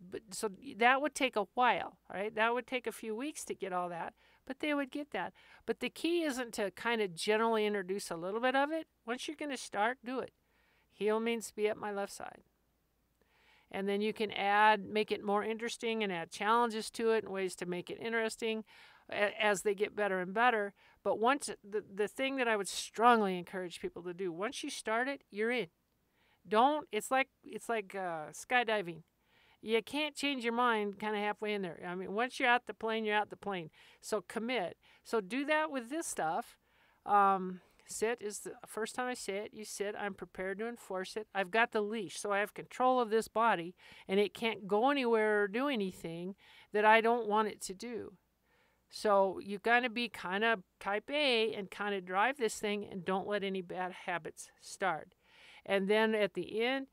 but 0.00 0.22
so 0.30 0.50
that 0.76 1.00
would 1.00 1.14
take 1.14 1.36
a 1.36 1.46
while, 1.54 1.98
right? 2.12 2.34
That 2.34 2.54
would 2.54 2.66
take 2.66 2.86
a 2.86 2.92
few 2.92 3.14
weeks 3.14 3.44
to 3.44 3.54
get 3.54 3.72
all 3.72 3.88
that, 3.88 4.14
but 4.46 4.60
they 4.60 4.74
would 4.74 4.90
get 4.90 5.10
that. 5.12 5.32
But 5.66 5.80
the 5.80 5.90
key 5.90 6.22
isn't 6.22 6.52
to 6.54 6.70
kind 6.72 7.00
of 7.00 7.14
generally 7.14 7.66
introduce 7.66 8.10
a 8.10 8.16
little 8.16 8.40
bit 8.40 8.54
of 8.54 8.70
it. 8.70 8.86
Once 9.06 9.26
you're 9.26 9.36
going 9.36 9.50
to 9.50 9.56
start, 9.56 9.98
do 10.04 10.20
it. 10.20 10.32
Heel 10.92 11.20
means 11.20 11.50
be 11.50 11.68
at 11.68 11.76
my 11.76 11.92
left 11.92 12.12
side. 12.12 12.42
And 13.70 13.88
then 13.88 14.00
you 14.00 14.12
can 14.12 14.30
add, 14.30 14.84
make 14.84 15.10
it 15.10 15.24
more 15.24 15.42
interesting 15.42 16.04
and 16.04 16.12
add 16.12 16.30
challenges 16.30 16.90
to 16.92 17.10
it 17.10 17.24
and 17.24 17.32
ways 17.32 17.56
to 17.56 17.66
make 17.66 17.90
it 17.90 17.98
interesting. 18.00 18.64
as 19.10 19.62
they 19.62 19.74
get 19.74 19.96
better 19.96 20.20
and 20.20 20.32
better. 20.32 20.72
But 21.02 21.18
once 21.18 21.50
the, 21.68 21.84
the 21.92 22.08
thing 22.08 22.36
that 22.36 22.48
I 22.48 22.56
would 22.56 22.68
strongly 22.68 23.38
encourage 23.38 23.80
people 23.80 24.02
to 24.04 24.14
do, 24.14 24.32
once 24.32 24.62
you 24.62 24.70
start 24.70 25.08
it, 25.08 25.22
you're 25.30 25.50
in. 25.50 25.66
Don't 26.46 26.86
it's 26.92 27.10
like 27.10 27.28
it's 27.42 27.68
like 27.68 27.94
uh, 27.94 28.30
skydiving. 28.32 29.02
You 29.64 29.82
can't 29.82 30.14
change 30.14 30.44
your 30.44 30.52
mind 30.52 30.98
kind 30.98 31.16
of 31.16 31.22
halfway 31.22 31.54
in 31.54 31.62
there. 31.62 31.80
I 31.88 31.94
mean, 31.94 32.12
once 32.12 32.38
you're 32.38 32.48
out 32.48 32.66
the 32.66 32.74
plane, 32.74 33.06
you're 33.06 33.16
out 33.16 33.30
the 33.30 33.36
plane. 33.36 33.70
So 34.02 34.20
commit. 34.20 34.76
So 35.04 35.22
do 35.22 35.46
that 35.46 35.70
with 35.70 35.88
this 35.88 36.06
stuff. 36.06 36.58
Um, 37.06 37.60
sit 37.86 38.18
is 38.20 38.40
the 38.40 38.52
first 38.66 38.94
time 38.94 39.08
I 39.08 39.14
sit. 39.14 39.54
You 39.54 39.64
sit. 39.64 39.94
I'm 39.98 40.12
prepared 40.12 40.58
to 40.58 40.68
enforce 40.68 41.16
it. 41.16 41.28
I've 41.34 41.50
got 41.50 41.72
the 41.72 41.80
leash, 41.80 42.20
so 42.20 42.30
I 42.30 42.40
have 42.40 42.52
control 42.52 43.00
of 43.00 43.08
this 43.08 43.26
body, 43.26 43.74
and 44.06 44.20
it 44.20 44.34
can't 44.34 44.68
go 44.68 44.90
anywhere 44.90 45.44
or 45.44 45.48
do 45.48 45.68
anything 45.68 46.34
that 46.74 46.84
I 46.84 47.00
don't 47.00 47.26
want 47.26 47.48
it 47.48 47.62
to 47.62 47.72
do. 47.72 48.12
So 48.90 49.40
you 49.42 49.58
got 49.58 49.80
to 49.80 49.88
be 49.88 50.10
kind 50.10 50.44
of 50.44 50.60
type 50.78 51.10
A 51.10 51.54
and 51.54 51.70
kind 51.70 51.94
of 51.94 52.04
drive 52.04 52.36
this 52.36 52.56
thing, 52.56 52.86
and 52.90 53.02
don't 53.02 53.26
let 53.26 53.42
any 53.42 53.62
bad 53.62 53.92
habits 54.04 54.50
start. 54.60 55.14
And 55.64 55.88
then 55.88 56.14
at 56.14 56.34
the 56.34 56.62
end, 56.62 56.88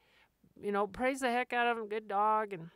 you 0.62 0.72
know, 0.72 0.88
praise 0.88 1.20
the 1.20 1.32
heck 1.32 1.54
out 1.54 1.68
of 1.68 1.78
them, 1.78 1.88
good 1.88 2.08
dog, 2.08 2.54
and 2.54 2.70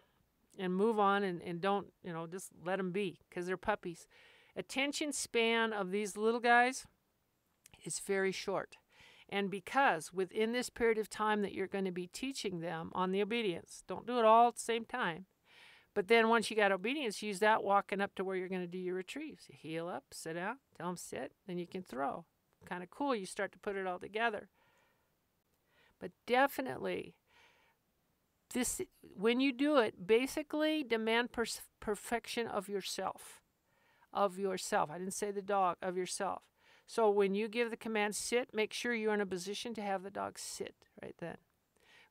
and 0.57 0.75
move 0.75 0.99
on 0.99 1.23
and, 1.23 1.41
and 1.41 1.61
don't, 1.61 1.87
you 2.03 2.13
know, 2.13 2.27
just 2.27 2.49
let 2.65 2.77
them 2.77 2.91
be 2.91 3.19
because 3.29 3.45
they're 3.45 3.57
puppies. 3.57 4.07
Attention 4.55 5.11
span 5.11 5.73
of 5.73 5.91
these 5.91 6.15
little 6.15 6.39
guys 6.39 6.85
is 7.83 7.99
very 7.99 8.31
short. 8.31 8.77
And 9.27 9.49
because 9.49 10.13
within 10.13 10.51
this 10.51 10.69
period 10.69 10.97
of 10.97 11.09
time 11.09 11.41
that 11.41 11.53
you're 11.53 11.67
going 11.67 11.85
to 11.85 11.91
be 11.91 12.07
teaching 12.07 12.59
them 12.59 12.91
on 12.93 13.11
the 13.11 13.21
obedience, 13.21 13.83
don't 13.87 14.05
do 14.05 14.19
it 14.19 14.25
all 14.25 14.49
at 14.49 14.55
the 14.55 14.61
same 14.61 14.85
time. 14.85 15.25
But 15.93 16.09
then 16.09 16.29
once 16.29 16.49
you 16.49 16.57
got 16.57 16.71
obedience, 16.71 17.23
use 17.23 17.39
that 17.39 17.63
walking 17.63 18.01
up 18.01 18.15
to 18.15 18.23
where 18.23 18.35
you're 18.35 18.49
going 18.49 18.61
to 18.61 18.67
do 18.67 18.77
your 18.77 18.95
retrieves. 18.95 19.45
You 19.49 19.55
heel 19.57 19.87
up, 19.87 20.03
sit 20.11 20.33
down, 20.33 20.57
tell 20.77 20.87
them 20.87 20.97
sit, 20.97 21.31
then 21.47 21.57
you 21.57 21.65
can 21.65 21.83
throw. 21.83 22.25
Kind 22.65 22.83
of 22.83 22.89
cool. 22.89 23.15
You 23.15 23.25
start 23.25 23.51
to 23.53 23.59
put 23.59 23.75
it 23.75 23.87
all 23.87 23.99
together. 23.99 24.49
But 25.99 26.11
definitely 26.27 27.15
this 28.55 28.81
when 29.01 29.39
you 29.39 29.51
do 29.51 29.77
it 29.77 30.07
basically 30.07 30.81
demand 30.83 31.31
per- 31.31 31.45
perfection 31.79 32.47
of 32.47 32.67
yourself 32.67 33.41
of 34.13 34.39
yourself. 34.39 34.89
I 34.89 34.97
didn't 34.97 35.13
say 35.13 35.29
the 35.29 35.41
dog 35.41 35.75
of 35.81 35.97
yourself. 35.97 36.43
So 36.87 37.09
when 37.09 37.35
you 37.35 37.49
give 37.49 37.69
the 37.69 37.77
command 37.77 38.15
sit 38.15 38.49
make 38.53 38.73
sure 38.73 38.95
you're 38.95 39.13
in 39.13 39.21
a 39.21 39.25
position 39.25 39.73
to 39.75 39.81
have 39.81 40.01
the 40.01 40.09
dog 40.09 40.39
sit 40.39 40.73
right 41.03 41.15
then. 41.19 41.37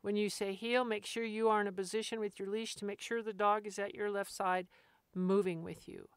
When 0.03 0.17
you 0.17 0.29
say 0.29 0.53
heel 0.53 0.85
make 0.85 1.07
sure 1.07 1.25
you 1.25 1.49
are 1.49 1.63
in 1.63 1.67
a 1.67 1.73
position 1.73 2.21
with 2.21 2.39
your 2.39 2.49
leash 2.49 2.75
to 2.77 2.85
make 2.85 3.01
sure 3.01 3.23
the 3.23 3.33
dog 3.33 3.67
is 3.67 3.79
at 3.79 3.95
your 3.95 4.11
left 4.11 4.31
side 4.31 4.67
moving 5.15 5.65
with 5.65 5.89
you. 5.89 6.09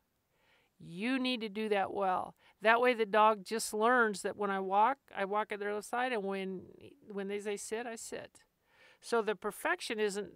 You 0.77 1.17
need 1.17 1.39
to 1.41 1.49
do 1.49 1.69
that 1.69 1.93
well. 1.93 2.35
That 2.61 2.81
way 2.81 2.93
the 2.93 3.05
dog 3.05 3.45
just 3.45 3.73
learns 3.73 4.23
that 4.23 4.35
when 4.35 4.51
i 4.51 4.59
walk 4.59 4.97
i 5.15 5.23
walk 5.23 5.53
at 5.53 5.59
their 5.59 5.73
left 5.73 5.87
side 5.87 6.11
and 6.11 6.23
when 6.23 6.63
when 7.07 7.29
they 7.29 7.39
say 7.39 7.55
sit 7.55 7.87
i 7.87 7.95
sit 7.95 8.39
so 9.01 9.21
the 9.21 9.35
perfection 9.35 9.99
isn't 9.99 10.31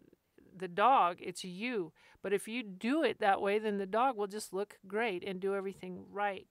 the 0.56 0.68
dog, 0.68 1.18
it's 1.20 1.44
you. 1.44 1.94
But 2.22 2.34
if 2.34 2.48
you 2.48 2.64
do 2.64 3.04
it 3.04 3.20
that 3.20 3.42
way, 3.42 3.60
then 3.60 3.78
the 3.78 3.86
dog 3.86 4.18
will 4.18 4.28
just 4.28 4.54
look 4.54 4.78
great 4.88 5.24
and 5.24 5.40
do 5.40 5.56
everything 5.56 6.06
right. 6.12 6.48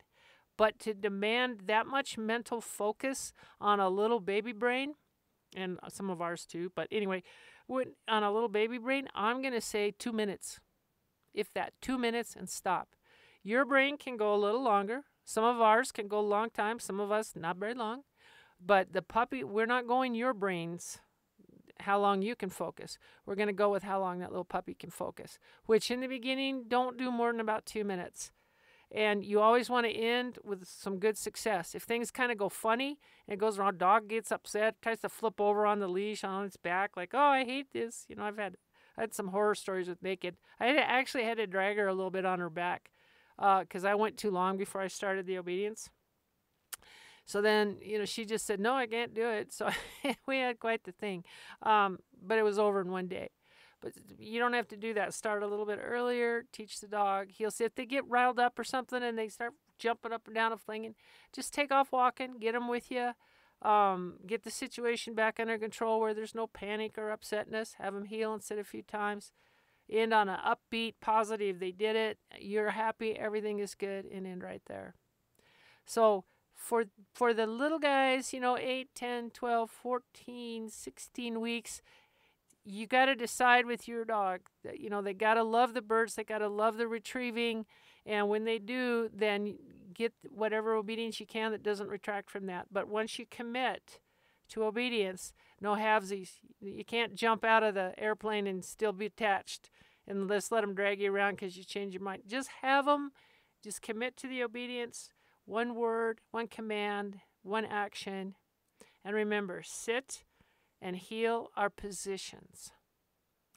But 0.57 0.79
to 0.81 0.95
demand 0.95 1.63
that 1.67 1.87
much 1.87 2.19
mental 2.19 2.61
focus 2.61 3.33
on 3.61 3.81
a 3.81 3.89
little 3.89 4.21
baby 4.21 4.53
brain, 4.53 4.95
and 5.57 5.79
some 5.89 6.11
of 6.11 6.21
ours 6.21 6.45
too, 6.45 6.73
but 6.75 6.89
anyway, 6.91 7.23
when, 7.67 7.95
on 8.09 8.23
a 8.23 8.33
little 8.33 8.49
baby 8.49 8.79
brain, 8.79 9.09
I'm 9.15 9.41
going 9.41 9.55
to 9.55 9.61
say 9.61 9.93
two 9.97 10.13
minutes. 10.13 10.61
If 11.33 11.53
that, 11.55 11.73
two 11.81 11.97
minutes 11.97 12.35
and 12.37 12.49
stop. 12.49 12.89
Your 13.43 13.65
brain 13.65 13.97
can 13.97 14.17
go 14.17 14.35
a 14.35 14.37
little 14.37 14.63
longer. 14.63 15.03
Some 15.25 15.45
of 15.45 15.61
ours 15.61 15.93
can 15.93 16.09
go 16.09 16.19
a 16.19 16.21
long 16.21 16.51
time, 16.51 16.81
some 16.81 16.99
of 16.99 17.13
us 17.13 17.35
not 17.37 17.57
very 17.57 17.75
long. 17.75 18.03
But 18.61 18.93
the 18.93 19.03
puppy, 19.03 19.45
we're 19.45 19.67
not 19.67 19.87
going 19.87 20.15
your 20.15 20.35
brains 20.35 20.99
how 21.83 21.99
long 21.99 22.23
you 22.23 22.35
can 22.35 22.51
focus. 22.51 22.99
We're 23.27 23.35
going 23.35 23.49
to 23.49 23.53
go 23.53 23.71
with 23.71 23.83
how 23.83 24.01
long 24.01 24.19
that 24.19 24.31
little 24.31 24.45
puppy 24.45 24.75
can 24.75 24.91
focus, 24.91 25.39
which 25.67 25.91
in 25.91 26.01
the 26.01 26.07
beginning, 26.07 26.65
don't 26.69 26.97
do 26.97 27.11
more 27.11 27.33
than 27.33 27.41
about 27.41 27.67
two 27.67 27.85
minutes. 27.85 28.33
And 28.93 29.25
you 29.25 29.41
always 29.41 29.71
want 29.71 29.87
to 29.87 29.93
end 29.93 30.39
with 30.43 30.67
some 30.67 30.99
good 30.99 31.17
success. 31.17 31.75
If 31.75 31.85
things 31.85 32.11
kind 32.11 32.33
of 32.33 32.39
go 32.39 32.49
funny 32.49 32.99
and 33.27 33.35
it 33.35 33.39
goes 33.39 33.57
wrong, 33.57 33.77
dog 33.77 34.09
gets 34.09 34.33
upset, 34.33 34.83
tries 34.83 35.01
to 35.03 35.09
flip 35.09 35.41
over 35.41 35.65
on 35.65 35.79
the 35.79 35.87
leash 35.87 36.25
on 36.25 36.45
its 36.45 36.57
back, 36.57 36.97
like, 36.97 37.11
oh, 37.15 37.19
I 37.19 37.45
hate 37.45 37.73
this. 37.73 38.05
You 38.09 38.17
know, 38.17 38.25
I've 38.25 38.39
had 38.39 38.57
I 38.99 39.03
had 39.03 39.15
some 39.15 39.29
horror 39.29 39.55
stories 39.55 39.89
with 39.89 40.03
Naked. 40.03 40.37
I 40.59 40.67
had 40.67 40.77
actually 40.79 41.25
had 41.25 41.37
to 41.37 41.47
drag 41.47 41.77
her 41.77 41.87
a 41.87 41.95
little 41.95 42.11
bit 42.11 42.27
on 42.27 42.41
her 42.41 42.51
back 42.51 42.91
because 43.39 43.85
uh, 43.85 43.89
I 43.89 43.95
went 43.95 44.19
too 44.19 44.31
long 44.31 44.59
before 44.59 44.81
I 44.81 44.89
started 44.89 45.25
the 45.27 45.39
obedience. 45.39 45.89
So 47.27 47.41
then, 47.41 47.77
you 47.81 47.99
know, 47.99 48.05
she 48.05 48.25
just 48.25 48.47
said, 48.47 48.61
no, 48.61 48.75
I 48.75 48.87
can't 48.87 49.15
do 49.15 49.29
it. 49.29 49.53
So 49.53 49.71
we 50.27 50.39
had 50.39 50.59
quite 50.59 50.85
the 50.85 50.93
thing. 50.93 51.25
Um, 51.63 51.99
but 52.23 52.39
it 52.39 52.43
was 52.43 52.59
over 52.59 52.81
in 52.81 52.91
one 52.91 53.07
day. 53.07 53.31
But 53.81 53.93
you 54.19 54.39
don't 54.39 54.53
have 54.53 54.69
to 54.69 54.77
do 54.77 54.93
that. 54.95 55.15
Start 55.15 55.43
a 55.43 55.47
little 55.47 55.65
bit 55.65 55.79
earlier, 55.83 56.45
teach 56.53 56.81
the 56.81 56.87
dog. 56.87 57.29
He'll 57.31 57.51
see 57.51 57.65
if 57.65 57.75
they 57.75 57.87
get 57.87 58.07
riled 58.07 58.39
up 58.39 58.59
or 58.59 58.65
something 58.65 59.03
and 59.03 59.19
they 59.19 59.29
start 59.29 59.55
jumping 59.79 60.13
up 60.13 60.27
and 60.27 60.35
down 60.35 60.53
and 60.53 60.61
flinging, 60.61 60.95
just 61.33 61.53
take 61.53 61.73
off 61.73 61.91
walking, 61.91 62.39
get 62.39 62.53
them 62.53 62.69
with 62.69 62.91
you. 62.91 63.13
Um, 63.63 64.15
get 64.27 64.45
the 64.45 64.51
situation 64.51 65.15
back 65.15 65.39
under 65.39 65.59
control 65.59 66.01
where 66.01 66.15
there's 66.15 66.35
no 66.35 66.47
panic 66.47 66.97
or 66.97 67.15
upsetness. 67.15 67.75
Have 67.75 67.95
them 67.95 68.07
heel 68.07 68.33
and 68.33 68.43
sit 68.43 68.59
a 68.59 68.65
few 68.65 68.83
times. 68.83 69.33
End 69.91 70.15
on 70.15 70.29
an 70.29 70.39
upbeat, 70.39 70.95
positive. 71.01 71.59
They 71.59 71.73
did 71.73 71.97
it. 71.97 72.19
You're 72.39 72.71
happy. 72.71 73.19
Everything 73.19 73.59
is 73.59 73.75
good. 73.75 74.07
And 74.07 74.27
end 74.27 74.43
right 74.43 74.63
there. 74.67 74.95
So 75.85 76.25
for 76.61 76.85
for 77.15 77.33
the 77.33 77.47
little 77.47 77.79
guys, 77.79 78.33
you 78.33 78.39
know, 78.39 78.57
8, 78.57 78.95
10, 78.95 79.31
12, 79.31 79.71
14, 79.71 80.69
16 80.69 81.41
weeks, 81.41 81.81
you 82.65 82.87
got 82.87 83.07
to 83.07 83.17
decide 83.17 83.65
with 83.65 83.89
your 83.89 84.05
dog 84.05 84.41
that 84.63 84.79
you 84.79 84.91
know 84.91 85.01
they 85.01 85.15
got 85.15 85.35
to 85.35 85.43
love 85.43 85.75
the 85.75 85.83
birds, 85.83 86.15
they 86.15 86.23
got 86.23 86.39
to 86.39 86.49
love 86.49 86.77
the 86.77 86.87
retrieving, 86.87 87.65
and 88.05 88.29
when 88.29 88.45
they 88.45 88.59
do, 88.59 89.09
then 89.13 89.57
get 89.95 90.13
whatever 90.29 90.75
obedience 90.75 91.19
you 91.19 91.27
can 91.27 91.51
that 91.51 91.63
doesn't 91.63 91.89
retract 91.89 92.31
from 92.31 92.47
that. 92.47 92.67
But 92.71 92.89
once 92.89 93.19
you 93.19 93.27
commit 93.29 93.99
to 94.51 94.65
obedience, 94.65 95.33
no 95.61 95.75
halvesies. 95.75 96.33
You 96.61 96.85
can't 96.85 97.15
jump 97.15 97.45
out 97.45 97.63
of 97.63 97.75
the 97.75 97.95
airplane 97.99 98.47
and 98.47 98.65
still 98.65 98.93
be 98.93 99.07
attached 99.07 99.71
and 100.07 100.29
just 100.29 100.53
let 100.53 100.61
them 100.61 100.75
drag 100.75 101.01
you 101.01 101.13
around 101.13 101.37
because 101.37 101.57
you 101.57 101.65
change 101.65 101.95
your 101.95 102.03
mind. 102.03 102.23
Just 102.27 102.51
have 102.63 102.85
them, 102.85 103.13
just 103.63 103.81
commit 103.81 104.17
to 104.19 104.29
the 104.29 104.43
obedience 104.43 105.11
one 105.51 105.75
word, 105.75 106.21
one 106.31 106.47
command, 106.47 107.19
one 107.43 107.65
action. 107.65 108.37
And 109.05 109.15
remember, 109.15 109.63
sit 109.65 110.25
and 110.81 110.97
heel 110.97 111.51
our 111.57 111.69
positions. 111.69 112.71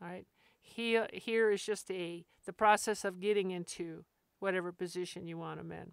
All 0.02 0.08
right? 0.08 0.26
Heel, 0.60 1.06
here 1.14 1.52
is 1.52 1.64
just 1.64 1.92
a 1.92 2.26
the 2.46 2.54
process 2.54 3.06
of 3.06 3.22
getting 3.22 3.52
into 3.52 4.04
whatever 4.40 4.72
position 4.72 5.28
you 5.28 5.38
want 5.38 5.58
them 5.58 5.72
in. 5.72 5.92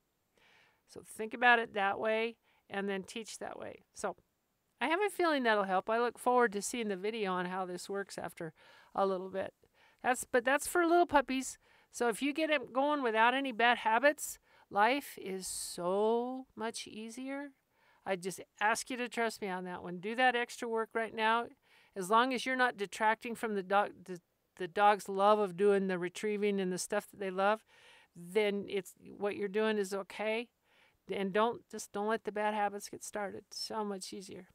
So 0.88 1.02
think 1.06 1.34
about 1.34 1.58
it 1.58 1.74
that 1.74 2.00
way 2.00 2.36
and 2.68 2.88
then 2.88 3.02
teach 3.02 3.38
that 3.38 3.58
way. 3.58 3.84
So 3.94 4.16
I 4.80 4.88
have 4.88 5.00
a 5.06 5.10
feeling 5.10 5.42
that'll 5.42 5.64
help. 5.64 5.90
I 5.90 6.00
look 6.00 6.18
forward 6.18 6.52
to 6.54 6.62
seeing 6.62 6.88
the 6.88 6.96
video 6.96 7.32
on 7.32 7.46
how 7.46 7.66
this 7.66 7.88
works 7.88 8.16
after 8.16 8.52
a 8.94 9.06
little 9.06 9.28
bit. 9.28 9.52
That's 10.02 10.24
but 10.24 10.44
that's 10.44 10.66
for 10.66 10.86
little 10.86 11.06
puppies. 11.06 11.58
So 11.92 12.08
if 12.08 12.22
you 12.22 12.32
get 12.32 12.50
it 12.50 12.72
going 12.72 13.02
without 13.02 13.34
any 13.34 13.52
bad 13.52 13.78
habits, 13.78 14.38
Life 14.70 15.18
is 15.20 15.46
so 15.46 16.46
much 16.54 16.86
easier. 16.86 17.50
I 18.06 18.16
just 18.16 18.40
ask 18.60 18.88
you 18.88 18.96
to 18.96 19.08
trust 19.08 19.42
me 19.42 19.48
on 19.48 19.64
that 19.64 19.82
one. 19.82 19.98
Do 19.98 20.14
that 20.14 20.36
extra 20.36 20.68
work 20.68 20.90
right 20.94 21.14
now. 21.14 21.46
As 21.96 22.08
long 22.08 22.32
as 22.32 22.46
you're 22.46 22.56
not 22.56 22.76
detracting 22.76 23.34
from 23.34 23.54
the 23.54 23.62
dog 23.62 23.90
the, 24.04 24.20
the 24.56 24.68
dog's 24.68 25.08
love 25.08 25.38
of 25.38 25.56
doing 25.56 25.88
the 25.88 25.98
retrieving 25.98 26.60
and 26.60 26.72
the 26.72 26.78
stuff 26.78 27.08
that 27.10 27.18
they 27.18 27.30
love, 27.30 27.64
then 28.14 28.66
it's 28.68 28.94
what 29.18 29.36
you're 29.36 29.48
doing 29.48 29.76
is 29.76 29.92
okay. 29.92 30.48
And 31.12 31.32
don't 31.32 31.68
just 31.68 31.92
don't 31.92 32.06
let 32.06 32.24
the 32.24 32.32
bad 32.32 32.54
habits 32.54 32.88
get 32.88 33.02
started. 33.02 33.44
So 33.50 33.84
much 33.84 34.12
easier. 34.12 34.46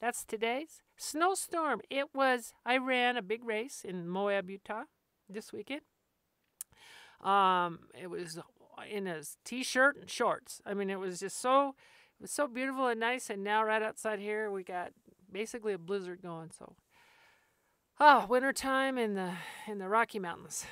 That's 0.00 0.24
today's 0.24 0.82
snowstorm. 0.96 1.80
It 1.90 2.14
was 2.14 2.52
I 2.64 2.76
ran 2.78 3.16
a 3.16 3.22
big 3.22 3.44
race 3.44 3.84
in 3.84 4.08
Moab, 4.08 4.48
Utah 4.48 4.84
this 5.28 5.52
weekend. 5.52 5.82
Um, 7.22 7.80
it 8.00 8.10
was 8.10 8.38
in 8.90 9.06
his 9.06 9.36
t-shirt 9.44 9.96
and 9.96 10.10
shorts. 10.10 10.60
I 10.66 10.74
mean, 10.74 10.90
it 10.90 10.98
was 10.98 11.20
just 11.20 11.40
so 11.40 11.74
it 12.18 12.22
was 12.22 12.30
so 12.30 12.46
beautiful 12.46 12.86
and 12.86 13.00
nice. 13.00 13.30
And 13.30 13.42
now 13.42 13.64
right 13.64 13.82
outside 13.82 14.20
here, 14.20 14.50
we 14.50 14.62
got 14.62 14.92
basically 15.30 15.72
a 15.72 15.78
blizzard 15.78 16.22
going. 16.22 16.50
So, 16.56 16.76
oh, 17.98 18.26
wintertime 18.28 18.98
in 18.98 19.14
the 19.14 19.32
in 19.66 19.78
the 19.78 19.88
Rocky 19.88 20.18
Mountains. 20.18 20.66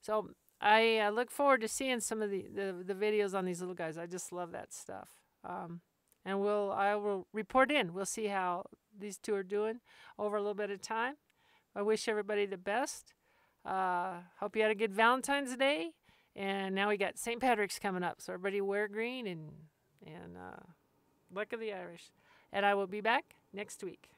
So 0.00 0.30
I 0.60 0.98
uh, 0.98 1.10
look 1.10 1.30
forward 1.30 1.60
to 1.62 1.68
seeing 1.68 2.00
some 2.00 2.22
of 2.22 2.30
the, 2.30 2.46
the, 2.54 2.84
the 2.86 2.94
videos 2.94 3.34
on 3.34 3.44
these 3.44 3.60
little 3.60 3.74
guys. 3.74 3.98
I 3.98 4.06
just 4.06 4.32
love 4.32 4.52
that 4.52 4.72
stuff. 4.72 5.10
Um, 5.44 5.80
and 6.24 6.40
we'll 6.40 6.72
I 6.72 6.94
will 6.94 7.26
report 7.32 7.70
in. 7.70 7.92
We'll 7.92 8.06
see 8.06 8.26
how 8.26 8.64
these 8.98 9.18
two 9.18 9.34
are 9.34 9.42
doing 9.42 9.80
over 10.18 10.36
a 10.36 10.40
little 10.40 10.54
bit 10.54 10.70
of 10.70 10.80
time. 10.80 11.14
I 11.74 11.82
wish 11.82 12.08
everybody 12.08 12.46
the 12.46 12.56
best. 12.56 13.12
Uh, 13.64 14.20
hope 14.40 14.56
you 14.56 14.62
had 14.62 14.70
a 14.70 14.76
good 14.76 14.94
Valentine's 14.94 15.56
Day 15.56 15.90
And 16.36 16.74
now 16.74 16.90
we 16.90 16.98
got 16.98 17.18
St. 17.18 17.40
Patrick's 17.40 17.78
coming 17.78 18.02
up, 18.02 18.20
so 18.20 18.34
everybody 18.34 18.60
wear 18.60 18.88
green 18.88 19.26
and 19.26 19.50
and 20.04 20.36
uh, 20.36 20.60
luck 21.34 21.52
of 21.54 21.60
the 21.60 21.72
Irish. 21.72 22.12
And 22.52 22.64
I 22.66 22.74
will 22.74 22.86
be 22.86 23.00
back 23.00 23.36
next 23.52 23.82
week. 23.82 24.10